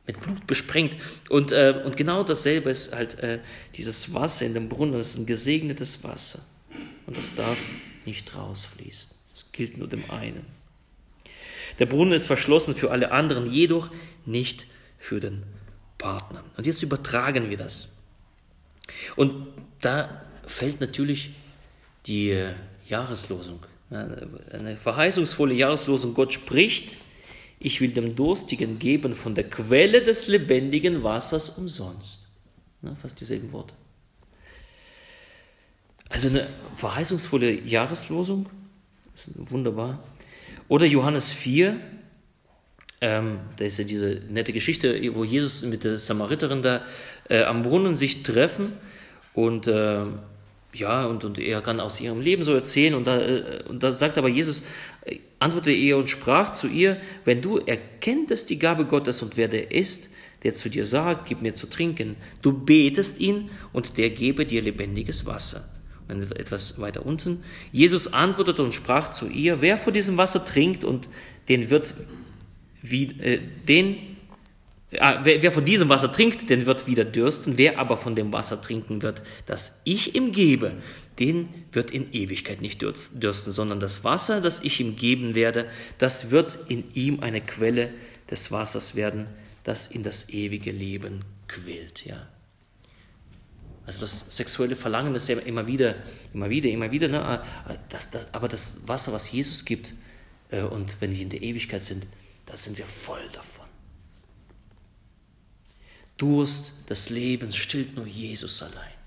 Mit 0.05 0.21
Blut 0.21 0.45
besprengt. 0.45 0.95
Und, 1.29 1.51
äh, 1.51 1.81
und 1.83 1.97
genau 1.97 2.23
dasselbe 2.23 2.69
ist 2.69 2.95
halt 2.95 3.21
äh, 3.23 3.39
dieses 3.75 4.13
Wasser 4.13 4.45
in 4.45 4.53
dem 4.53 4.69
Brunnen, 4.69 4.93
das 4.93 5.09
ist 5.09 5.17
ein 5.17 5.25
gesegnetes 5.25 6.03
Wasser. 6.03 6.39
Und 7.07 7.17
das 7.17 7.33
darf 7.33 7.57
nicht 8.05 8.35
rausfließen. 8.35 9.15
Es 9.33 9.51
gilt 9.51 9.77
nur 9.77 9.87
dem 9.87 10.09
einen. 10.11 10.45
Der 11.79 11.87
Brunnen 11.87 12.13
ist 12.13 12.27
verschlossen 12.27 12.75
für 12.75 12.91
alle 12.91 13.11
anderen, 13.11 13.51
jedoch 13.51 13.89
nicht 14.27 14.67
für 14.99 15.19
den 15.19 15.41
Partner. 15.97 16.43
Und 16.55 16.67
jetzt 16.67 16.83
übertragen 16.83 17.49
wir 17.49 17.57
das. 17.57 17.89
Und 19.15 19.47
da 19.81 20.21
fällt 20.47 20.81
natürlich 20.81 21.31
die 22.05 22.31
äh, 22.31 22.53
Jahreslosung. 22.87 23.59
Eine 23.89 24.75
verheißungsvolle 24.75 25.53
Jahreslosung. 25.53 26.13
Gott 26.13 26.33
spricht, 26.33 26.97
ich 27.59 27.79
will 27.79 27.91
dem 27.91 28.15
Durstigen 28.15 28.79
geben 28.79 29.15
von 29.15 29.33
der 29.33 29.49
Quelle 29.49 30.01
des 30.01 30.27
lebendigen 30.27 31.03
Wassers 31.03 31.49
umsonst. 31.49 32.27
Fast 33.01 33.19
dieselben 33.19 33.51
Worte. 33.51 33.73
Also 36.09 36.27
eine 36.29 36.47
verheißungsvolle 36.75 37.61
Jahreslosung, 37.61 38.49
das 39.11 39.27
ist 39.27 39.51
wunderbar. 39.51 39.99
Oder 40.69 40.85
Johannes 40.85 41.31
4, 41.31 41.79
ähm, 43.01 43.39
da 43.57 43.65
ist 43.65 43.77
ja 43.77 43.83
diese 43.83 44.21
nette 44.29 44.53
Geschichte, 44.53 45.13
wo 45.13 45.23
Jesus 45.23 45.63
mit 45.63 45.83
der 45.83 45.97
Samariterin 45.97 46.61
da 46.61 46.85
äh, 47.29 47.43
am 47.43 47.63
Brunnen 47.63 47.95
sich 47.95 48.23
treffen 48.23 48.73
und 49.33 49.67
äh, 49.67 50.05
ja, 50.79 51.05
und, 51.05 51.23
und 51.23 51.39
er 51.39 51.61
kann 51.61 51.79
aus 51.79 51.99
ihrem 51.99 52.21
Leben 52.21 52.43
so 52.43 52.53
erzählen. 52.53 52.95
Und 52.95 53.07
da, 53.07 53.19
äh, 53.19 53.63
und 53.67 53.83
da 53.83 53.93
sagt 53.93 54.17
aber 54.17 54.29
Jesus, 54.29 54.63
antwortete 55.39 55.75
er 55.75 55.97
und 55.97 56.09
sprach 56.09 56.51
zu 56.51 56.67
ihr, 56.67 56.99
wenn 57.25 57.41
du 57.41 57.57
erkenntest 57.57 58.49
die 58.49 58.59
Gabe 58.59 58.85
Gottes 58.85 59.21
und 59.21 59.37
wer 59.37 59.47
der 59.47 59.71
ist, 59.71 60.11
der 60.43 60.53
zu 60.53 60.69
dir 60.69 60.85
sagt, 60.85 61.27
gib 61.27 61.41
mir 61.41 61.55
zu 61.55 61.67
trinken, 61.67 62.15
du 62.41 62.53
betest 62.53 63.19
ihn 63.19 63.49
und 63.73 63.97
der 63.97 64.09
gebe 64.11 64.45
dir 64.45 64.61
lebendiges 64.61 65.25
Wasser. 65.25 65.67
Und 66.07 66.37
etwas 66.37 66.79
weiter 66.79 67.05
unten. 67.05 67.43
Jesus 67.73 68.13
antwortete 68.13 68.63
und 68.63 68.73
sprach 68.73 69.11
zu 69.11 69.27
ihr, 69.27 69.61
wer 69.61 69.77
von 69.77 69.93
diesem 69.93 70.15
Wasser 70.15 70.45
trinkt 70.45 70.85
und 70.85 71.09
den 71.49 71.69
wird, 71.69 71.95
wie, 72.81 73.07
äh, 73.19 73.41
den 73.67 73.97
wer, 74.89 75.23
wer, 75.23 75.51
von 75.51 75.65
diesem 75.65 75.89
Wasser 75.89 76.11
trinkt, 76.11 76.49
den 76.49 76.65
wird 76.65 76.87
wieder 76.87 77.05
dürsten. 77.05 77.57
Wer 77.57 77.79
aber 77.79 77.97
von 77.97 78.15
dem 78.15 78.31
Wasser 78.31 78.61
trinken 78.61 79.01
wird, 79.01 79.21
das 79.45 79.81
ich 79.83 80.15
ihm 80.15 80.31
gebe, 80.31 80.73
den 81.19 81.49
wird 81.71 81.91
in 81.91 82.13
Ewigkeit 82.13 82.61
nicht 82.61 82.81
dürsten, 82.81 83.51
sondern 83.51 83.79
das 83.79 84.03
Wasser, 84.03 84.41
das 84.41 84.61
ich 84.63 84.79
ihm 84.79 84.95
geben 84.95 85.35
werde, 85.35 85.69
das 85.97 86.31
wird 86.31 86.59
in 86.67 86.83
ihm 86.93 87.19
eine 87.21 87.41
Quelle 87.41 87.89
des 88.29 88.51
Wassers 88.51 88.95
werden, 88.95 89.27
das 89.63 89.87
in 89.87 90.03
das 90.03 90.29
ewige 90.29 90.71
Leben 90.71 91.21
quillt. 91.47 92.05
Ja. 92.05 92.27
Also 93.85 94.01
das 94.01 94.35
sexuelle 94.35 94.75
Verlangen 94.75 95.15
ist 95.15 95.27
ja 95.29 95.37
immer 95.39 95.65
wieder, 95.65 95.95
immer 96.33 96.49
wieder, 96.49 96.69
immer 96.69 96.91
wieder. 96.91 97.07
Ne? 97.07 97.23
Ah, 97.23 97.43
das, 97.89 98.11
das, 98.11 98.33
aber 98.33 98.47
das 98.47 98.87
Wasser, 98.87 99.13
was 99.13 99.31
Jesus 99.31 99.63
gibt, 99.63 99.93
äh, 100.51 100.61
und 100.61 100.99
wenn 101.01 101.13
wir 101.13 101.21
in 101.21 101.29
der 101.29 101.41
Ewigkeit 101.41 101.81
sind, 101.81 102.05
da 102.45 102.55
sind 102.57 102.77
wir 102.77 102.85
voll 102.85 103.21
davon. 103.33 103.66
Durst 106.17 106.73
des 106.89 107.09
Lebens 107.09 107.55
stillt 107.55 107.95
nur 107.95 108.07
Jesus 108.07 108.61
allein. 108.63 108.97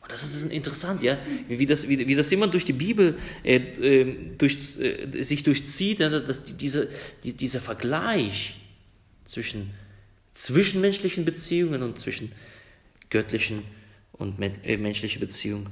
Und 0.00 0.12
das 0.12 0.22
ist 0.22 0.50
interessant, 0.50 1.02
ja, 1.02 1.18
wie 1.48 1.66
das, 1.66 1.86
wie, 1.86 2.08
wie 2.08 2.14
das 2.14 2.32
immer 2.32 2.48
durch 2.48 2.64
die 2.64 2.72
Bibel 2.72 3.18
äh, 3.44 3.56
ähm, 3.56 4.38
durch, 4.38 4.78
äh, 4.80 5.22
sich 5.22 5.42
durchzieht, 5.42 6.00
ja, 6.00 6.08
dass 6.08 6.44
die, 6.44 6.54
diese, 6.54 6.88
die, 7.24 7.34
dieser 7.34 7.60
Vergleich 7.60 8.58
zwischen 9.24 9.70
zwischenmenschlichen 10.32 11.26
Beziehungen 11.26 11.82
und 11.82 11.98
zwischen 11.98 12.32
göttlichen 13.10 13.64
und 14.12 14.40
äh, 14.40 14.78
menschlichen 14.78 15.20
Beziehungen. 15.20 15.68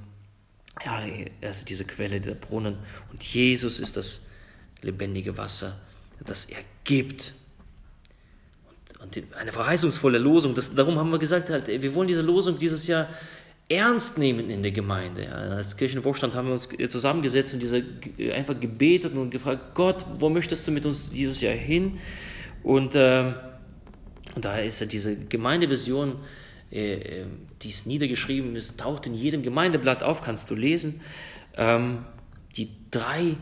Ja, 0.85 1.03
also 1.41 1.64
diese 1.64 1.87
Quelle, 1.87 2.20
der 2.20 2.35
Brunnen. 2.35 2.77
Und 3.11 3.24
Jesus 3.24 3.79
ist 3.79 3.97
das 3.97 4.27
lebendige 4.83 5.39
Wasser, 5.39 5.81
das 6.27 6.45
er 6.45 6.62
gibt 6.85 7.33
und 9.07 9.22
eine 9.38 9.52
verheißungsvolle 9.52 10.18
Losung. 10.18 10.54
Das, 10.54 10.74
darum 10.74 10.98
haben 10.98 11.11
wir 11.11 11.18
gesagt, 11.18 11.50
halt, 11.50 11.68
wir 11.68 11.94
wollen 11.94 12.09
diese 12.09 12.22
Losung 12.22 12.59
dieses 12.59 12.86
Jahr 12.86 13.09
ernst 13.68 14.18
nehmen 14.18 14.50
in 14.50 14.62
der 14.62 14.72
Gemeinde. 14.72 15.32
Als 15.32 15.76
Kirchenvorstand 15.76 16.34
haben 16.34 16.48
wir 16.48 16.54
uns 16.54 16.68
zusammengesetzt 16.88 17.54
und 17.54 17.61
diese, 17.61 17.84
einfach 18.34 18.59
gebetet 18.59 19.14
und 19.14 19.30
gefragt, 19.30 19.74
Gott, 19.74 20.04
wo 20.18 20.28
möchtest 20.28 20.66
du 20.66 20.70
mit 20.70 20.86
uns 20.86 21.11
dieses 21.11 21.40
Jahr 21.40 21.54
hin? 21.54 21.98
Und, 22.62 22.94
äh, 22.94 23.32
und 24.34 24.44
da 24.44 24.59
ist 24.59 24.80
ja 24.80 24.86
diese 24.86 25.16
Gemeindevision, 25.16 26.16
äh, 26.70 26.94
äh, 26.94 27.24
die 27.62 27.70
ist 27.70 27.86
niedergeschrieben, 27.86 28.54
es 28.57 28.76
taucht 28.76 29.07
in 29.07 29.14
jedem 29.14 29.42
Gemeindeblatt 29.42 30.02
auf, 30.02 30.22
kannst 30.22 30.50
du 30.50 30.54
lesen. 30.54 31.00
Ähm, 31.57 32.04
die 32.57 32.68
drei 32.90 33.36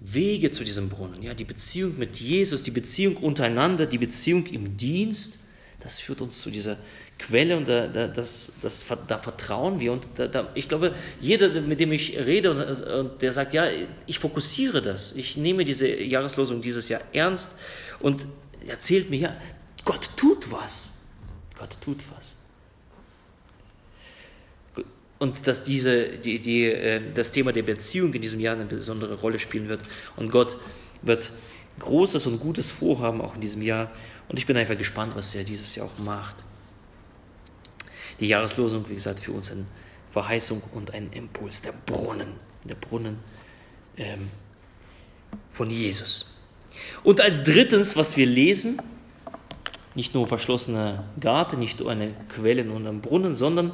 Wege 0.00 0.50
zu 0.50 0.64
diesem 0.64 0.88
Brunnen. 0.88 1.22
Ja, 1.22 1.34
die 1.34 1.44
Beziehung 1.44 1.98
mit 1.98 2.16
Jesus, 2.18 2.62
die 2.62 2.70
Beziehung 2.70 3.16
untereinander, 3.16 3.86
die 3.86 3.98
Beziehung 3.98 4.46
im 4.46 4.76
Dienst, 4.76 5.40
das 5.80 6.00
führt 6.00 6.20
uns 6.20 6.40
zu 6.40 6.50
dieser 6.50 6.78
Quelle 7.18 7.56
und 7.56 7.66
da, 7.66 7.86
da, 7.86 8.08
das, 8.08 8.52
das, 8.60 8.84
da 9.06 9.18
vertrauen 9.18 9.80
wir. 9.80 9.92
Und 9.92 10.08
da, 10.16 10.26
da, 10.26 10.50
ich 10.54 10.68
glaube, 10.68 10.94
jeder, 11.20 11.60
mit 11.60 11.80
dem 11.80 11.92
ich 11.92 12.16
rede 12.18 12.50
und, 12.50 12.82
und, 12.82 13.22
der 13.22 13.32
sagt, 13.32 13.54
ja, 13.54 13.68
ich 14.06 14.18
fokussiere 14.18 14.82
das, 14.82 15.12
ich 15.12 15.36
nehme 15.36 15.64
diese 15.64 15.88
Jahreslosung 15.88 16.60
dieses 16.60 16.88
Jahr 16.88 17.00
ernst 17.12 17.56
und 18.00 18.26
erzählt 18.66 19.08
mir, 19.10 19.18
ja, 19.18 19.36
Gott 19.84 20.10
tut 20.16 20.50
was. 20.52 20.94
Gott 21.58 21.78
tut 21.80 21.98
was. 22.16 22.36
Und 25.18 25.46
dass 25.46 25.64
diese, 25.64 26.18
die, 26.18 26.40
die, 26.40 26.64
äh, 26.64 27.00
das 27.14 27.32
Thema 27.32 27.52
der 27.52 27.62
Beziehung 27.62 28.12
in 28.14 28.22
diesem 28.22 28.40
Jahr 28.40 28.54
eine 28.54 28.66
besondere 28.66 29.14
Rolle 29.14 29.38
spielen 29.38 29.68
wird. 29.68 29.82
Und 30.16 30.30
Gott 30.30 30.58
wird 31.02 31.30
Großes 31.78 32.26
und 32.26 32.40
Gutes 32.40 32.70
vorhaben, 32.70 33.20
auch 33.20 33.34
in 33.34 33.40
diesem 33.40 33.62
Jahr. 33.62 33.90
Und 34.28 34.38
ich 34.38 34.46
bin 34.46 34.56
einfach 34.56 34.76
gespannt, 34.76 35.12
was 35.14 35.34
er 35.34 35.44
dieses 35.44 35.74
Jahr 35.74 35.86
auch 35.86 36.04
macht. 36.04 36.36
Die 38.20 38.28
Jahreslosung, 38.28 38.88
wie 38.88 38.94
gesagt, 38.94 39.20
für 39.20 39.32
uns 39.32 39.52
eine 39.52 39.66
Verheißung 40.10 40.62
und 40.72 40.94
ein 40.94 41.12
Impuls, 41.12 41.62
der 41.62 41.72
Brunnen, 41.72 42.28
der 42.64 42.76
Brunnen 42.76 43.18
ähm, 43.96 44.30
von 45.50 45.70
Jesus. 45.70 46.32
Und 47.04 47.20
als 47.20 47.44
drittens, 47.44 47.96
was 47.96 48.16
wir 48.16 48.26
lesen, 48.26 48.80
nicht 49.94 50.14
nur 50.14 50.26
verschlossener 50.26 51.04
Garten, 51.20 51.58
nicht 51.58 51.80
nur 51.80 51.90
eine 51.90 52.14
Quelle 52.28 52.70
und 52.70 52.86
ein 52.86 53.00
Brunnen, 53.00 53.34
sondern 53.34 53.72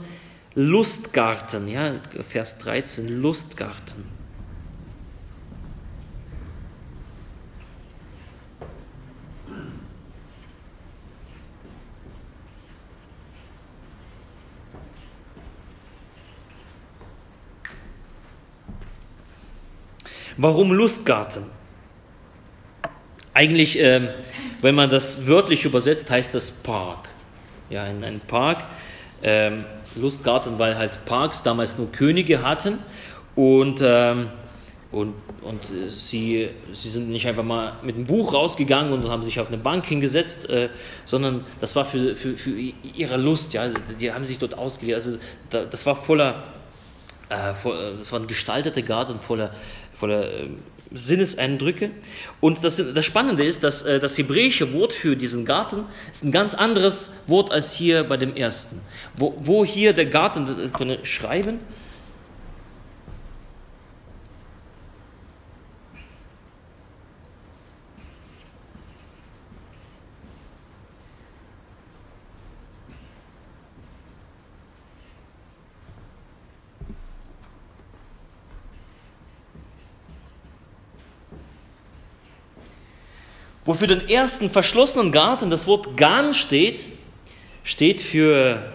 Lustgarten, 0.54 1.66
ja, 1.66 2.00
Vers 2.22 2.58
13, 2.58 3.20
Lustgarten. 3.22 4.04
Warum 20.36 20.72
Lustgarten? 20.72 21.44
Eigentlich, 23.34 23.78
äh, 23.78 24.08
wenn 24.60 24.74
man 24.74 24.90
das 24.90 25.26
wörtlich 25.26 25.64
übersetzt, 25.64 26.10
heißt 26.10 26.34
das 26.34 26.50
Park. 26.50 27.08
Ja, 27.70 27.84
ein, 27.84 28.02
ein 28.04 28.20
Park. 28.20 28.64
Ähm, 29.22 29.64
Lustgarten, 29.94 30.58
weil 30.58 30.76
halt 30.76 31.04
Parks 31.04 31.42
damals 31.42 31.78
nur 31.78 31.92
Könige 31.92 32.42
hatten 32.42 32.78
und, 33.34 33.80
ähm, 33.84 34.28
und, 34.90 35.14
und 35.42 35.70
äh, 35.70 35.88
sie, 35.88 36.48
sie 36.72 36.88
sind 36.88 37.08
nicht 37.08 37.26
einfach 37.26 37.44
mal 37.44 37.74
mit 37.82 37.96
einem 37.96 38.06
Buch 38.06 38.34
rausgegangen 38.34 38.92
und 38.92 39.08
haben 39.08 39.22
sich 39.22 39.40
auf 39.40 39.48
eine 39.48 39.58
Bank 39.58 39.86
hingesetzt, 39.86 40.50
äh, 40.50 40.68
sondern 41.04 41.44
das 41.60 41.76
war 41.76 41.84
für, 41.84 42.14
für, 42.16 42.36
für 42.36 42.50
ihre 42.50 43.16
Lust, 43.16 43.52
ja, 43.54 43.68
die 44.00 44.12
haben 44.12 44.24
sich 44.24 44.38
dort 44.38 44.56
ausgelebt. 44.56 44.96
Also 44.96 45.18
da, 45.50 45.64
das 45.64 45.86
war 45.86 45.96
voller, 45.96 46.42
äh, 47.28 47.54
voll, 47.54 47.96
das 47.98 48.12
war 48.12 48.20
ein 48.20 48.26
gestalteter 48.26 48.82
Garten 48.82 49.20
voller, 49.20 49.50
voller 49.92 50.24
äh, 50.24 50.48
Sinneseindrücke. 50.94 51.90
Und 52.40 52.64
das, 52.64 52.76
das 52.76 53.04
Spannende 53.04 53.44
ist, 53.44 53.64
dass 53.64 53.82
äh, 53.82 54.00
das 54.00 54.16
hebräische 54.18 54.72
Wort 54.72 54.92
für 54.92 55.16
diesen 55.16 55.44
Garten 55.44 55.84
ist 56.10 56.24
ein 56.24 56.32
ganz 56.32 56.54
anderes 56.54 57.12
Wort 57.26 57.52
als 57.52 57.72
hier 57.72 58.04
bei 58.04 58.16
dem 58.16 58.36
ersten. 58.36 58.80
Wo, 59.16 59.34
wo 59.40 59.64
hier 59.64 59.92
der 59.92 60.06
Garten, 60.06 60.46
äh, 60.46 60.68
können 60.68 61.04
schreiben, 61.04 61.60
Wo 83.64 83.74
für 83.74 83.86
den 83.86 84.08
ersten 84.08 84.50
verschlossenen 84.50 85.12
Garten 85.12 85.50
das 85.50 85.66
Wort 85.66 85.96
Gan 85.96 86.34
steht, 86.34 86.86
steht 87.62 88.00
für, 88.00 88.72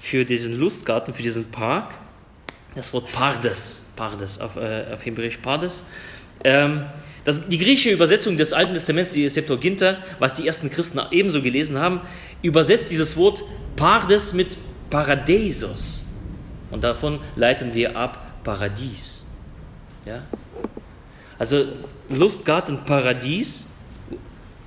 für 0.00 0.24
diesen 0.24 0.58
Lustgarten, 0.58 1.12
für 1.12 1.22
diesen 1.22 1.50
Park, 1.50 1.92
das 2.74 2.92
Wort 2.94 3.12
Pardes, 3.12 3.82
Pardes, 3.96 4.40
auf, 4.40 4.56
äh, 4.56 4.86
auf 4.92 5.04
Hebräisch 5.04 5.36
Pardes. 5.36 5.82
Ähm, 6.42 6.86
das, 7.24 7.48
die 7.48 7.58
griechische 7.58 7.90
Übersetzung 7.90 8.36
des 8.36 8.52
Alten 8.52 8.72
Testaments, 8.72 9.12
die 9.12 9.28
Septuaginta, 9.28 9.98
was 10.18 10.34
die 10.34 10.46
ersten 10.46 10.70
Christen 10.70 11.00
ebenso 11.10 11.42
gelesen 11.42 11.78
haben, 11.78 12.00
übersetzt 12.40 12.90
dieses 12.90 13.16
Wort 13.16 13.44
Pardes 13.76 14.32
mit 14.32 14.56
Paradeisos. 14.90 16.06
Und 16.70 16.82
davon 16.82 17.20
leiten 17.36 17.74
wir 17.74 17.96
ab 17.96 18.42
Paradies. 18.42 19.24
Ja? 20.06 20.22
Also 21.38 21.66
Lustgarten 22.08 22.84
Paradies 22.84 23.66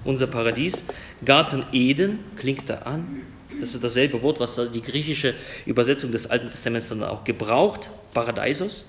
unser 0.05 0.27
Paradies. 0.27 0.85
Garten 1.23 1.63
Eden 1.73 2.19
klingt 2.37 2.69
da 2.69 2.79
an. 2.79 3.21
Das 3.59 3.73
ist 3.73 3.83
dasselbe 3.83 4.21
Wort, 4.21 4.39
was 4.39 4.59
die 4.73 4.81
griechische 4.81 5.33
Übersetzung 5.65 6.11
des 6.11 6.27
Alten 6.27 6.49
Testaments 6.49 6.89
dann 6.89 7.03
auch 7.03 7.23
gebraucht, 7.23 7.89
Paradeisos. 8.13 8.87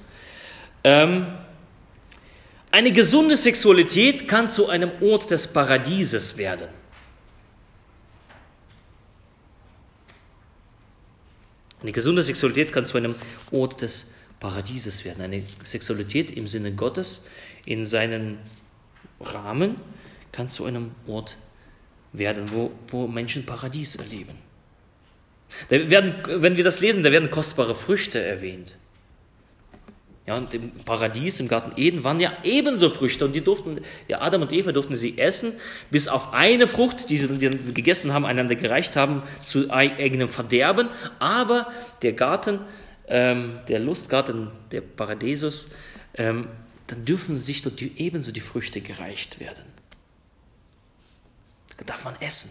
Ähm, 0.84 1.26
eine 2.70 2.92
gesunde 2.92 3.36
Sexualität 3.36 4.28
kann 4.28 4.50
zu 4.50 4.68
einem 4.68 4.90
Ort 5.00 5.30
des 5.30 5.48
Paradieses 5.48 6.36
werden. 6.36 6.68
Eine 11.82 11.92
gesunde 11.92 12.22
Sexualität 12.22 12.72
kann 12.72 12.84
zu 12.84 12.98
einem 12.98 13.14
Ort 13.50 13.80
des 13.82 14.14
Paradieses 14.40 15.04
werden. 15.04 15.22
Eine 15.22 15.42
Sexualität 15.62 16.30
im 16.32 16.46
Sinne 16.46 16.72
Gottes, 16.72 17.26
in 17.64 17.86
seinen 17.86 18.38
Rahmen, 19.20 19.76
kann 20.32 20.48
zu 20.48 20.64
einem 20.64 20.92
Ort 21.06 21.36
werden, 22.12 22.50
wo, 22.52 22.70
wo 22.88 23.06
Menschen 23.06 23.44
Paradies 23.44 23.96
erleben. 23.96 24.34
Da 25.68 25.90
werden, 25.90 26.14
wenn 26.26 26.56
wir 26.56 26.64
das 26.64 26.80
lesen, 26.80 27.02
da 27.02 27.12
werden 27.12 27.30
kostbare 27.30 27.74
Früchte 27.74 28.20
erwähnt. 28.20 28.76
Ja, 30.26 30.36
und 30.36 30.52
im 30.54 30.72
Paradies, 30.72 31.38
im 31.38 31.46
Garten 31.46 31.80
Eden, 31.80 32.02
waren 32.02 32.18
ja 32.18 32.32
ebenso 32.42 32.90
Früchte 32.90 33.24
und 33.24 33.32
die 33.32 33.42
durften, 33.42 33.80
ja, 34.08 34.20
Adam 34.20 34.42
und 34.42 34.52
Eva 34.52 34.72
durften 34.72 34.96
sie 34.96 35.18
essen, 35.18 35.52
bis 35.92 36.08
auf 36.08 36.32
eine 36.34 36.66
Frucht, 36.66 37.10
die 37.10 37.16
sie 37.16 37.28
gegessen 37.72 38.12
haben, 38.12 38.24
einander 38.24 38.56
gereicht 38.56 38.96
haben, 38.96 39.22
zu 39.44 39.70
eigenem 39.70 40.28
Verderben. 40.28 40.88
Aber 41.20 41.72
der 42.02 42.14
Garten, 42.14 42.58
ähm, 43.06 43.60
der 43.68 43.78
Lustgarten, 43.78 44.50
der 44.72 44.80
Paradiesus, 44.80 45.70
ähm, 46.14 46.48
dann 46.88 47.04
dürfen 47.04 47.40
sich 47.40 47.62
dort 47.62 47.80
ebenso 47.80 48.32
die 48.32 48.40
Früchte 48.40 48.80
gereicht 48.80 49.38
werden. 49.38 49.75
Da 51.76 51.84
darf 51.84 52.04
man 52.04 52.16
essen. 52.20 52.50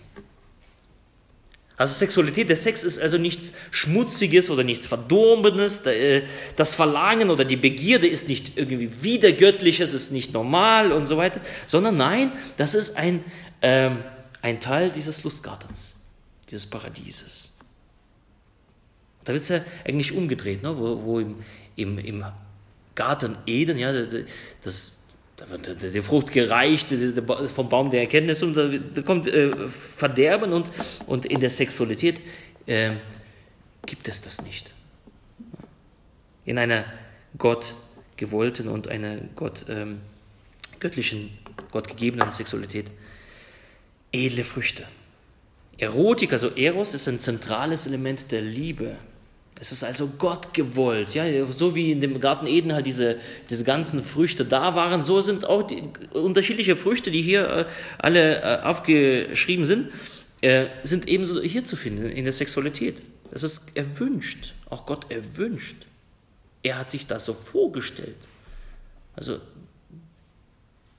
Also 1.78 1.94
Sexualität, 1.94 2.50
der 2.50 2.56
Sex 2.56 2.84
ist 2.84 3.00
also 3.00 3.18
nichts 3.18 3.52
Schmutziges 3.70 4.50
oder 4.50 4.64
nichts 4.64 4.86
Verdorbenes. 4.86 5.86
Äh, 5.86 6.24
das 6.56 6.74
Verlangen 6.74 7.30
oder 7.30 7.44
die 7.44 7.58
Begierde 7.58 8.08
ist 8.08 8.30
nicht 8.30 8.58
irgendwie 8.58 9.04
widergöttliches, 9.04 9.94
ist 9.94 10.12
nicht 10.12 10.34
normal 10.34 10.94
und 10.94 11.06
so 11.06 11.18
weiter, 11.18 11.42
sondern 11.68 11.98
nein, 11.98 12.32
das 12.56 12.76
ist 12.76 12.96
ein, 12.96 13.24
ähm, 13.62 13.98
ein 14.42 14.62
Teil 14.62 14.90
dieses 14.90 15.24
Lustgartens, 15.26 15.98
dieses 16.50 16.66
Paradieses. 16.66 17.52
Da 19.26 19.34
wird 19.34 19.44
es 19.44 19.50
ja 19.50 19.60
eigentlich 19.84 20.14
umgedreht, 20.14 20.64
ne? 20.64 20.78
wo, 20.78 21.04
wo 21.04 21.20
im, 21.20 21.44
im, 21.76 21.98
im 21.98 22.26
Garten 22.94 23.36
Eden, 23.46 23.78
ja, 23.78 23.92
das, 24.62 25.02
da 25.38 25.50
wird 25.50 25.82
die 25.82 26.02
Frucht 26.02 26.32
gereicht 26.32 26.94
vom 27.54 27.70
Baum 27.70 27.90
der 27.90 28.02
Erkenntnis 28.02 28.42
und 28.42 28.56
da, 28.56 29.02
kommt 29.02 29.28
äh, 29.28 29.68
Verderben 29.68 30.54
und, 30.54 30.70
und 31.08 31.26
in 31.26 31.40
der 31.40 31.50
Sexualität 31.50 32.22
äh, 32.68 32.92
gibt 33.86 34.08
es 34.08 34.22
das 34.22 34.44
nicht. 34.44 34.74
In 36.46 36.58
einer 36.58 36.86
Gott 37.38 37.74
gewollten 38.18 38.70
und 38.70 38.88
einer 38.88 39.18
Gott, 39.36 39.66
ähm, 39.68 40.02
göttlichen, 40.80 41.38
Gott 41.72 41.88
gegebenen 41.88 42.32
Sexualität 42.32 42.90
edle 44.12 44.44
Früchte. 44.44 44.86
Erotik, 45.78 46.32
also 46.32 46.52
Eros, 46.56 46.94
ist 46.94 47.08
ein 47.08 47.20
zentrales 47.20 47.86
Element 47.88 48.32
der 48.32 48.42
Liebe. 48.42 48.96
Es 49.58 49.72
ist 49.72 49.84
also 49.84 50.08
Gott 50.18 50.54
gewollt. 50.54 51.14
Ja, 51.14 51.46
so 51.46 51.76
wie 51.76 51.92
in 51.92 52.02
dem 52.02 52.20
Garten 52.20 52.46
Eden 52.46 52.74
halt 52.74 52.86
diese, 52.86 53.18
diese 53.50 53.64
ganzen 53.64 54.04
Früchte 54.04 54.44
da 54.44 54.76
waren, 54.76 55.02
so 55.02 55.22
sind 55.22 55.46
auch 55.46 55.64
die 55.64 55.84
unterschiedliche 56.12 56.76
Früchte, 56.76 57.10
die 57.10 57.22
hier 57.22 57.50
äh, 57.50 57.66
alle 57.98 58.42
äh, 58.42 58.62
aufgeschrieben 58.64 59.66
sind, 59.66 59.90
äh, 60.42 60.66
sind 60.84 61.08
ebenso 61.08 61.42
hier 61.42 61.64
zu 61.64 61.78
finden 61.78 62.10
in 62.10 62.26
der 62.26 62.34
Sexualität. 62.34 63.02
Das 63.32 63.44
ist 63.44 63.76
erwünscht. 63.76 64.54
Auch 64.70 64.86
Gott 64.86 65.10
erwünscht. 65.10 65.88
Er 66.62 66.80
hat 66.80 66.92
sich 66.92 67.08
das 67.08 67.26
so 67.26 67.34
vorgestellt. 67.34 68.16
Also 69.16 69.40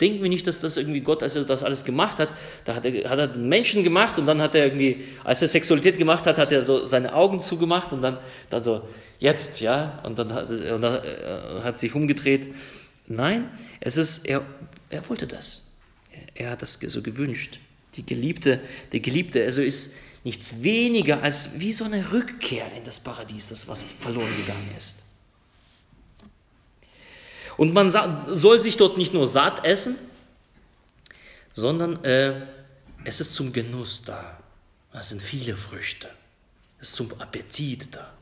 Denken 0.00 0.22
wir 0.22 0.28
nicht, 0.28 0.46
dass 0.46 0.60
das 0.60 0.76
irgendwie 0.76 1.00
Gott, 1.00 1.22
als 1.22 1.36
er 1.36 1.44
das 1.44 1.64
alles 1.64 1.84
gemacht 1.84 2.18
hat, 2.18 2.28
da 2.66 2.74
hat 2.74 2.84
er, 2.84 3.08
hat 3.08 3.18
er 3.18 3.36
Menschen 3.36 3.82
gemacht 3.82 4.18
und 4.18 4.26
dann 4.26 4.42
hat 4.42 4.54
er 4.54 4.66
irgendwie, 4.66 5.04
als 5.24 5.40
er 5.40 5.48
Sexualität 5.48 5.96
gemacht 5.96 6.26
hat, 6.26 6.36
hat 6.36 6.52
er 6.52 6.60
so 6.60 6.84
seine 6.84 7.14
Augen 7.14 7.40
zugemacht 7.40 7.92
und 7.92 8.02
dann, 8.02 8.18
dann 8.50 8.62
so, 8.62 8.82
jetzt, 9.18 9.60
ja, 9.60 10.02
und 10.06 10.18
dann 10.18 10.34
hat, 10.34 10.50
und 10.50 10.82
dann 10.82 11.02
äh, 11.02 11.62
hat 11.62 11.78
sich 11.78 11.94
umgedreht. 11.94 12.48
Nein, 13.06 13.48
es 13.80 13.96
ist, 13.96 14.26
er, 14.26 14.42
er 14.90 15.08
wollte 15.08 15.26
das. 15.26 15.62
Er 16.34 16.50
hat 16.50 16.60
das 16.60 16.74
so 16.74 17.00
gewünscht. 17.00 17.60
Die 17.94 18.04
Geliebte, 18.04 18.60
der 18.92 19.00
Geliebte, 19.00 19.42
also 19.44 19.62
ist 19.62 19.94
nichts 20.24 20.62
weniger 20.62 21.22
als 21.22 21.58
wie 21.60 21.72
so 21.72 21.84
eine 21.84 22.12
Rückkehr 22.12 22.66
in 22.76 22.84
das 22.84 23.00
Paradies, 23.00 23.48
das 23.48 23.66
was 23.68 23.82
verloren 23.82 24.36
gegangen 24.36 24.68
ist. 24.76 25.05
Und 27.56 27.72
man 27.72 27.90
soll 28.26 28.58
sich 28.58 28.76
dort 28.76 28.98
nicht 28.98 29.14
nur 29.14 29.26
satt 29.26 29.64
essen, 29.64 29.96
sondern 31.54 32.04
äh, 32.04 32.46
es 33.04 33.20
ist 33.20 33.34
zum 33.34 33.52
Genuss 33.52 34.02
da. 34.04 34.38
Es 34.92 35.10
sind 35.10 35.22
viele 35.22 35.56
Früchte. 35.56 36.08
Es 36.80 36.90
ist 36.90 36.96
zum 36.96 37.12
Appetit 37.18 37.94
da. 37.94 38.12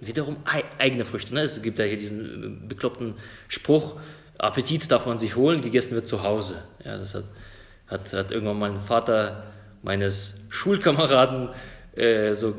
Und 0.00 0.06
wiederum 0.06 0.36
eigene 0.78 1.04
Früchte. 1.04 1.34
Ne? 1.34 1.42
Es 1.42 1.60
gibt 1.60 1.78
ja 1.78 1.84
hier 1.84 1.98
diesen 1.98 2.64
äh, 2.64 2.68
bekloppten 2.68 3.14
Spruch, 3.48 3.96
Appetit 4.38 4.90
darf 4.90 5.06
man 5.06 5.18
sich 5.18 5.34
holen, 5.34 5.62
gegessen 5.62 5.96
wird 5.96 6.06
zu 6.06 6.22
Hause. 6.22 6.62
Ja, 6.84 6.96
das 6.96 7.14
hat, 7.14 7.24
hat, 7.88 8.12
hat 8.12 8.30
irgendwann 8.30 8.58
mein 8.58 8.76
Vater 8.76 9.44
meines 9.82 10.46
Schulkameraden 10.50 11.50
äh, 11.96 12.34
so 12.34 12.54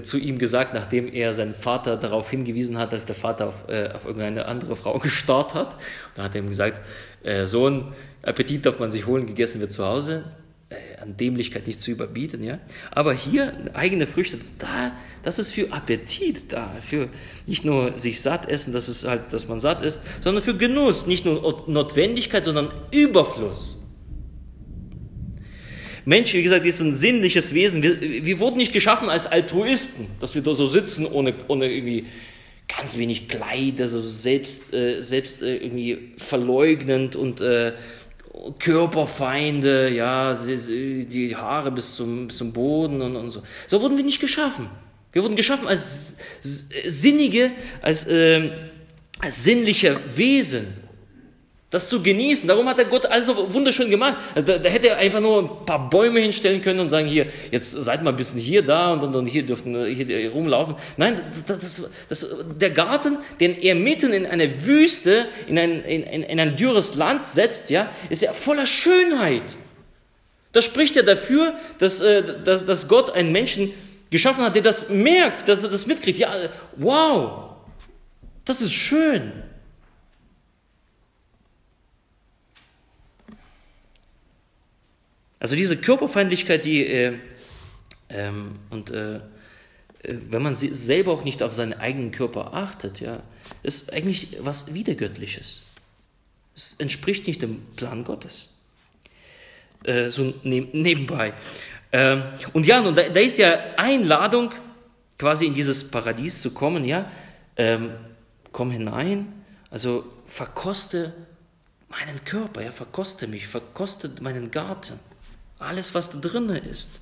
zu 0.00 0.18
ihm 0.18 0.38
gesagt, 0.38 0.74
nachdem 0.74 1.12
er 1.12 1.34
seinen 1.34 1.54
Vater 1.54 1.96
darauf 1.96 2.30
hingewiesen 2.30 2.78
hat, 2.78 2.92
dass 2.92 3.04
der 3.04 3.14
Vater 3.14 3.48
auf, 3.48 3.68
äh, 3.68 3.90
auf 3.92 4.04
irgendeine 4.04 4.46
andere 4.46 4.76
Frau 4.76 4.98
gestarrt 5.00 5.54
hat. 5.54 5.76
Da 6.14 6.24
hat 6.24 6.34
er 6.34 6.40
ihm 6.40 6.48
gesagt, 6.48 6.80
äh, 7.22 7.46
Sohn, 7.46 7.92
Appetit 8.22 8.64
darf 8.64 8.78
man 8.78 8.90
sich 8.90 9.06
holen, 9.06 9.26
gegessen 9.26 9.60
wird 9.60 9.72
zu 9.72 9.84
Hause. 9.84 10.24
Äh, 10.70 11.02
an 11.02 11.16
Dämlichkeit 11.16 11.66
nicht 11.66 11.82
zu 11.82 11.90
überbieten, 11.90 12.42
ja. 12.42 12.58
Aber 12.92 13.12
hier 13.12 13.52
eigene 13.74 14.06
Früchte, 14.06 14.38
da, 14.58 14.92
das 15.22 15.38
ist 15.38 15.50
für 15.50 15.70
Appetit 15.72 16.52
da, 16.52 16.72
für 16.80 17.08
nicht 17.46 17.64
nur 17.64 17.98
sich 17.98 18.22
satt 18.22 18.48
essen, 18.48 18.72
dass 18.72 18.88
es 18.88 19.06
halt, 19.06 19.32
dass 19.32 19.48
man 19.48 19.60
satt 19.60 19.82
ist, 19.82 20.02
sondern 20.22 20.42
für 20.42 20.56
Genuss, 20.56 21.06
nicht 21.06 21.26
nur 21.26 21.64
Notwendigkeit, 21.66 22.44
sondern 22.44 22.70
Überfluss. 22.90 23.81
Mensch, 26.04 26.32
wie 26.34 26.42
gesagt, 26.42 26.66
ist 26.66 26.80
ein 26.80 26.94
sinnliches 26.94 27.54
Wesen. 27.54 27.82
Wir, 27.82 28.00
wir 28.00 28.40
wurden 28.40 28.56
nicht 28.56 28.72
geschaffen 28.72 29.08
als 29.08 29.26
Altruisten, 29.26 30.06
dass 30.20 30.34
wir 30.34 30.42
da 30.42 30.54
so 30.54 30.66
sitzen 30.66 31.06
ohne, 31.06 31.34
ohne 31.48 31.72
irgendwie 31.72 32.06
ganz 32.68 32.98
wenig 32.98 33.28
Kleider, 33.28 33.88
so 33.88 34.00
selbst, 34.00 34.72
äh, 34.72 35.00
selbst 35.00 35.42
äh, 35.42 35.56
irgendwie 35.56 36.14
verleugnend 36.16 37.16
und 37.16 37.40
äh, 37.40 37.72
Körperfeinde, 38.58 39.90
ja, 39.90 40.34
die 40.34 41.36
Haare 41.36 41.70
bis 41.70 41.96
zum, 41.96 42.28
bis 42.28 42.38
zum 42.38 42.52
Boden 42.52 43.00
und, 43.02 43.14
und 43.14 43.30
so. 43.30 43.42
So 43.66 43.80
wurden 43.80 43.96
wir 43.96 44.04
nicht 44.04 44.20
geschaffen. 44.20 44.68
Wir 45.12 45.22
wurden 45.22 45.36
geschaffen 45.36 45.68
als 45.68 46.16
sinnige, 46.40 47.52
als, 47.82 48.06
äh, 48.06 48.50
als 49.20 49.44
sinnliche 49.44 50.00
Wesen 50.16 50.66
das 51.72 51.88
zu 51.88 52.02
genießen. 52.02 52.46
Darum 52.46 52.68
hat 52.68 52.76
der 52.76 52.84
Gott 52.84 53.06
alles 53.06 53.26
so 53.26 53.52
wunderschön 53.52 53.90
gemacht. 53.90 54.18
Da, 54.34 54.58
da, 54.58 54.68
hätte 54.68 54.90
er 54.90 54.98
einfach 54.98 55.20
nur 55.20 55.38
ein 55.38 55.66
paar 55.66 55.88
Bäume 55.88 56.20
hinstellen 56.20 56.60
können 56.60 56.80
und 56.80 56.90
sagen, 56.90 57.08
hier, 57.08 57.26
jetzt 57.50 57.72
seid 57.72 58.04
mal 58.04 58.10
ein 58.10 58.16
bisschen 58.16 58.38
hier, 58.38 58.62
da 58.62 58.92
und, 58.92 59.02
und, 59.02 59.16
und 59.16 59.26
hier 59.26 59.44
dürften 59.44 59.86
hier 59.86 60.30
rumlaufen. 60.30 60.76
Nein, 60.98 61.22
das, 61.46 61.58
das, 61.58 61.82
das, 62.10 62.36
der 62.60 62.70
Garten, 62.70 63.16
den 63.40 63.58
er 63.58 63.74
mitten 63.74 64.12
in 64.12 64.26
eine 64.26 64.66
Wüste, 64.66 65.26
in 65.46 65.58
ein, 65.58 65.82
in, 65.82 66.02
in 66.02 66.38
ein 66.38 66.56
dürres 66.56 66.94
Land 66.94 67.24
setzt, 67.24 67.70
ja, 67.70 67.90
ist 68.10 68.20
ja 68.20 68.34
voller 68.34 68.66
Schönheit. 68.66 69.56
Das 70.52 70.66
spricht 70.66 70.94
ja 70.94 71.02
dafür, 71.02 71.54
dass, 71.78 72.02
äh, 72.02 72.22
dass, 72.44 72.66
dass 72.66 72.86
Gott 72.86 73.10
einen 73.14 73.32
Menschen 73.32 73.72
geschaffen 74.10 74.44
hat, 74.44 74.54
der 74.56 74.62
das 74.62 74.90
merkt, 74.90 75.48
dass 75.48 75.64
er 75.64 75.70
das 75.70 75.86
mitkriegt. 75.86 76.18
Ja, 76.18 76.34
wow, 76.76 77.54
das 78.44 78.60
ist 78.60 78.74
schön. 78.74 79.32
Also 85.42 85.56
diese 85.56 85.76
Körperfeindlichkeit, 85.76 86.64
die, 86.64 86.86
äh, 86.86 87.18
ähm, 88.10 88.60
und 88.70 88.92
äh, 88.92 89.16
äh, 89.16 89.20
wenn 90.02 90.40
man 90.40 90.54
selber 90.54 91.10
auch 91.10 91.24
nicht 91.24 91.42
auf 91.42 91.52
seinen 91.52 91.72
eigenen 91.72 92.12
Körper 92.12 92.54
achtet, 92.54 93.00
ja, 93.00 93.18
ist 93.64 93.92
eigentlich 93.92 94.36
was 94.38 94.72
Wiedergöttliches. 94.72 95.64
Es 96.54 96.76
entspricht 96.78 97.26
nicht 97.26 97.42
dem 97.42 97.60
Plan 97.74 98.04
Gottes. 98.04 98.50
Äh, 99.82 100.10
so 100.10 100.32
neb 100.44 100.74
nebenbei. 100.74 101.32
Ähm, 101.90 102.22
und 102.52 102.64
ja, 102.64 102.80
und 102.80 102.96
da, 102.96 103.08
da, 103.08 103.18
ist 103.18 103.38
ja 103.38 103.58
Einladung, 103.78 104.52
quasi 105.18 105.46
in 105.46 105.54
dieses 105.54 105.90
Paradies 105.90 106.40
zu 106.40 106.54
kommen, 106.54 106.84
ja. 106.84 107.10
Ähm, 107.56 107.90
komm 108.52 108.70
hinein, 108.70 109.32
also 109.70 110.04
verkoste 110.24 111.12
meinen 111.88 112.24
Körper, 112.24 112.62
ja, 112.62 112.70
verkoste 112.70 113.26
mich, 113.26 113.48
verkoste 113.48 114.12
meinen 114.20 114.52
Garten. 114.52 115.00
Alles, 115.62 115.94
was 115.94 116.10
da 116.10 116.18
drin 116.18 116.48
ist. 116.48 117.00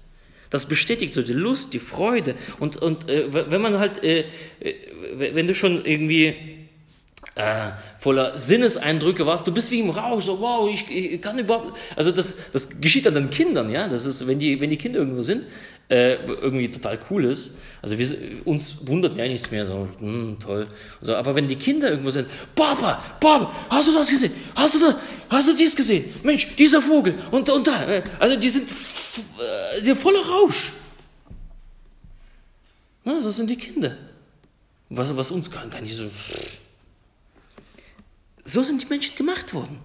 Das 0.51 0.67
bestätigt 0.67 1.13
so 1.13 1.23
die 1.23 1.33
Lust, 1.33 1.73
die 1.73 1.79
Freude. 1.79 2.35
Und, 2.59 2.77
und 2.77 3.09
äh, 3.09 3.33
wenn 3.51 3.61
man 3.63 3.79
halt, 3.79 4.03
äh, 4.03 4.25
wenn 5.15 5.47
du 5.47 5.55
schon 5.55 5.85
irgendwie 5.85 6.35
äh, 7.37 7.71
voller 7.99 8.37
Sinneseindrücke 8.37 9.25
warst, 9.27 9.47
du 9.47 9.53
bist 9.53 9.71
wie 9.71 9.81
im 9.81 9.91
Rausch, 9.91 10.25
so 10.25 10.41
wow, 10.41 10.69
ich, 10.69 10.91
ich 10.91 11.23
kann 11.23 11.39
überhaupt, 11.39 11.79
also 11.95 12.11
das, 12.11 12.35
das 12.53 12.81
geschieht 12.81 13.07
an 13.07 13.15
den 13.15 13.31
Kindern, 13.31 13.71
ja, 13.71 13.87
das 13.87 14.05
ist, 14.07 14.27
wenn 14.27 14.41
die, 14.41 14.61
wenn 14.61 14.71
die 14.71 14.77
Kinder 14.77 14.99
irgendwo 14.99 15.23
sind, 15.23 15.47
äh, 15.91 16.15
irgendwie 16.25 16.71
total 16.71 16.99
cool 17.11 17.25
ist. 17.25 17.57
Also 17.83 17.99
wir, 17.99 18.47
uns 18.47 18.87
wundert 18.87 19.17
ja 19.17 19.27
nichts 19.27 19.51
mehr, 19.51 19.67
so 19.67 19.89
hm, 19.99 20.39
toll. 20.39 20.69
So, 21.01 21.17
aber 21.17 21.35
wenn 21.35 21.49
die 21.49 21.57
Kinder 21.57 21.91
irgendwo 21.91 22.11
sind, 22.11 22.29
Papa, 22.55 23.03
Papa, 23.19 23.53
hast 23.69 23.89
du 23.89 23.93
das 23.93 24.09
gesehen? 24.09 24.33
Hast 24.55 24.75
du 24.75 24.79
da, 24.79 24.99
hast 25.29 25.49
du 25.49 25.53
dies 25.55 25.75
gesehen? 25.75 26.05
Mensch, 26.23 26.55
dieser 26.55 26.81
Vogel 26.81 27.15
und 27.33 27.51
und 27.51 27.67
da. 27.67 27.89
Äh, 27.89 28.05
also 28.21 28.39
die 28.39 28.49
sind, 28.49 28.71
äh, 28.71 29.81
die 29.81 29.87
sind 29.87 29.99
voller 29.99 30.25
Rausch. 30.25 30.73
Na, 33.05 33.15
das 33.15 33.37
sind 33.37 33.51
die 33.51 33.57
Kinder. 33.57 33.97
Was, 34.91 35.17
was 35.17 35.31
uns 35.33 35.51
kann, 35.51 35.71
kann 35.71 35.85
ich 35.85 35.97
so. 35.97 36.09
So 38.45 38.63
sind 38.63 38.83
die 38.83 38.87
Menschen 38.87 39.17
gemacht 39.17 39.53
worden 39.55 39.79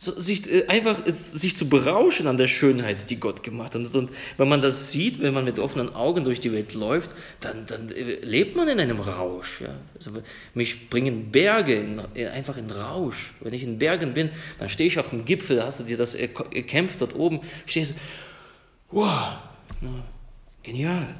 sich 0.00 0.50
äh, 0.50 0.66
einfach 0.66 1.06
äh, 1.06 1.12
sich 1.12 1.58
zu 1.58 1.68
berauschen 1.68 2.26
an 2.26 2.38
der 2.38 2.46
Schönheit, 2.46 3.10
die 3.10 3.20
Gott 3.20 3.42
gemacht 3.42 3.74
hat. 3.74 3.94
Und 3.94 4.10
wenn 4.38 4.48
man 4.48 4.62
das 4.62 4.90
sieht, 4.90 5.20
wenn 5.20 5.34
man 5.34 5.44
mit 5.44 5.58
offenen 5.58 5.94
Augen 5.94 6.24
durch 6.24 6.40
die 6.40 6.52
Welt 6.52 6.72
läuft, 6.72 7.10
dann, 7.40 7.66
dann 7.66 7.90
äh, 7.90 8.14
lebt 8.22 8.56
man 8.56 8.66
in 8.68 8.80
einem 8.80 8.98
Rausch. 8.98 9.60
Ja. 9.60 9.74
Also 9.94 10.12
mich 10.54 10.88
bringen 10.88 11.30
Berge 11.30 11.74
in, 11.74 12.00
einfach 12.28 12.56
in 12.56 12.70
Rausch. 12.70 13.34
Wenn 13.40 13.52
ich 13.52 13.62
in 13.62 13.78
Bergen 13.78 14.14
bin, 14.14 14.30
dann 14.58 14.70
stehe 14.70 14.88
ich 14.88 14.98
auf 14.98 15.08
dem 15.08 15.26
Gipfel, 15.26 15.62
hast 15.62 15.80
du 15.80 15.84
dir 15.84 15.98
das 15.98 16.14
erkämpft 16.14 17.02
dort 17.02 17.14
oben, 17.14 17.40
stehst 17.66 17.92
du, 17.92 17.94
wow, 18.92 19.34
genial. 20.62 21.14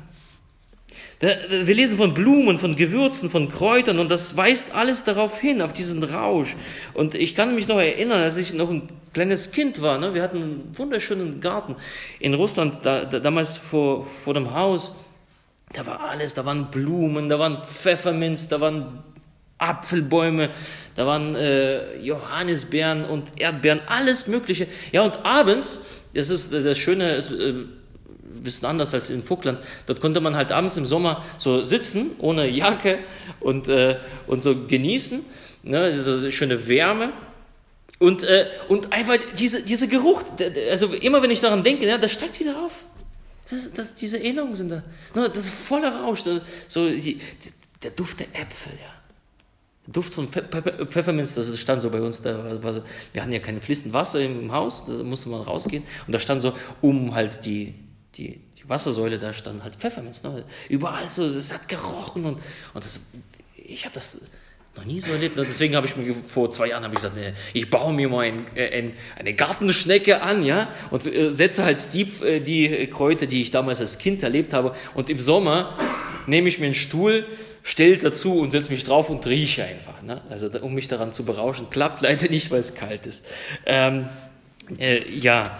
Wir 1.21 1.75
lesen 1.75 1.99
von 1.99 2.15
Blumen, 2.15 2.59
von 2.59 2.77
Gewürzen, 2.77 3.29
von 3.29 3.51
Kräutern 3.51 3.99
und 3.99 4.11
das 4.11 4.39
weist 4.39 4.75
alles 4.75 5.05
darauf 5.05 5.39
hin, 5.39 5.61
auf 5.61 5.75
diesen 5.75 6.03
Rausch. 6.03 6.57
Und 6.95 7.15
ich 7.15 7.35
kann 7.35 7.55
mich 7.55 7.69
noch 7.69 7.79
erinnern, 7.79 8.23
als 8.23 8.39
ich 8.39 8.55
noch 8.55 8.71
ein 8.71 8.89
kleines 9.13 9.53
Kind 9.53 9.83
war, 9.83 9.99
ne, 9.99 10.15
wir 10.15 10.23
hatten 10.23 10.39
einen 10.39 10.79
wunderschönen 10.79 11.43
Garten 11.43 11.77
in 12.21 12.33
Russland, 12.33 12.79
da, 12.85 13.05
da, 13.05 13.21
damals 13.21 13.59
vor, 13.59 14.07
vor 14.07 14.33
dem 14.33 14.55
Haus, 14.55 14.95
da 15.75 15.85
war 15.85 16.01
alles, 16.09 16.33
da 16.33 16.47
waren 16.47 16.71
Blumen, 16.71 17.29
da 17.29 17.39
waren 17.39 17.65
Pfefferminz, 17.65 18.49
da 18.49 18.63
waren 18.63 19.05
Apfelbäume, 19.59 20.49
da 20.95 21.07
waren 21.07 21.35
äh, 21.35 21.99
Johannisbeeren 21.99 23.05
und 23.05 23.39
Erdbeeren, 23.39 23.83
alles 23.89 24.27
Mögliche. 24.27 24.69
Ja, 24.91 25.03
und 25.03 25.19
abends, 25.27 25.83
das 26.15 26.31
ist 26.31 26.55
das 26.55 26.79
Schöne, 26.79 27.15
ist, 27.17 27.31
äh, 27.31 27.67
ein 28.41 28.45
bisschen 28.45 28.67
anders 28.67 28.95
als 28.95 29.11
in 29.11 29.23
Vogtland. 29.23 29.61
Dort 29.87 30.01
konnte 30.01 30.21
man 30.21 30.35
halt 30.35 30.51
abends 30.51 30.77
im 30.77 30.87
Sommer 30.87 31.25
so 31.39 31.63
sitzen, 31.63 32.13
ohne 32.19 32.49
Jacke 32.49 33.01
und, 33.41 33.69
äh, 33.69 33.99
und 34.27 34.43
so 34.43 34.67
genießen, 34.67 35.21
ne, 35.63 35.95
so 35.95 36.31
schöne 36.31 36.67
Wärme. 36.67 37.13
Und, 37.99 38.25
äh, 38.25 38.47
und 38.69 38.93
einfach 38.93 39.17
diese, 39.37 39.63
dieser 39.63 39.87
Geruch, 39.87 40.23
also 40.71 40.87
immer 40.87 41.23
wenn 41.23 41.31
ich 41.31 41.41
daran 41.41 41.63
denke, 41.63 41.87
ja, 41.87 41.99
das 41.99 42.13
steigt 42.13 42.41
wieder 42.41 42.65
auf. 42.65 42.87
Das, 43.51 43.71
das, 43.73 43.95
diese 43.95 44.19
Erinnerungen 44.19 44.55
sind 44.55 44.71
da. 44.71 44.83
Ne, 45.15 45.29
das 45.29 45.45
ist 45.45 45.51
voller 45.51 45.95
Rausch. 46.01 46.23
So, 46.67 46.89
die, 46.89 47.21
der 47.83 47.91
Duft 47.91 48.21
der 48.21 48.29
Äpfel, 48.29 48.73
ja. 48.73 48.95
Der 49.87 49.93
Duft 49.93 50.15
von 50.15 50.29
Pfefferminz, 50.29 51.35
das 51.35 51.59
stand 51.59 51.83
so 51.83 51.91
bei 51.91 52.01
uns, 52.01 52.23
da 52.23 52.63
war, 52.63 52.83
wir 53.13 53.23
hatten 53.23 53.33
ja 53.33 53.39
keine 53.39 53.61
fließend 53.61 53.93
Wasser 53.93 54.21
im 54.21 54.53
Haus, 54.53 54.87
da 54.87 54.93
musste 55.03 55.29
man 55.29 55.43
rausgehen. 55.43 55.83
Und 56.07 56.13
da 56.15 56.19
stand 56.19 56.41
so 56.41 56.55
um 56.81 57.15
halt 57.15 57.45
die, 57.45 57.75
die, 58.21 58.41
die 58.59 58.69
Wassersäule, 58.69 59.19
da 59.19 59.33
stand 59.33 59.65
halt 59.65 59.77
Pfefferminz. 59.77 60.23
Ne? 60.23 60.45
Überall 60.69 61.11
so, 61.11 61.25
es 61.25 61.53
hat 61.53 61.69
gerochen 61.69 62.25
und, 62.25 62.39
und 62.75 62.85
das, 62.85 63.01
ich 63.57 63.85
habe 63.85 63.95
das 63.95 64.19
noch 64.77 64.85
nie 64.85 65.01
so 65.01 65.11
erlebt. 65.11 65.39
Und 65.39 65.49
deswegen 65.49 65.75
habe 65.75 65.87
ich 65.87 65.97
mir 65.97 66.15
vor 66.15 66.51
zwei 66.51 66.69
Jahren 66.69 66.85
ich 66.85 66.95
gesagt, 66.95 67.17
nee, 67.17 67.33
ich 67.55 67.69
baue 67.71 67.93
mir 67.93 68.09
mal 68.09 68.27
ein, 68.27 68.45
äh, 68.55 68.79
ein, 68.79 68.93
eine 69.19 69.35
Gartenschnecke 69.35 70.23
an, 70.23 70.45
ja, 70.45 70.69
und 70.91 71.07
äh, 71.07 71.35
setze 71.35 71.65
halt 71.65 71.95
die, 71.95 72.03
äh, 72.25 72.41
die 72.41 72.87
Kräuter, 72.89 73.27
die 73.27 73.43
ich 73.43 73.51
damals 73.51 73.81
als 73.81 73.99
Kind 73.99 74.23
erlebt 74.23 74.53
habe. 74.53 74.75
Und 74.95 75.11
im 75.11 75.19
Sommer 75.19 75.77
nehme 76.27 76.49
ich 76.49 76.59
mir 76.59 76.67
einen 76.67 76.75
Stuhl, 76.75 77.25
stelle 77.63 77.97
dazu 77.97 78.39
und 78.39 78.51
setze 78.51 78.71
mich 78.71 78.85
drauf 78.85 79.11
und 79.11 79.27
rieche 79.27 79.65
einfach. 79.65 80.03
Ne? 80.03 80.21
Also 80.31 80.49
um 80.61 80.75
mich 80.75 80.89
daran 80.89 81.13
zu 81.13 81.25
berauschen. 81.25 81.69
Klappt 81.71 82.03
leider 82.03 82.29
nicht, 82.29 82.51
weil 82.51 82.61
es 82.61 82.75
kalt 82.75 83.07
ist. 83.07 83.27
Ähm, 83.67 84.07
äh, 84.79 85.09
ja. 85.09 85.59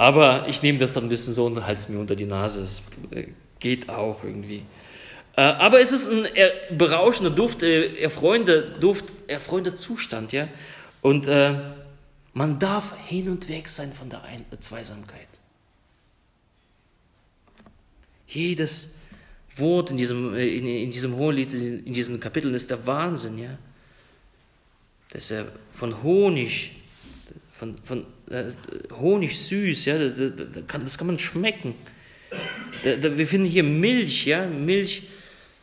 Aber 0.00 0.48
ich 0.48 0.62
nehme 0.62 0.78
das 0.78 0.94
dann 0.94 1.04
ein 1.04 1.08
bisschen 1.10 1.34
so 1.34 1.44
und 1.44 1.66
halte 1.66 1.78
es 1.78 1.90
mir 1.90 1.98
unter 1.98 2.16
die 2.16 2.24
Nase. 2.24 2.62
Es 2.62 2.82
äh, 3.10 3.26
geht 3.58 3.90
auch 3.90 4.24
irgendwie. 4.24 4.62
Äh, 5.36 5.42
aber 5.42 5.78
es 5.82 5.92
ist 5.92 6.10
ein 6.10 6.26
berauschender 6.78 7.30
Duft, 7.30 7.62
erfreuender 7.62 8.62
Duft, 8.62 9.04
erfreuender 9.26 9.76
Zustand, 9.76 10.32
ja. 10.32 10.48
Und 11.02 11.26
äh, 11.26 11.52
man 12.32 12.58
darf 12.58 12.94
hin 13.08 13.28
und 13.28 13.46
weg 13.50 13.68
sein 13.68 13.92
von 13.92 14.08
der 14.08 14.22
Zweisamkeit. 14.60 15.28
Jedes 18.26 18.94
Wort 19.56 19.90
in 19.90 19.98
diesem, 19.98 20.34
in, 20.34 20.66
in 20.66 20.92
diesem 20.92 21.14
Hohelied, 21.14 21.52
in 21.52 21.92
diesen 21.92 22.20
Kapiteln 22.20 22.54
ist 22.54 22.70
der 22.70 22.86
Wahnsinn, 22.86 23.36
ja. 23.36 23.58
Dass 25.10 25.30
er 25.30 25.44
von 25.70 26.02
Honig, 26.02 26.79
von, 27.60 27.76
von 27.84 28.06
äh, 28.30 28.44
Honig 28.98 29.38
süß, 29.38 29.84
ja, 29.84 29.98
das 29.98 30.66
kann, 30.66 30.82
das 30.82 30.96
kann 30.96 31.08
man 31.08 31.18
schmecken. 31.18 31.74
Da, 32.82 32.96
da, 32.96 33.18
wir 33.18 33.26
finden 33.26 33.46
hier 33.46 33.62
Milch, 33.62 34.24
ja, 34.24 34.46
Milch 34.46 35.02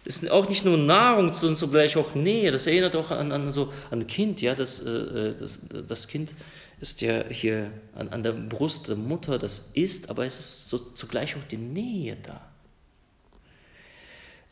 ist 0.06 0.30
auch 0.30 0.48
nicht 0.48 0.64
nur 0.64 0.78
Nahrung, 0.78 1.34
sondern 1.34 1.56
zugleich 1.56 1.98
auch 1.98 2.14
Nähe. 2.14 2.52
Das 2.52 2.68
erinnert 2.68 2.96
auch 2.96 3.10
an, 3.10 3.32
an 3.32 3.50
so 3.52 3.74
an 3.90 4.06
Kind, 4.06 4.44
ja, 4.44 4.54
das, 4.54 4.82
äh, 4.82 5.34
das, 5.40 5.62
das 5.88 6.08
Kind 6.08 6.36
ist 6.80 7.02
ja 7.02 7.26
hier 7.32 7.72
an, 7.96 8.10
an 8.10 8.22
der 8.22 8.34
Brust 8.34 8.90
der 8.90 8.96
Mutter, 8.96 9.40
das 9.40 9.72
ist, 9.74 10.12
aber 10.12 10.24
es 10.24 10.38
ist 10.38 10.70
so 10.70 10.78
zugleich 10.78 11.36
auch 11.36 11.44
die 11.50 11.58
Nähe 11.58 12.16
da. 12.22 12.48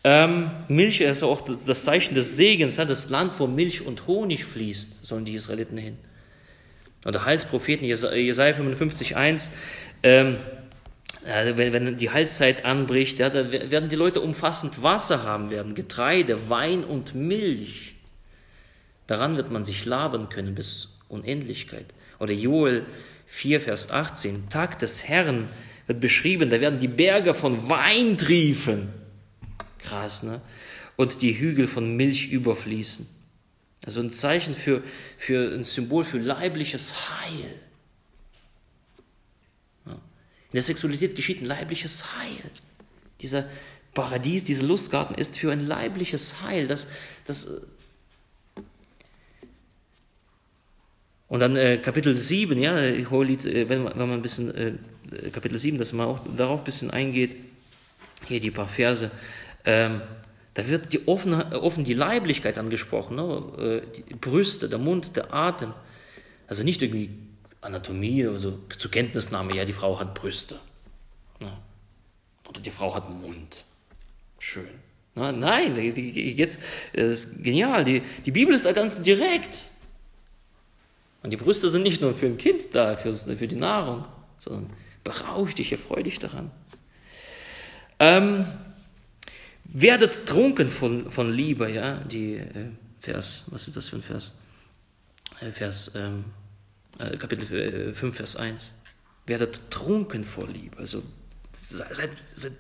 Ähm, 0.04 0.50
Milch 0.68 1.00
ist 1.02 1.22
auch 1.22 1.48
das 1.64 1.84
Zeichen 1.84 2.16
des 2.16 2.38
Segens, 2.38 2.78
ja, 2.78 2.86
das 2.86 3.12
Land, 3.12 3.39
wo 3.39 3.46
Milch 3.46 3.86
und 3.86 4.08
Honig 4.08 4.46
fließt, 4.46 5.06
sollen 5.06 5.26
die 5.26 5.36
Israeliten 5.36 5.78
hin. 5.78 5.98
Oder 7.06 7.26
Heilspropheten, 7.26 7.86
Jesaja 7.86 8.53
55,1, 8.53 9.49
ähm, 10.03 10.38
wenn, 11.24 11.74
wenn 11.74 11.97
die 11.97 12.10
Heilszeit 12.10 12.66
anbricht, 12.66 13.20
ja, 13.20 13.30
dann 13.30 13.51
werden 13.51 13.89
die 13.89 13.95
Leute 13.95 14.22
umfassend 14.22 14.84
Wasser 14.84 15.24
haben 15.24 15.49
werden, 15.49 15.74
Getreide, 15.74 16.49
Wein 16.49 16.84
und 16.84 17.16
Milch. 17.16 17.95
Daran 19.08 19.38
wird 19.38 19.51
man 19.51 19.66
sich 19.66 19.86
labern 19.86 20.30
können 20.30 20.56
bis 20.56 20.97
Unendlichkeit. 21.08 21.86
Oder 22.20 22.34
Joel 22.34 22.86
4, 23.28 23.62
Vers 23.62 23.91
18, 23.91 24.49
Tag 24.49 24.80
des 24.80 25.08
Herrn 25.08 25.47
wird 25.88 25.99
beschrieben, 25.99 26.49
da 26.49 26.60
werden 26.60 26.80
die 26.80 26.88
Berge 26.88 27.34
von 27.34 27.70
Wein 27.70 28.18
triefen 28.18 28.89
Krass, 29.86 30.24
ne? 30.24 30.41
Und 30.95 31.22
die 31.22 31.38
Hügel 31.38 31.68
von 31.68 31.95
Milch 31.95 32.32
überfließen. 32.32 33.08
Also 33.86 34.01
ein 34.01 34.09
Zeichen 34.09 34.53
für, 34.53 34.81
für 35.17 35.53
ein 35.53 35.63
Symbol 35.63 36.03
für 36.03 36.17
leibliches 36.17 36.95
Heil. 37.09 37.59
In 39.86 40.57
der 40.57 40.63
Sexualität 40.63 41.15
geschieht 41.15 41.41
ein 41.41 41.45
leibliches 41.45 42.17
Heil. 42.17 42.49
Dieser 43.21 43.47
Paradies, 43.93 44.43
dieser 44.43 44.65
Lustgarten 44.65 45.15
ist 45.15 45.38
für 45.38 45.51
ein 45.51 45.59
leibliches 45.59 46.41
Heil. 46.41 46.67
Das, 46.67 46.88
das, 47.25 47.45
äh, 47.45 48.61
und 51.27 51.39
dann 51.39 51.55
äh, 51.55 51.77
Kapitel 51.77 52.17
7, 52.17 52.57
ja, 52.59 52.77
Hohelied, 53.09 53.45
äh, 53.45 53.67
wenn, 53.67 53.86
wenn 53.86 53.97
man 53.97 54.11
ein 54.11 54.21
bisschen, 54.21 54.55
äh, 54.55 54.73
Kapitel 55.31 55.59
7, 55.59 55.77
dass 55.77 55.93
man 55.93 56.07
auch 56.07 56.21
darauf 56.36 56.61
ein 56.61 56.63
bisschen 56.63 56.89
eingeht, 56.89 57.36
hier 58.25 58.39
die 58.39 58.51
paar 58.51 58.67
Verse, 58.67 59.11
ähm, 59.65 60.01
da 60.56 60.68
wird 60.68 60.93
die 60.93 61.08
offen, 61.08 61.34
offen 61.53 61.84
die 61.84 61.93
Leiblichkeit 61.93 62.58
angesprochen, 62.58 63.18
ne? 63.18 63.84
Äh, 63.84 64.01
die 64.01 64.16
Brüste, 64.16 64.68
der 64.68 64.80
Mund, 64.80 65.16
der 65.16 65.34
Atem. 65.34 65.74
Also 66.47 66.64
nicht 66.64 66.82
irgendwie 66.82 67.10
Anatomie, 67.62 68.26
also 68.26 68.60
zur 68.78 68.89
Kenntnisnahme, 68.89 69.56
ja, 69.56 69.66
die 69.66 69.74
Frau 69.74 69.99
hat 69.99 70.14
Brüste. 70.14 70.56
Ne? 71.41 71.51
Oder 72.47 72.62
die 72.62 72.72
Frau 72.72 72.95
hat 72.95 73.10
Mund. 73.10 73.66
Schön. 74.39 74.70
Na, 75.16 75.32
nein, 75.32 75.76
jetzt 75.76 76.60
das 76.93 77.26
ist 77.26 77.43
genial. 77.43 77.84
Die, 77.84 78.01
die 78.26 78.32
Bibel 78.32 78.53
ist 78.53 78.66
da 78.66 78.72
ganz 78.72 79.01
direkt. 79.01 79.66
Und 81.24 81.32
die 81.32 81.38
Brüste 81.38 81.70
sind 81.70 81.84
nicht 81.84 82.01
nur 82.01 82.14
für 82.14 82.28
ein 82.28 82.38
Kind 82.38 82.74
da, 82.74 82.95
für, 82.95 83.14
für 83.14 83.47
die 83.47 83.56
Nahrung, 83.56 84.06
sondern 84.38 84.70
berausch 85.03 85.56
dich, 85.56 85.72
erfreu 85.72 86.03
dich 86.03 86.20
daran. 86.20 86.51
Ähm, 87.99 88.45
Werdet 89.66 90.28
trunken 90.28 90.70
von, 90.70 91.09
von 91.09 91.32
Liebe, 91.32 91.72
ja, 91.72 91.95
die 91.99 92.36
äh, 92.36 92.70
Vers, 92.99 93.45
was 93.47 93.68
ist 93.68 93.76
das 93.76 93.89
für 93.89 93.97
ein 93.97 94.03
Vers? 94.03 94.34
Äh, 95.41 95.51
Vers, 95.51 95.91
ähm, 95.95 96.26
äh, 96.99 97.18
Kapitel 97.18 97.93
5, 97.93 98.03
äh, 98.03 98.18
Vers 98.18 98.36
1. 98.36 98.74
Werdet 99.26 99.59
trunken 99.72 100.24
vor 100.24 100.47
Liebe, 100.47 100.78
also 100.78 101.03
seid, 101.51 102.11
seid 102.34 102.53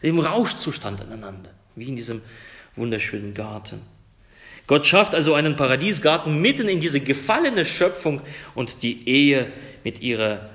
im 0.00 0.18
Rauschzustand 0.18 1.02
aneinander, 1.02 1.50
wie 1.76 1.88
in 1.88 1.96
diesem 1.96 2.22
wunderschönen 2.74 3.34
Garten. 3.34 3.82
Gott 4.66 4.86
schafft 4.86 5.14
also 5.14 5.34
einen 5.34 5.56
Paradiesgarten 5.56 6.40
mitten 6.40 6.68
in 6.68 6.80
diese 6.80 7.00
gefallene 7.00 7.64
Schöpfung 7.66 8.22
und 8.54 8.82
die 8.82 9.06
Ehe 9.08 9.52
mit 9.84 10.00
ihrer 10.00 10.50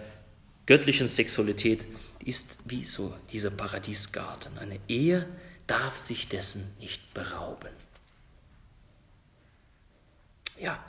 göttlichen 0.65 1.07
Sexualität 1.07 1.85
ist 2.23 2.59
wie 2.65 2.83
so 2.83 3.13
dieser 3.31 3.51
Paradiesgarten. 3.51 4.57
Eine 4.57 4.79
Ehe, 4.87 5.25
darf 5.67 5.95
sich 5.95 6.27
dessen 6.27 6.75
nicht 6.79 7.13
berauben. 7.13 7.69
Ja, 10.59 10.83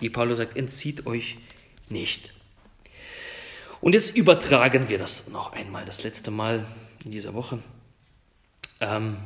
wie 0.00 0.10
Paulus 0.10 0.38
sagt, 0.38 0.56
entzieht 0.56 1.06
euch 1.06 1.38
nicht. 1.88 2.32
Und 3.80 3.92
jetzt 3.92 4.16
übertragen 4.16 4.88
wir 4.88 4.98
das 4.98 5.28
noch 5.28 5.52
einmal, 5.52 5.84
das 5.84 6.02
letzte 6.02 6.30
Mal 6.30 6.66
in 7.04 7.10
dieser 7.10 7.34
Woche. 7.34 7.60
Ähm, 8.80 9.18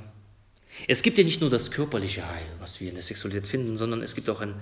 es 0.88 1.02
gibt 1.02 1.18
ja 1.18 1.24
nicht 1.24 1.40
nur 1.40 1.50
das 1.50 1.70
körperliche 1.70 2.26
Heil, 2.26 2.46
was 2.58 2.80
wir 2.80 2.88
in 2.88 2.94
der 2.94 3.02
Sexualität 3.02 3.46
finden, 3.46 3.76
sondern 3.76 4.02
es 4.02 4.14
gibt 4.14 4.28
auch 4.30 4.40
ein, 4.40 4.54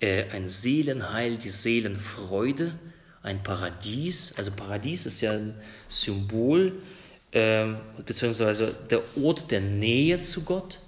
äh, 0.00 0.24
ein 0.30 0.48
Seelenheil, 0.48 1.36
die 1.36 1.50
Seelenfreude, 1.50 2.78
ein 3.22 3.42
Paradies. 3.42 4.34
Also 4.36 4.52
Paradies 4.52 5.06
ist 5.06 5.20
ja 5.20 5.32
ein 5.32 5.54
Symbol 5.88 6.80
ähm, 7.34 7.76
beziehungsweise 8.06 8.74
der 8.88 9.02
Ort 9.20 9.50
der 9.50 9.60
Nähe 9.60 10.20
zu 10.20 10.44
Gott. 10.44 10.78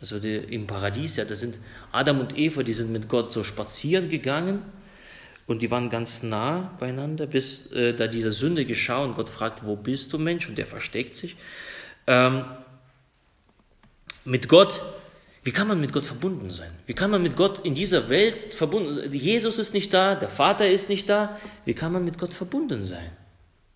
Also 0.00 0.20
die, 0.20 0.36
im 0.36 0.66
Paradies, 0.66 1.16
ja, 1.16 1.24
da 1.24 1.34
sind 1.34 1.58
Adam 1.90 2.20
und 2.20 2.36
Eva, 2.36 2.62
die 2.62 2.74
sind 2.74 2.92
mit 2.92 3.08
Gott 3.08 3.32
so 3.32 3.42
spazieren 3.42 4.10
gegangen 4.10 4.62
und 5.46 5.62
die 5.62 5.70
waren 5.70 5.88
ganz 5.88 6.22
nah 6.22 6.76
beieinander, 6.78 7.26
bis 7.26 7.72
äh, 7.72 7.94
da 7.94 8.06
diese 8.06 8.32
Sünde 8.32 8.66
geschah 8.66 9.02
und 9.02 9.16
Gott 9.16 9.30
fragt, 9.30 9.64
wo 9.64 9.76
bist 9.76 10.12
du 10.12 10.18
Mensch? 10.18 10.48
Und 10.48 10.58
der 10.58 10.66
versteckt 10.66 11.14
sich. 11.14 11.36
Ähm, 12.06 12.44
mit 14.26 14.48
Gott, 14.48 14.82
wie 15.42 15.52
kann 15.52 15.68
man 15.68 15.80
mit 15.80 15.92
Gott 15.92 16.04
verbunden 16.04 16.50
sein? 16.50 16.72
Wie 16.84 16.92
kann 16.92 17.10
man 17.10 17.22
mit 17.22 17.36
Gott 17.36 17.64
in 17.64 17.74
dieser 17.74 18.10
Welt 18.10 18.52
verbunden 18.52 18.96
sein? 18.96 19.12
Jesus 19.12 19.58
ist 19.58 19.72
nicht 19.72 19.94
da, 19.94 20.16
der 20.16 20.28
Vater 20.28 20.68
ist 20.68 20.90
nicht 20.90 21.08
da. 21.08 21.38
Wie 21.64 21.74
kann 21.74 21.92
man 21.92 22.04
mit 22.04 22.18
Gott 22.18 22.34
verbunden 22.34 22.84
sein? 22.84 23.10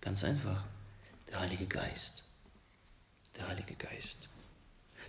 Ganz 0.01 0.23
einfach. 0.23 0.63
Der 1.31 1.39
Heilige 1.39 1.65
Geist. 1.65 2.23
Der 3.37 3.47
Heilige 3.47 3.73
Geist. 3.75 4.27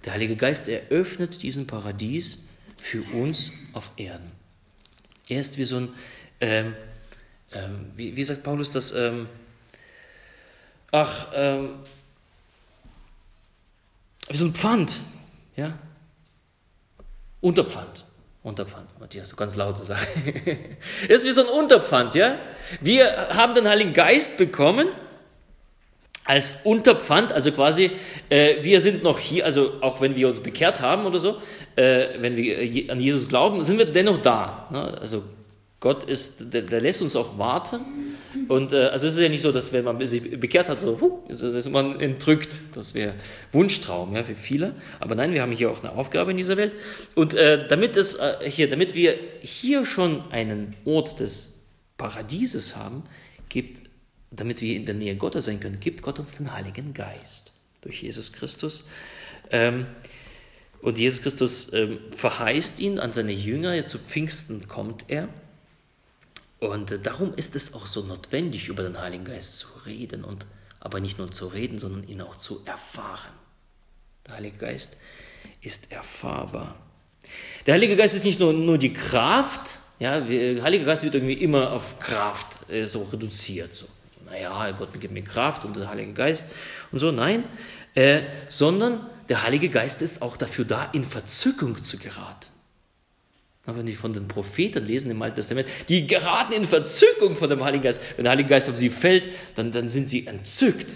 Der 0.05 0.13
Heilige 0.13 0.37
Geist 0.37 0.69
eröffnet 0.69 1.43
diesen 1.43 1.67
Paradies 1.67 2.45
für 2.77 3.03
uns 3.13 3.53
auf 3.73 3.91
Erden. 3.97 4.31
Er 5.29 5.41
ist 5.41 5.59
wie 5.59 5.65
so 5.65 5.79
ein, 5.79 5.89
ähm, 6.41 6.77
ähm, 7.53 7.93
wie, 7.97 8.17
wie, 8.17 8.25
sagt 8.25 8.43
Paulus 8.43 8.71
das? 8.71 8.93
Ähm, 8.93 9.29
ach, 10.91 11.29
ähm, 11.35 11.75
wie 14.29 14.37
so 14.37 14.45
ein 14.45 14.55
Pfand, 14.55 15.01
ja? 15.57 15.77
Unterpfand. 17.41 18.05
Unterpfand, 18.45 18.99
Matthias, 18.99 19.29
du 19.29 19.37
kannst 19.37 19.57
laute 19.57 19.83
sagen. 19.83 20.05
er 21.09 21.17
ist 21.17 21.25
wie 21.25 21.33
so 21.33 21.43
ein 21.43 21.49
Unterpfand, 21.49 22.15
ja? 22.15 22.39
Wir 22.81 23.29
haben 23.31 23.55
den 23.55 23.69
Heiligen 23.69 23.93
Geist 23.93 24.37
bekommen 24.39 24.89
als 26.25 26.61
Unterpfand, 26.65 27.33
also 27.33 27.51
quasi, 27.53 27.91
äh, 28.29 28.63
wir 28.63 28.81
sind 28.81 29.03
noch 29.03 29.19
hier, 29.19 29.45
also 29.45 29.75
auch 29.81 30.01
wenn 30.01 30.15
wir 30.15 30.29
uns 30.29 30.41
bekehrt 30.41 30.81
haben 30.81 31.05
oder 31.05 31.19
so, 31.19 31.39
äh, 31.77 32.09
wenn 32.19 32.37
wir 32.37 32.93
an 32.93 33.01
Jesus 33.01 33.29
glauben, 33.29 33.65
sind 33.65 33.79
wir 33.79 33.87
dennoch 33.87 34.19
da. 34.19 34.69
Ne? 34.71 34.99
Also 35.01 35.25
Gott 35.83 36.05
ist, 36.05 36.55
der, 36.55 36.63
der, 36.63 36.81
lässt 36.81 37.03
uns 37.03 37.17
auch 37.17 37.39
warten. 37.39 37.81
Und 38.47 38.73
äh, 38.73 38.85
also 38.87 39.09
es 39.09 39.15
ist 39.15 39.21
ja 39.21 39.29
nicht 39.29 39.43
so, 39.43 39.51
dass 39.51 39.73
wenn 39.73 39.85
man 39.85 40.05
sich 40.07 40.39
bekehrt 40.39 40.69
hat, 40.69 40.79
so, 40.79 41.01
huh, 41.01 41.19
dass 41.29 41.69
man 41.69 41.99
entrückt. 41.99 42.61
Das 42.73 42.95
wäre 42.95 43.15
Wunschtraum 43.51 44.15
ja, 44.15 44.23
für 44.23 44.37
viele. 44.37 44.77
Aber 45.01 45.17
nein, 45.17 45.35
wir 45.35 45.43
haben 45.43 45.51
hier 45.51 45.73
auch 45.73 45.83
eine 45.83 45.93
Aufgabe 45.97 46.31
in 46.31 46.37
dieser 46.37 46.57
Welt. 46.57 46.73
Und 47.17 47.35
äh, 47.35 47.67
damit, 47.67 47.97
es, 47.97 48.15
äh, 48.15 48.49
hier, 48.49 48.71
damit 48.71 48.95
wir 48.95 49.17
hier 49.41 49.85
schon 49.85 50.23
einen 50.31 50.77
Ort 50.85 51.19
des 51.19 51.55
Paradieses 51.99 52.77
haben, 52.77 53.03
gibt 53.49 53.83
damit 54.35 54.61
wir 54.61 54.75
in 54.75 54.87
der 54.87 54.95
Nähe 54.95 55.17
Gottes 55.17 55.45
sein 55.45 55.61
können, 55.61 55.81
gibt 55.81 56.03
Gott 56.03 56.19
uns 56.19 56.37
den 56.37 56.53
Heiligen 56.53 56.95
Geist 56.95 57.53
durch 57.83 58.03
Jesus 58.03 58.33
Christus. 58.33 58.85
Ähm, 59.51 59.87
und 60.81 60.99
Jesus 60.99 61.23
Christus 61.23 61.73
ähm, 61.73 61.99
verheißt 62.11 62.81
ihn 62.81 62.99
an 62.99 63.13
seine 63.13 63.33
Jünger, 63.33 63.87
zu 63.87 63.99
Pfingsten 63.99 64.67
kommt 64.67 65.05
er. 65.09 65.29
Und 66.59 66.91
äh, 66.91 66.99
darum 66.99 67.35
ist 67.35 67.55
es 67.55 67.75
auch 67.75 67.87
so 67.87 68.03
notwendig, 68.03 68.69
über 68.69 68.83
den 68.83 69.01
Heiligen 69.01 69.25
Geist 69.25 69.59
zu 69.59 69.69
reden 69.87 70.25
und 70.25 70.47
aber 70.81 70.99
nicht 70.99 71.19
nur 71.19 71.31
zu 71.31 71.47
reden, 71.47 71.79
sondern 71.79 72.09
ihn 72.09 72.21
auch 72.21 72.35
zu 72.35 72.63
erfahren. 72.65 73.33
Der 74.27 74.37
Heilige 74.37 74.57
Geist 74.57 74.97
ist 75.61 75.93
erfahrbar. 75.93 76.77
Der 77.67 77.75
Heilige 77.75 77.97
Geist 77.97 78.17
ist 78.17 78.25
nicht 78.25 78.41
nur, 78.41 78.53
nur 78.53 78.79
die 78.79 78.93
Kraft, 78.93 79.79
ja, 80.01 80.19
der 80.21 80.63
Heilige 80.65 80.85
Geist 80.85 81.05
wird 81.05 81.15
irgendwie 81.15 81.35
immer 81.35 81.71
auf 81.71 82.01
Kraft 82.01 82.69
äh, 82.69 82.87
so 82.87 83.03
reduziert. 83.05 83.75
So. 83.75 83.87
Naja, 84.33 84.71
Gott 84.73 84.99
gibt 84.99 85.13
mir 85.13 85.23
Kraft 85.23 85.67
und 85.67 85.77
der 85.77 85.91
Heilige 85.91 86.15
Geist 86.15 86.47
und 86.91 86.99
so, 86.99 87.13
nein, 87.13 87.45
äh, 87.95 88.23
sondern 88.49 89.07
der 89.29 89.43
Heilige 89.43 89.69
Geist 89.69 90.01
ist 90.01 90.23
auch 90.23 90.39
dafür 90.39 90.65
da, 90.65 90.89
in 90.93 91.05
Verzückung 91.05 91.83
zu 91.85 91.99
geraten. 91.99 92.51
Wenn 93.67 93.87
die 93.87 93.95
von 93.95 94.13
den 94.13 94.27
Propheten 94.27 94.85
lesen 94.85 95.11
im 95.11 95.23
Alten 95.23 95.37
Testament, 95.37 95.69
die 95.89 96.07
geraten 96.07 96.55
in 96.55 96.65
Verzückung 96.65 97.37
von 97.37 97.49
dem 97.49 97.63
Heiligen 97.63 97.85
Geist. 97.85 98.03
Wenn 98.17 98.25
der 98.25 98.33
Heilige 98.33 98.49
Geist 98.49 98.69
auf 98.69 98.77
sie 98.77 98.91
fällt, 98.91 99.29
dann, 99.55 99.71
dann 99.71 99.89
sind 99.89 100.09
sie 100.09 100.27
entzückt. 100.27 100.93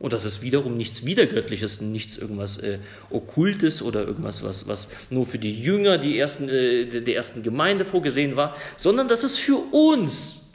Und 0.00 0.14
das 0.14 0.24
ist 0.24 0.40
wiederum 0.40 0.78
nichts 0.78 1.04
Wiedergöttliches, 1.04 1.82
nichts 1.82 2.16
irgendwas 2.16 2.56
äh, 2.56 2.78
Okkultes 3.10 3.82
oder 3.82 4.06
irgendwas, 4.06 4.42
was, 4.42 4.66
was 4.66 4.88
nur 5.10 5.26
für 5.26 5.38
die 5.38 5.52
Jünger 5.52 5.98
die 5.98 6.18
ersten, 6.18 6.48
äh, 6.48 7.02
der 7.02 7.14
ersten 7.14 7.42
Gemeinde 7.42 7.84
vorgesehen 7.84 8.34
war, 8.34 8.56
sondern 8.78 9.08
das 9.08 9.24
ist 9.24 9.36
für 9.36 9.58
uns. 9.58 10.52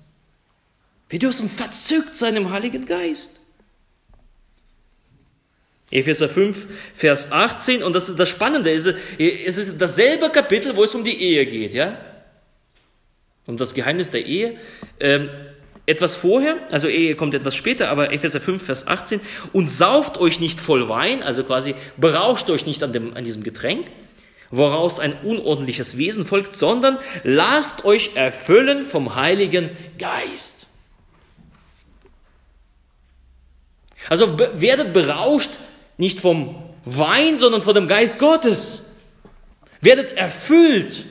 Wir 1.10 1.20
dürfen 1.20 1.48
verzückt 1.48 2.18
sein 2.18 2.36
im 2.36 2.50
Heiligen 2.50 2.86
Geist. 2.86 3.42
Epheser 5.92 6.28
5, 6.28 6.68
Vers 6.96 7.32
18, 7.32 7.84
und 7.84 7.94
das 7.94 8.10
ist 8.10 8.18
das 8.18 8.28
Spannende, 8.28 8.72
es 8.72 8.88
ist 8.88 9.80
dasselbe 9.80 10.30
Kapitel, 10.30 10.76
wo 10.76 10.84
es 10.84 10.96
um 10.96 11.04
die 11.04 11.22
Ehe 11.22 11.46
geht, 11.46 11.76
ja? 11.76 12.00
Um 13.46 13.58
das 13.58 13.76
Geheimnis 13.76 14.10
der 14.10 14.26
Ehe. 14.26 14.58
Ähm, 15.00 15.30
etwas 15.86 16.16
vorher, 16.16 16.58
also 16.72 16.88
Ehe 16.88 17.16
kommt 17.16 17.34
etwas 17.34 17.56
später, 17.56 17.90
aber 17.90 18.12
Epheser 18.12 18.42
5, 18.42 18.64
Vers 18.64 18.88
18, 18.88 19.22
und 19.54 19.70
sauft 19.70 20.18
euch 20.18 20.40
nicht 20.40 20.60
voll 20.60 20.90
Wein, 20.90 21.22
also 21.22 21.44
quasi 21.44 21.76
berauscht 21.98 22.50
euch 22.50 22.66
nicht 22.66 22.82
an, 22.84 22.92
dem, 22.94 23.16
an 23.16 23.24
diesem 23.24 23.44
Getränk, 23.44 23.86
woraus 24.50 25.00
ein 25.00 25.14
unordentliches 25.24 25.98
Wesen 25.98 26.26
folgt, 26.26 26.56
sondern 26.58 26.98
lasst 27.24 27.86
euch 27.86 28.16
erfüllen 28.16 28.86
vom 28.86 29.16
Heiligen 29.16 29.70
Geist. 30.00 30.68
Also 34.10 34.38
werdet 34.38 34.94
berauscht 34.94 35.52
nicht 35.98 36.20
vom 36.20 36.56
Wein, 36.84 37.38
sondern 37.40 37.62
von 37.62 37.74
dem 37.74 37.88
Geist 37.88 38.20
Gottes. 38.20 38.86
Werdet 39.82 40.14
erfüllt. 40.14 41.06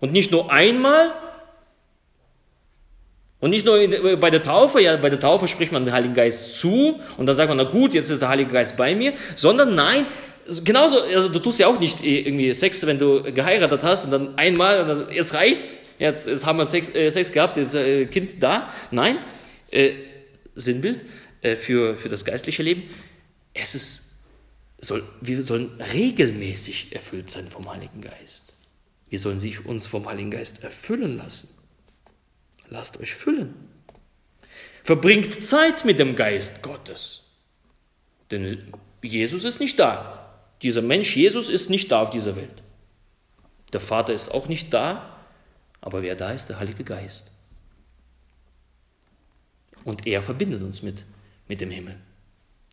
Und 0.00 0.12
nicht 0.12 0.30
nur 0.30 0.52
einmal. 0.52 1.12
Und 3.40 3.50
nicht 3.50 3.64
nur 3.64 3.78
bei 4.16 4.30
der 4.30 4.42
Taufe, 4.42 4.80
ja, 4.80 4.96
bei 4.96 5.10
der 5.10 5.20
Taufe 5.20 5.46
spricht 5.46 5.70
man 5.70 5.84
den 5.84 5.94
Heiligen 5.94 6.14
Geist 6.14 6.58
zu 6.58 6.98
und 7.16 7.26
dann 7.26 7.36
sagt 7.36 7.48
man, 7.48 7.56
na 7.56 7.64
gut, 7.64 7.94
jetzt 7.94 8.10
ist 8.10 8.20
der 8.20 8.28
Heilige 8.28 8.52
Geist 8.52 8.76
bei 8.76 8.94
mir, 8.96 9.12
sondern 9.36 9.76
nein, 9.76 10.06
genauso, 10.64 11.02
also 11.02 11.28
du 11.28 11.38
tust 11.38 11.60
ja 11.60 11.68
auch 11.68 11.78
nicht 11.78 12.04
irgendwie 12.04 12.52
Sex, 12.52 12.84
wenn 12.86 12.98
du 12.98 13.22
geheiratet 13.22 13.82
hast 13.84 14.06
und 14.06 14.10
dann 14.10 14.38
einmal, 14.38 15.06
jetzt 15.12 15.34
reicht's, 15.34 15.78
jetzt, 15.98 16.26
jetzt 16.26 16.46
haben 16.46 16.58
wir 16.58 16.66
Sex, 16.66 16.92
äh, 16.94 17.10
Sex 17.10 17.30
gehabt, 17.30 17.56
jetzt 17.56 17.74
äh, 17.74 18.06
Kind 18.06 18.42
da. 18.42 18.72
Nein, 18.90 19.18
äh, 19.70 19.92
Sinnbild 20.54 21.04
äh, 21.42 21.54
für, 21.54 21.96
für 21.96 22.08
das 22.08 22.24
geistliche 22.24 22.62
Leben. 22.62 22.84
Es 23.54 23.74
ist 23.74 24.08
soll, 24.80 25.04
wir 25.20 25.42
sollen 25.42 25.80
regelmäßig 25.92 26.92
erfüllt 26.92 27.30
sein 27.30 27.48
vom 27.48 27.68
Heiligen 27.70 28.00
Geist. 28.00 28.54
Wir 29.08 29.18
sollen 29.18 29.40
sich 29.40 29.66
uns 29.66 29.86
vom 29.86 30.08
Heiligen 30.08 30.30
Geist 30.30 30.62
erfüllen 30.62 31.16
lassen. 31.16 31.48
Lasst 32.70 33.00
euch 33.00 33.14
füllen. 33.14 33.54
Verbringt 34.82 35.44
Zeit 35.44 35.84
mit 35.84 35.98
dem 35.98 36.16
Geist 36.16 36.62
Gottes. 36.62 37.26
Denn 38.30 38.72
Jesus 39.02 39.44
ist 39.44 39.60
nicht 39.60 39.78
da. 39.78 40.42
Dieser 40.62 40.82
Mensch 40.82 41.16
Jesus 41.16 41.48
ist 41.48 41.70
nicht 41.70 41.90
da 41.90 42.02
auf 42.02 42.10
dieser 42.10 42.36
Welt. 42.36 42.62
Der 43.72 43.80
Vater 43.80 44.12
ist 44.12 44.30
auch 44.30 44.48
nicht 44.48 44.72
da, 44.72 45.18
aber 45.80 46.02
wer 46.02 46.16
da 46.16 46.30
ist, 46.30 46.46
der 46.48 46.58
Heilige 46.58 46.84
Geist. 46.84 47.30
Und 49.84 50.06
er 50.06 50.22
verbindet 50.22 50.62
uns 50.62 50.82
mit, 50.82 51.04
mit 51.46 51.60
dem 51.60 51.70
Himmel. 51.70 51.96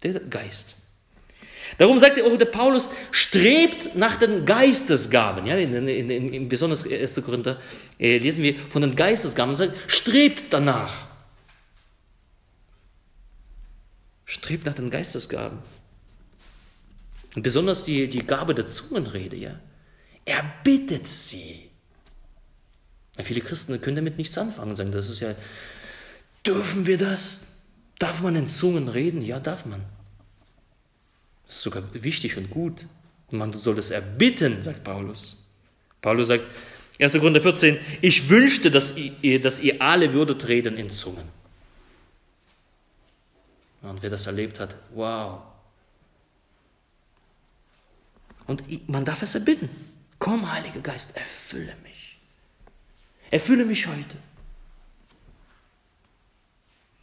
Der 0.03 0.19
Geist. 0.19 0.75
Darum 1.78 1.99
sagt 1.99 2.22
auch 2.22 2.38
der 2.38 2.45
Paulus, 2.45 2.89
strebt 3.11 3.95
nach 3.95 4.18
den 4.18 4.45
Geistesgaben. 4.45 5.45
Ja, 5.45 5.55
in, 5.55 5.74
in, 5.74 5.88
in, 5.88 6.34
in 6.34 6.49
besonders 6.49 6.89
1. 6.89 7.16
Korinther 7.24 7.59
äh, 7.99 8.18
lesen 8.18 8.43
wir 8.43 8.55
von 8.70 8.82
den 8.82 8.95
Geistesgaben 8.95 9.55
sagt, 9.55 9.74
strebt 9.88 10.45
danach. 10.51 11.07
Strebt 14.26 14.66
nach 14.66 14.74
den 14.74 14.89
Geistesgaben. 14.89 15.59
Und 17.36 17.41
besonders 17.41 17.84
die, 17.84 18.07
die 18.07 18.26
Gabe 18.26 18.55
der 18.55 18.68
Zungenrede, 18.68 19.36
ja. 19.36 19.59
Er 20.24 20.43
bittet 20.63 21.07
sie. 21.07 21.70
Ja, 23.18 23.24
viele 23.24 23.41
Christen 23.41 23.80
können 23.82 23.97
damit 23.97 24.18
nichts 24.18 24.38
anfangen 24.38 24.72
und 24.72 24.76
sagen, 24.76 24.91
das 24.91 25.09
ist 25.09 25.20
ja, 25.20 25.36
dürfen 26.45 26.88
wir 26.88 26.97
das? 26.97 27.47
Darf 27.99 28.22
man 28.22 28.36
in 28.36 28.49
Zungen 28.49 28.89
reden? 28.89 29.22
Ja, 29.22 29.39
darf 29.39 29.66
man. 29.66 29.84
Das 31.45 31.57
ist 31.57 31.61
sogar 31.61 31.83
wichtig 31.93 32.37
und 32.37 32.49
gut. 32.49 32.87
Und 33.27 33.39
man 33.39 33.53
soll 33.53 33.75
das 33.75 33.91
erbitten, 33.91 34.61
sagt 34.61 34.83
Paulus. 34.83 35.37
Paulus 36.01 36.27
sagt, 36.27 36.45
1. 36.99 37.13
Korinther 37.13 37.41
14, 37.41 37.77
ich 38.01 38.29
wünschte, 38.29 38.71
dass 38.71 38.95
ihr, 38.95 39.41
dass 39.41 39.59
ihr 39.59 39.81
alle 39.81 40.13
würdet 40.13 40.47
reden 40.47 40.77
in 40.77 40.89
Zungen. 40.89 41.27
Und 43.81 44.01
wer 44.01 44.09
das 44.09 44.25
erlebt 44.27 44.59
hat, 44.59 44.75
wow. 44.93 45.41
Und 48.47 48.63
man 48.87 49.05
darf 49.05 49.21
es 49.21 49.35
erbitten. 49.35 49.69
Komm, 50.19 50.51
Heiliger 50.51 50.79
Geist, 50.79 51.17
erfülle 51.17 51.75
mich. 51.83 52.17
Erfülle 53.29 53.65
mich 53.65 53.87
heute. 53.87 54.17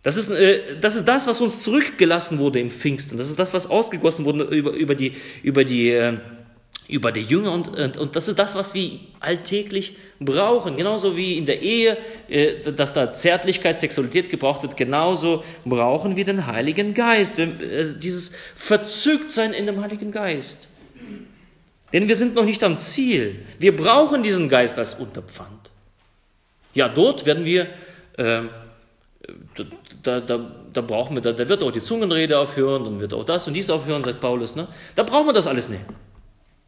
Das 0.03 0.17
ist, 0.17 0.31
äh, 0.31 0.77
das 0.81 0.97
ist 0.97 1.07
das, 1.07 1.27
was 1.27 1.41
uns 1.41 1.63
zurückgelassen 1.63 2.39
wurde 2.39 2.59
im 2.59 2.71
Pfingsten. 2.71 3.17
Das 3.19 3.29
ist 3.29 3.39
das, 3.39 3.55
was 3.55 3.71
ausgegossen 3.71 4.25
wurde 4.25 4.45
über, 4.45 4.73
über, 4.73 4.95
die, 4.95 5.13
über, 5.43 5.65
die, 5.65 5.91
äh, 5.91 6.17
über 6.89 7.13
die 7.13 7.23
Jünger. 7.23 7.53
Und, 7.53 7.69
und, 7.69 7.97
und 7.97 8.17
das 8.17 8.27
ist 8.27 8.39
das, 8.39 8.57
was 8.57 8.75
wir 8.75 8.99
alltäglich 9.21 9.97
brauchen. 10.19 10.77
Genauso 10.77 11.17
wie 11.17 11.39
in 11.39 11.47
der 11.47 11.63
Ehe, 11.63 11.97
äh, 12.29 12.73
dass 12.73 12.93
da 12.93 13.13
Zärtlichkeit, 13.13 13.79
Sexualität 13.79 14.29
gebraucht 14.29 14.63
wird, 14.63 14.77
genauso 14.77 15.45
brauchen 15.65 16.17
wir 16.17 16.25
den 16.25 16.47
Heiligen 16.49 16.95
Geist. 16.95 17.39
Dieses 17.39 18.33
Verzücktsein 18.57 19.53
in 19.53 19.67
dem 19.67 19.81
Heiligen 19.81 20.11
Geist. 20.11 20.67
Denn 21.93 22.09
wir 22.09 22.17
sind 22.17 22.35
noch 22.35 22.45
nicht 22.45 22.65
am 22.65 22.77
Ziel. 22.77 23.37
Wir 23.61 23.77
brauchen 23.77 24.23
diesen 24.25 24.49
Geist 24.49 24.79
als 24.79 24.95
Unterpfand. 24.95 25.71
Ja, 26.75 26.89
dort 26.89 27.27
werden 27.27 27.45
wir 27.45 27.69
äh, 28.17 28.43
da, 30.03 30.21
da, 30.21 30.51
da 30.73 30.81
brauchen 30.81 31.17
wir, 31.17 31.23
da, 31.23 31.33
da 31.33 31.49
wird 31.49 31.63
auch 31.63 31.73
die 31.73 31.83
Zungenrede 31.83 32.39
aufhören, 32.39 32.85
dann 32.85 33.01
wird 33.01 33.15
auch 33.15 33.25
das 33.25 33.47
und 33.47 33.55
dies 33.55 33.71
aufhören, 33.71 34.03
sagt 34.05 34.21
Paulus. 34.21 34.57
Ne? 34.57 34.69
Da 34.95 35.03
brauchen 35.03 35.27
wir 35.27 35.33
das 35.33 35.47
alles 35.47 35.69
nicht. 35.69 35.83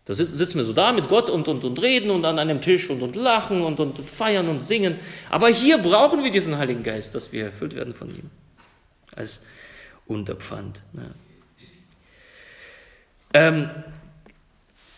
Da 0.06 0.12
sitzen 0.12 0.58
wir 0.58 0.64
so 0.64 0.74
da 0.74 0.92
mit 0.92 1.08
Gott 1.08 1.30
und, 1.30 1.48
und, 1.48 1.64
und 1.64 1.80
reden 1.80 2.10
und 2.10 2.26
an 2.26 2.38
einem 2.38 2.60
Tisch 2.60 2.90
und, 2.90 3.00
und 3.00 3.16
lachen 3.16 3.62
und, 3.62 3.80
und 3.80 3.98
feiern 3.98 4.48
und 4.48 4.64
singen. 4.64 4.96
Aber 5.30 5.48
hier 5.48 5.78
brauchen 5.78 6.22
wir 6.22 6.30
diesen 6.30 6.58
Heiligen 6.58 6.82
Geist, 6.82 7.14
dass 7.14 7.32
wir 7.32 7.46
erfüllt 7.46 7.74
werden 7.74 7.94
von 7.94 8.10
ihm. 8.10 8.30
Als 9.16 9.42
Unterpfand. 10.06 10.82
Ne? 10.92 11.10
Ähm, 13.32 13.70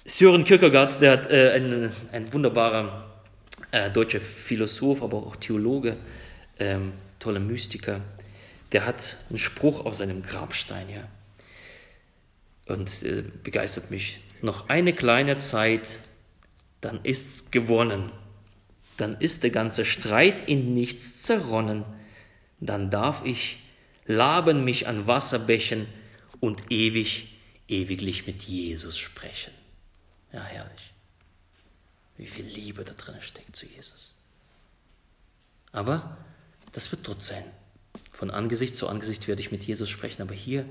Sören 0.04 0.44
Kierkegaard, 0.44 1.00
der 1.00 1.12
hat 1.12 1.30
äh, 1.30 1.52
ein, 1.52 1.92
ein 2.10 2.32
wunderbarer 2.32 3.06
äh, 3.70 3.90
deutscher 3.90 4.20
Philosoph, 4.20 5.02
aber 5.02 5.18
auch 5.18 5.36
Theologe, 5.36 5.96
ähm, 6.58 6.92
toller 7.18 7.40
Mystiker, 7.40 8.00
der 8.72 8.84
hat 8.84 9.18
einen 9.28 9.38
Spruch 9.38 9.84
auf 9.84 9.94
seinem 9.94 10.22
Grabstein, 10.22 10.88
ja. 10.88 11.08
Und 12.66 13.02
äh, 13.02 13.22
begeistert 13.42 13.90
mich. 13.90 14.20
Noch 14.42 14.68
eine 14.68 14.92
kleine 14.92 15.38
Zeit, 15.38 15.98
dann 16.80 17.00
ist's 17.04 17.50
gewonnen. 17.50 18.10
Dann 18.96 19.20
ist 19.20 19.42
der 19.44 19.50
ganze 19.50 19.84
Streit 19.84 20.48
in 20.48 20.74
nichts 20.74 21.22
zerronnen. 21.22 21.84
Dann 22.60 22.90
darf 22.90 23.24
ich 23.24 23.58
laben 24.06 24.64
mich 24.64 24.86
an 24.86 25.06
Wasserbächen 25.06 25.86
und 26.40 26.70
ewig, 26.70 27.36
ewiglich 27.68 28.26
mit 28.26 28.42
Jesus 28.42 28.98
sprechen. 28.98 29.52
Ja, 30.32 30.42
herrlich. 30.42 30.92
Wie 32.16 32.26
viel 32.26 32.46
Liebe 32.46 32.84
da 32.84 32.94
drin 32.94 33.20
steckt 33.20 33.56
zu 33.56 33.66
Jesus. 33.66 34.14
Aber 35.72 36.16
das 36.72 36.90
wird 36.90 37.06
dort 37.06 37.22
sein. 37.22 37.44
Von 38.16 38.30
Angesicht 38.30 38.74
zu 38.74 38.88
Angesicht 38.88 39.28
werde 39.28 39.42
ich 39.42 39.52
mit 39.52 39.64
Jesus 39.64 39.90
sprechen, 39.90 40.22
aber 40.22 40.32
hier 40.32 40.64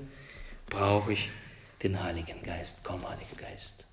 brauche 0.68 1.12
ich 1.12 1.30
den 1.84 2.02
Heiligen 2.02 2.42
Geist. 2.42 2.80
Komm, 2.82 3.08
Heiliger 3.08 3.36
Geist. 3.36 3.86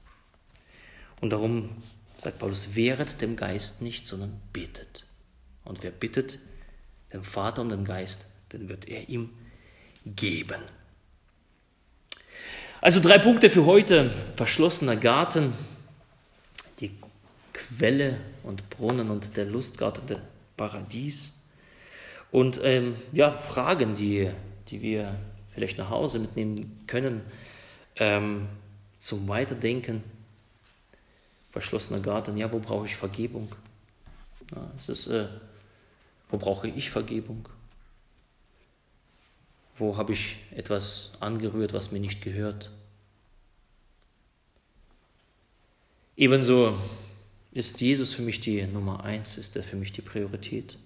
Und 1.22 1.30
darum 1.30 1.70
sagt 2.18 2.40
Paulus, 2.40 2.74
wehret 2.74 3.22
dem 3.22 3.36
Geist 3.36 3.84
nicht, 3.84 4.08
sondern 4.08 4.42
bittet. 4.54 5.06
Und 5.66 5.84
wer 5.84 5.92
bittet 5.92 6.40
dem 7.14 7.24
Vater 7.24 7.62
um 7.62 7.70
den 7.70 7.86
Geist, 7.86 8.26
den 8.54 8.70
wird 8.70 8.88
er 8.88 9.08
ihm 9.08 9.30
geben. 10.04 10.64
Also 12.82 13.02
drei 13.02 13.20
Punkte 13.20 13.52
für 13.52 13.66
heute. 13.66 14.10
Verschlossener 14.36 14.96
Garten, 14.96 15.54
die 16.80 16.90
Quelle 17.54 18.18
und 18.42 18.68
Brunnen 18.72 19.12
und 19.12 19.38
der 19.38 19.46
Lustgarten, 19.46 20.08
der 20.08 20.22
Paradies. 20.58 21.34
Und 22.34 22.62
ähm, 22.64 22.96
ja, 23.12 23.30
Fragen, 23.30 23.94
die, 23.94 24.28
die 24.70 24.82
wir 24.82 25.16
vielleicht 25.54 25.78
nach 25.78 25.92
Hause 25.92 26.18
mitnehmen 26.18 26.84
können 26.88 27.22
ähm, 27.98 28.48
zum 28.98 29.28
Weiterdenken. 29.28 30.04
Verschlossener 31.52 32.00
Garten, 32.00 32.36
ja, 32.36 32.52
wo 32.52 32.58
brauche 32.58 32.88
ich 32.88 32.96
Vergebung? 32.96 33.54
Ja, 34.56 34.68
es 34.76 34.90
ist, 34.90 35.08
äh, 35.10 35.28
wo 36.30 36.38
brauche 36.38 36.68
ich 36.68 36.90
Vergebung? 36.90 37.48
Wo 39.76 39.98
habe 39.98 40.14
ich 40.14 40.38
etwas 40.56 41.12
angerührt, 41.20 41.72
was 41.72 41.92
mir 41.92 42.00
nicht 42.00 42.24
gehört? 42.24 42.72
Ebenso 46.18 46.76
ist 47.52 47.80
Jesus 47.80 48.16
für 48.16 48.24
mich 48.24 48.40
die 48.40 48.66
Nummer 48.66 49.04
eins, 49.04 49.38
ist 49.38 49.56
er 49.56 49.62
für 49.62 49.76
mich 49.76 49.92
die 49.92 50.02
Priorität. 50.02 50.80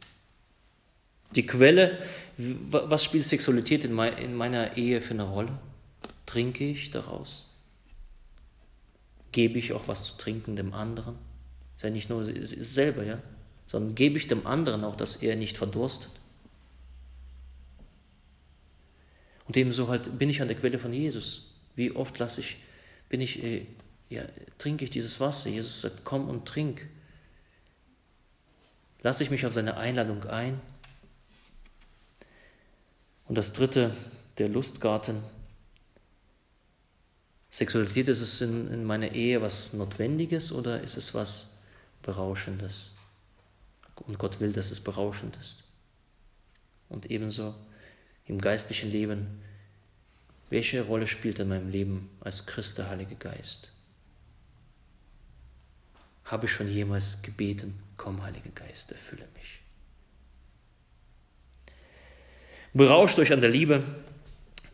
Die 1.36 1.45
Quelle, 1.45 1.97
was 2.38 3.03
spielt 3.03 3.23
Sexualität 3.23 3.84
in 3.84 3.93
meiner 3.93 4.78
Ehe 4.78 5.01
für 5.01 5.13
eine 5.13 5.23
Rolle? 5.23 5.57
Trinke 6.25 6.65
ich 6.65 6.91
daraus? 6.91 7.45
Gebe 9.32 9.59
ich 9.59 9.73
auch 9.73 9.88
was 9.88 10.05
zu 10.05 10.17
trinken 10.17 10.55
dem 10.55 10.73
anderen? 10.73 11.17
Ist 11.75 11.84
ja 11.84 11.89
nicht 11.89 12.09
nur 12.09 12.23
selber, 12.23 13.03
ja, 13.03 13.19
sondern 13.67 13.95
gebe 13.95 14.17
ich 14.17 14.28
dem 14.28 14.47
anderen 14.47 14.84
auch, 14.84 14.95
dass 14.95 15.17
er 15.17 15.36
nicht 15.36 15.57
verdurstet. 15.57 16.11
Und 19.47 19.55
ebenso 19.55 19.88
halt 19.88 20.17
bin 20.17 20.30
ich 20.30 20.41
an 20.41 20.47
der 20.47 20.57
Quelle 20.57 20.80
von 20.80 20.93
Jesus. 20.93 21.51
Wie 21.75 21.91
oft 21.91 22.17
lasse 22.19 22.41
ich, 22.41 22.57
bin 23.09 23.21
ich, 23.21 23.43
äh, 23.43 23.65
ja, 24.09 24.23
trinke 24.57 24.84
ich 24.84 24.89
dieses 24.89 25.19
Wasser? 25.19 25.49
Jesus 25.49 25.82
sagt, 25.82 26.03
komm 26.03 26.28
und 26.28 26.45
trink. 26.45 26.88
Lasse 29.03 29.23
ich 29.23 29.30
mich 29.30 29.45
auf 29.45 29.53
seine 29.53 29.78
Einladung 29.78 30.23
ein? 30.25 30.59
Und 33.28 33.36
das 33.36 33.53
dritte, 33.53 33.95
der 34.38 34.49
Lustgarten. 34.49 35.21
Sexualität, 37.49 38.07
ist 38.07 38.21
es 38.21 38.41
in, 38.41 38.71
in 38.71 38.84
meiner 38.84 39.11
Ehe 39.13 39.41
was 39.41 39.73
Notwendiges 39.73 40.51
oder 40.51 40.82
ist 40.82 40.97
es 40.97 41.13
was 41.13 41.57
Berauschendes? 42.03 42.91
Und 43.95 44.19
Gott 44.19 44.39
will, 44.39 44.53
dass 44.53 44.71
es 44.71 44.80
berauschend 44.80 45.36
ist. 45.38 45.63
Und 46.88 47.09
ebenso 47.09 47.55
im 48.25 48.39
geistlichen 48.39 48.91
Leben, 48.91 49.41
welche 50.49 50.82
Rolle 50.84 51.07
spielt 51.07 51.39
in 51.39 51.49
meinem 51.49 51.69
Leben 51.69 52.09
als 52.21 52.45
Christ 52.45 52.78
der 52.78 52.89
Heilige 52.89 53.15
Geist? 53.15 53.71
Habe 56.25 56.45
ich 56.45 56.51
schon 56.51 56.69
jemals 56.69 57.21
gebeten, 57.21 57.80
komm, 57.97 58.21
Heiliger 58.21 58.51
Geist, 58.51 58.91
erfülle 58.91 59.28
mich? 59.34 59.61
Berauscht 62.74 63.18
euch 63.18 63.32
an 63.32 63.41
der 63.41 63.49
Liebe, 63.49 63.82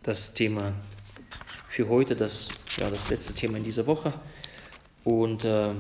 das 0.02 0.34
Thema 0.34 0.74
für 1.70 1.88
heute, 1.90 2.16
das, 2.16 2.50
ja, 2.78 2.90
das 2.90 3.10
letzte 3.10 3.34
Thema 3.34 3.58
in 3.58 3.64
dieser 3.64 3.86
Woche. 3.86 4.14
Und 5.04 5.46
äh, 5.46 5.74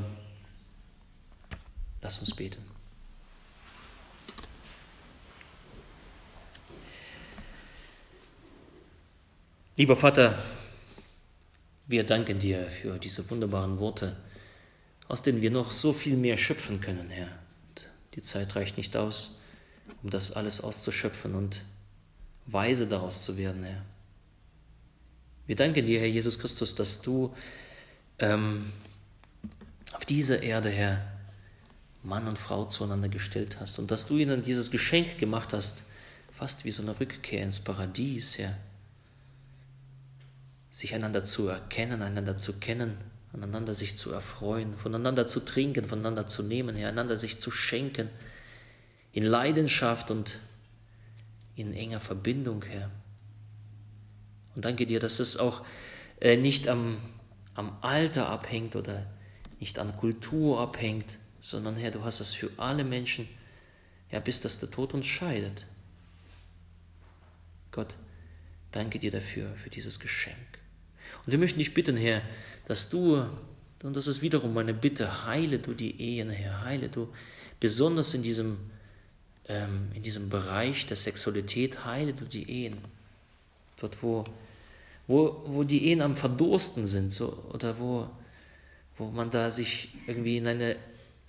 lasst 2.01 2.22
uns 2.22 2.36
beten. 2.36 2.64
Lieber 9.76 9.95
Vater, 9.95 10.38
wir 11.88 12.03
danken 12.03 12.38
dir 12.38 12.70
für 12.70 12.99
diese 12.99 13.28
wunderbaren 13.30 13.80
Worte, 13.80 14.16
aus 15.07 15.24
denen 15.24 15.41
wir 15.41 15.49
noch 15.49 15.72
so 15.72 15.93
viel 15.93 16.16
mehr 16.16 16.38
schöpfen 16.38 16.80
können, 16.80 17.09
Herr. 17.09 17.30
Die 18.14 18.22
Zeit 18.22 18.55
reicht 18.55 18.78
nicht 18.78 18.95
aus, 18.95 19.39
um 20.03 20.11
das 20.11 20.32
alles 20.32 20.61
auszuschöpfen 20.61 21.34
und 21.34 21.64
weise 22.46 22.88
daraus 22.88 23.24
zu 23.24 23.38
werden, 23.38 23.64
Herr. 23.64 23.82
Wir 25.46 25.56
danken 25.56 25.86
dir, 25.86 26.00
Herr 26.00 26.08
Jesus 26.08 26.39
Christus, 26.39 26.76
dass 26.76 27.02
du 27.02 27.34
ähm, 28.20 28.72
auf 29.94 30.06
dieser 30.06 30.41
Erde, 30.41 30.70
Herr, 30.70 31.06
Mann 32.04 32.28
und 32.28 32.38
Frau 32.38 32.66
zueinander 32.66 33.08
gestellt 33.08 33.58
hast 33.60 33.80
und 33.80 33.89
dass 33.91 34.08
du 34.08 34.18
ihnen 34.18 34.41
dieses 34.41 34.72
Geschenk 34.72 35.18
gemacht 35.18 35.54
hast, 35.54 35.84
fast 36.32 36.66
wie 36.66 36.72
so 36.72 36.82
eine 36.82 37.00
Rückkehr 37.00 37.44
ins 37.44 37.60
Paradies, 37.62 38.38
Herr 38.38 38.58
sich 40.74 40.96
einander 40.96 41.24
zu 41.24 41.48
erkennen, 41.48 42.02
einander 42.02 42.39
zu 42.39 42.54
kennen, 42.54 42.98
aneinander 43.32 43.76
sich 43.76 43.96
zu 43.96 44.12
erfreuen, 44.12 44.76
voneinander 44.76 45.28
zu 45.28 45.41
trinken, 45.41 45.86
voneinander 45.86 46.26
zu 46.26 46.41
nehmen, 46.41 46.76
Herr, 46.76 46.89
einander 46.89 47.16
sich 47.16 47.39
zu 47.39 47.52
schenken, 47.52 48.10
in 49.12 49.24
Leidenschaft 49.24 50.10
und 50.10 50.39
in 51.56 51.74
enger 51.74 51.99
Verbindung, 51.99 52.64
Herr. 52.64 52.89
Und 54.56 54.66
danke 54.66 54.86
dir, 54.86 54.99
dass 54.99 55.20
es 55.20 55.38
auch 55.38 55.64
äh, 56.20 56.38
nicht 56.38 56.68
am, 56.68 56.97
am 57.56 57.78
Alter 57.82 58.30
abhängt 58.30 58.76
oder 58.76 59.06
nicht 59.60 59.80
an 59.80 59.95
Kultur 59.95 60.60
abhängt, 60.60 61.18
sondern 61.39 61.76
Herr, 61.76 61.91
du 61.91 62.04
hast 62.04 62.20
es 62.20 62.34
für 62.34 62.49
alle 62.58 62.84
Menschen, 62.84 63.28
ja, 64.12 64.20
bis 64.20 64.41
dass 64.41 64.60
der 64.60 64.70
Tod 64.70 64.93
uns 64.93 65.06
scheidet. 65.06 65.66
Gott, 67.72 67.95
danke 68.72 68.99
dir 68.99 69.12
dafür, 69.12 69.56
für 69.56 69.70
dieses 69.70 69.99
Geschenk. 69.99 70.38
Und 71.26 71.32
wir 71.32 71.39
möchten 71.39 71.60
dich 71.60 71.74
bitten, 71.74 71.97
Herr, 71.97 72.22
dass 72.66 72.89
du, 72.89 73.26
und 73.82 73.95
das 73.95 74.08
ist 74.08 74.22
wiederum 74.22 74.54
meine 74.54 74.74
Bitte, 74.74 75.26
heile 75.26 75.60
du 75.60 75.74
die 75.74 75.99
Ehen, 75.99 76.30
Herr, 76.30 76.64
heile 76.64 76.89
du 76.89 77.12
besonders 77.60 78.14
in 78.14 78.24
diesem, 78.24 78.58
ähm, 79.48 79.91
in 79.94 80.04
diesem 80.04 80.30
Bereich 80.30 80.86
der 80.86 80.98
Sexualität, 80.98 81.86
heile 81.86 82.14
du 82.14 82.26
die 82.26 82.50
Ehen. 82.50 82.78
Dort, 83.80 84.02
wo, 84.02 84.24
wo, 85.08 85.44
wo 85.46 85.64
die 85.64 85.88
Ehen 85.88 86.02
am 86.02 86.16
Verdursten 86.16 86.86
sind, 86.86 87.12
so, 87.12 87.44
oder 87.52 87.80
wo, 87.80 88.10
wo 88.98 89.08
man 89.08 89.30
da 89.30 89.52
sich 89.52 89.89
irgendwie 90.08 90.38
in 90.38 90.48
eine 90.48 90.76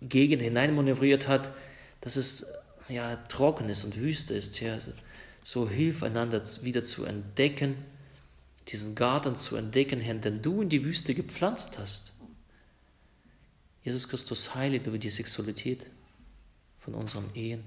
Gegend 0.00 0.42
hineinmanövriert 0.42 1.28
hat, 1.28 1.52
dass 2.00 2.16
es 2.16 2.46
ja 2.88 3.16
trocken 3.28 3.68
ist 3.68 3.84
und 3.84 3.96
Wüste 3.96 4.34
ist, 4.34 4.60
Herr. 4.60 4.80
So, 4.80 4.92
so 5.42 5.68
hilf 5.68 6.02
einander 6.02 6.42
wieder 6.62 6.82
zu 6.82 7.04
entdecken 7.04 7.76
diesen 8.68 8.94
Garten 8.94 9.36
zu 9.36 9.56
entdecken, 9.56 10.00
Herr, 10.00 10.14
den 10.14 10.42
du 10.42 10.62
in 10.62 10.68
die 10.68 10.84
Wüste 10.84 11.14
gepflanzt 11.14 11.78
hast. 11.78 12.12
Jesus 13.82 14.08
Christus, 14.08 14.54
heile 14.54 14.78
über 14.78 14.98
die 14.98 15.10
Sexualität 15.10 15.90
von 16.78 16.94
unseren 16.94 17.34
Ehen. 17.34 17.62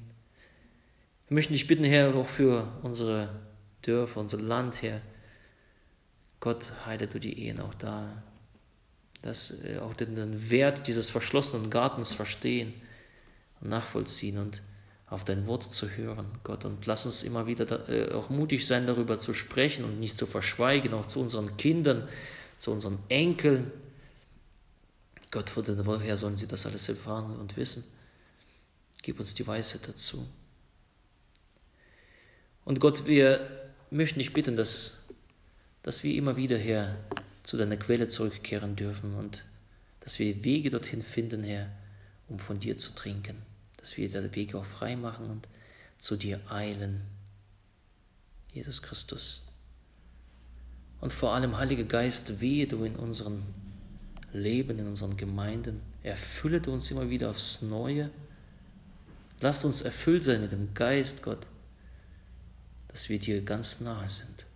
Wir 1.28 1.36
möchten 1.36 1.54
dich 1.54 1.68
bitten, 1.68 1.84
Herr, 1.84 2.16
auch 2.16 2.28
für 2.28 2.72
unsere 2.84 3.28
Dörfer, 3.82 4.22
unser 4.22 4.38
Land, 4.38 4.82
Herr. 4.82 5.02
Gott, 6.40 6.72
heile 6.86 7.08
du 7.08 7.20
die 7.20 7.48
Ehen 7.48 7.60
auch 7.60 7.74
da. 7.74 8.24
Dass 9.24 9.62
wir 9.62 9.84
auch 9.84 9.94
den 9.94 10.50
Wert 10.50 10.88
dieses 10.88 11.10
verschlossenen 11.10 11.70
Gartens 11.70 12.14
verstehen 12.14 12.74
und 13.60 13.70
nachvollziehen 13.70 14.38
und 14.38 14.62
auf 15.10 15.26
dein 15.26 15.48
Wort 15.48 15.74
zu 15.74 15.90
hören, 15.90 16.28
Gott. 16.44 16.64
Und 16.64 16.86
lass 16.86 17.06
uns 17.06 17.24
immer 17.24 17.46
wieder 17.46 17.66
da, 17.66 17.88
äh, 17.88 18.14
auch 18.14 18.30
mutig 18.30 18.66
sein, 18.66 18.88
darüber 18.88 19.20
zu 19.20 19.34
sprechen 19.34 19.84
und 19.84 20.00
nicht 20.00 20.18
zu 20.18 20.28
verschweigen, 20.28 20.94
auch 20.94 21.08
zu 21.08 21.20
unseren 21.20 21.58
Kindern, 21.58 22.08
zu 22.58 22.72
unseren 22.72 23.00
Enkeln. 23.10 23.72
Gott, 25.32 25.52
woher 25.56 26.16
sollen 26.16 26.38
sie 26.38 26.48
das 26.48 26.66
alles 26.66 26.88
erfahren 26.88 27.38
und 27.38 27.58
wissen? 27.58 27.84
Gib 29.02 29.20
uns 29.20 29.34
die 29.34 29.46
Weisheit 29.46 29.88
dazu. 29.88 30.26
Und 32.68 32.82
Gott, 32.82 33.08
wir 33.08 33.50
möchten 33.90 34.20
dich 34.20 34.34
bitten, 34.34 34.58
dass, 34.58 35.06
dass 35.84 36.04
wir 36.04 36.14
immer 36.16 36.36
wieder, 36.36 36.58
Herr, 36.58 36.98
zu 37.44 37.56
deiner 37.56 37.78
Quelle 37.78 38.10
zurückkehren 38.10 38.76
dürfen 38.76 39.14
und 39.14 39.46
dass 40.02 40.20
wir 40.20 40.44
Wege 40.44 40.70
dorthin 40.70 41.02
finden, 41.02 41.44
Herr, 41.44 41.70
um 42.28 42.40
von 42.40 42.60
dir 42.60 42.78
zu 42.78 42.94
trinken 42.94 43.42
dass 43.88 43.96
wir 43.96 44.10
den 44.10 44.36
Weg 44.36 44.54
auch 44.54 44.66
frei 44.66 44.98
machen 44.98 45.30
und 45.30 45.48
zu 45.98 46.18
dir 46.18 46.42
eilen. 46.50 47.04
Jesus 48.52 48.82
Christus. 48.82 49.48
Und 51.00 51.14
vor 51.14 51.34
allem, 51.34 51.58
Heiliger 51.58 51.86
Geist, 51.86 52.42
wehe 52.42 52.68
du 52.68 52.84
in 52.84 52.98
unserem 52.98 53.44
Leben, 54.34 54.78
in 54.78 54.88
unseren 54.88 55.16
Gemeinden. 55.16 55.80
Erfülle 56.04 56.60
du 56.60 56.74
uns 56.74 56.92
immer 56.92 57.10
wieder 57.10 57.30
aufs 57.30 57.62
Neue. 57.62 58.10
Lasst 59.40 59.64
uns 59.64 59.82
erfüllt 59.82 60.26
sein 60.26 60.42
mit 60.42 60.52
dem 60.52 60.74
Geist, 60.74 61.24
Gott, 61.24 61.48
dass 62.98 63.10
wir 63.10 63.20
dir 63.20 63.44
ganz 63.44 63.80
nahe 63.80 64.10
sind. 64.10 64.48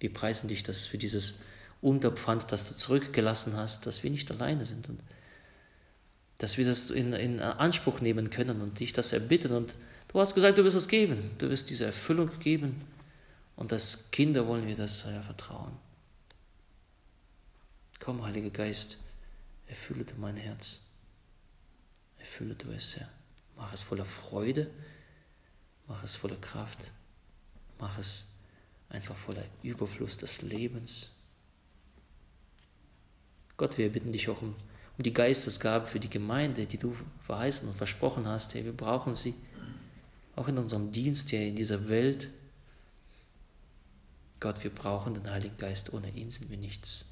Wir 0.00 0.10
preisen 0.10 0.48
dich 0.48 0.62
das 0.62 0.86
für 0.86 0.96
dieses 0.96 1.40
Unterpfand, 1.82 2.50
das 2.50 2.68
du 2.68 2.74
zurückgelassen 2.74 3.54
hast, 3.54 3.84
dass 3.84 4.02
wir 4.02 4.10
nicht 4.10 4.30
alleine 4.30 4.64
sind 4.64 4.88
und 4.88 4.98
dass 6.38 6.56
wir 6.56 6.64
das 6.64 6.88
in, 6.88 7.12
in 7.12 7.38
Anspruch 7.38 8.00
nehmen 8.00 8.30
können 8.30 8.62
und 8.62 8.80
dich 8.80 8.94
das 8.94 9.12
erbitten. 9.12 9.52
Und 9.52 9.76
du 10.10 10.20
hast 10.20 10.34
gesagt, 10.34 10.56
du 10.56 10.64
wirst 10.64 10.76
es 10.78 10.88
geben, 10.88 11.32
du 11.36 11.50
wirst 11.50 11.68
diese 11.68 11.84
Erfüllung 11.84 12.30
geben. 12.38 12.80
Und 13.56 13.74
als 13.74 14.10
Kinder 14.10 14.46
wollen 14.46 14.66
wir 14.66 14.76
das 14.76 15.04
Herr, 15.04 15.22
vertrauen. 15.22 15.76
Komm, 18.00 18.24
Heiliger 18.24 18.48
Geist, 18.48 18.96
erfülle 19.66 20.06
du 20.06 20.14
mein 20.14 20.38
Herz. 20.38 20.80
Erfülle 22.16 22.54
du 22.54 22.70
es, 22.70 22.96
Herr. 22.96 23.17
Mach 23.58 23.72
es 23.72 23.82
voller 23.82 24.04
Freude, 24.06 24.70
mach 25.86 26.02
es 26.02 26.16
voller 26.16 26.36
Kraft, 26.36 26.92
mach 27.78 27.98
es 27.98 28.28
einfach 28.88 29.16
voller 29.16 29.44
Überfluss 29.62 30.16
des 30.16 30.42
Lebens. 30.42 31.10
Gott, 33.58 33.76
wir 33.76 33.92
bitten 33.92 34.12
dich 34.12 34.28
auch 34.30 34.40
um, 34.40 34.54
um 34.96 35.02
die 35.02 35.12
Geistesgabe 35.12 35.86
für 35.86 36.00
die 36.00 36.08
Gemeinde, 36.08 36.64
die 36.64 36.78
du 36.78 36.96
verheißen 37.20 37.68
und 37.68 37.74
versprochen 37.74 38.26
hast. 38.26 38.54
Herr, 38.54 38.64
wir 38.64 38.72
brauchen 38.72 39.14
sie 39.14 39.34
auch 40.36 40.46
in 40.46 40.56
unserem 40.56 40.92
Dienst 40.92 41.30
hier 41.30 41.44
in 41.44 41.56
dieser 41.56 41.88
Welt. 41.88 42.30
Gott, 44.38 44.62
wir 44.62 44.70
brauchen 44.70 45.14
den 45.14 45.28
Heiligen 45.28 45.56
Geist. 45.56 45.92
Ohne 45.92 46.10
ihn 46.10 46.30
sind 46.30 46.48
wir 46.48 46.56
nichts. 46.56 47.06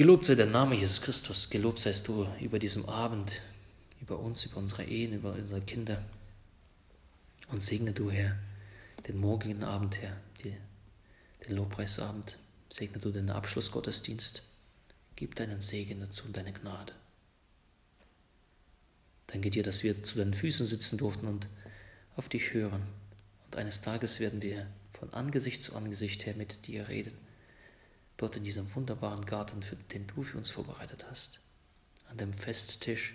Gelobt 0.00 0.24
sei 0.24 0.34
der 0.34 0.46
Name 0.46 0.76
Jesus 0.76 1.02
Christus. 1.02 1.50
Gelobt 1.50 1.78
seist 1.78 2.08
du 2.08 2.26
über 2.40 2.58
diesem 2.58 2.88
Abend, 2.88 3.42
über 4.00 4.18
uns, 4.18 4.46
über 4.46 4.56
unsere 4.56 4.84
Ehen, 4.84 5.12
über 5.12 5.34
unsere 5.34 5.60
Kinder. 5.60 6.02
Und 7.48 7.62
segne 7.62 7.92
du, 7.92 8.10
Herr, 8.10 8.38
den 9.06 9.18
morgigen 9.18 9.62
Abend, 9.62 10.00
Herr, 10.00 10.16
die, 10.42 10.56
den 11.46 11.54
Lobpreisabend. 11.54 12.38
Segne 12.70 12.98
du 12.98 13.10
den 13.10 13.28
Abschlussgottesdienst. 13.28 14.42
Gib 15.16 15.34
deinen 15.34 15.60
Segen 15.60 16.00
dazu 16.00 16.24
und 16.24 16.34
deine 16.34 16.54
Gnade. 16.54 16.94
Danke 19.26 19.50
dir, 19.50 19.62
dass 19.62 19.82
wir 19.82 20.02
zu 20.02 20.16
deinen 20.16 20.32
Füßen 20.32 20.64
sitzen 20.64 20.96
durften 20.96 21.26
und 21.26 21.46
auf 22.16 22.30
dich 22.30 22.54
hören. 22.54 22.84
Und 23.44 23.56
eines 23.56 23.82
Tages 23.82 24.18
werden 24.18 24.40
wir 24.40 24.66
von 24.98 25.12
Angesicht 25.12 25.62
zu 25.62 25.76
Angesicht 25.76 26.24
her 26.24 26.36
mit 26.36 26.66
dir 26.68 26.88
reden. 26.88 27.12
Dort 28.20 28.36
in 28.36 28.44
diesem 28.44 28.74
wunderbaren 28.74 29.24
Garten, 29.24 29.64
den 29.94 30.06
du 30.06 30.22
für 30.22 30.36
uns 30.36 30.50
vorbereitet 30.50 31.06
hast. 31.08 31.40
An 32.10 32.18
dem 32.18 32.34
Festtisch, 32.34 33.14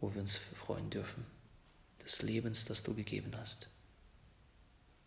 wo 0.00 0.14
wir 0.14 0.22
uns 0.22 0.38
freuen 0.38 0.88
dürfen. 0.88 1.26
Des 2.02 2.22
Lebens, 2.22 2.64
das 2.64 2.82
du 2.82 2.94
gegeben 2.94 3.36
hast. 3.36 3.68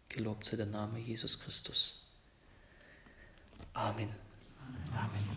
Gelobt 0.09 0.45
sei 0.45 0.57
der 0.57 0.67
Name 0.67 0.99
Jesus 0.99 1.39
Christus. 1.39 2.03
Amen. 3.73 4.13
Amen. 4.93 5.27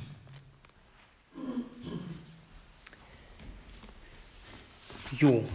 Jo. 5.13 5.49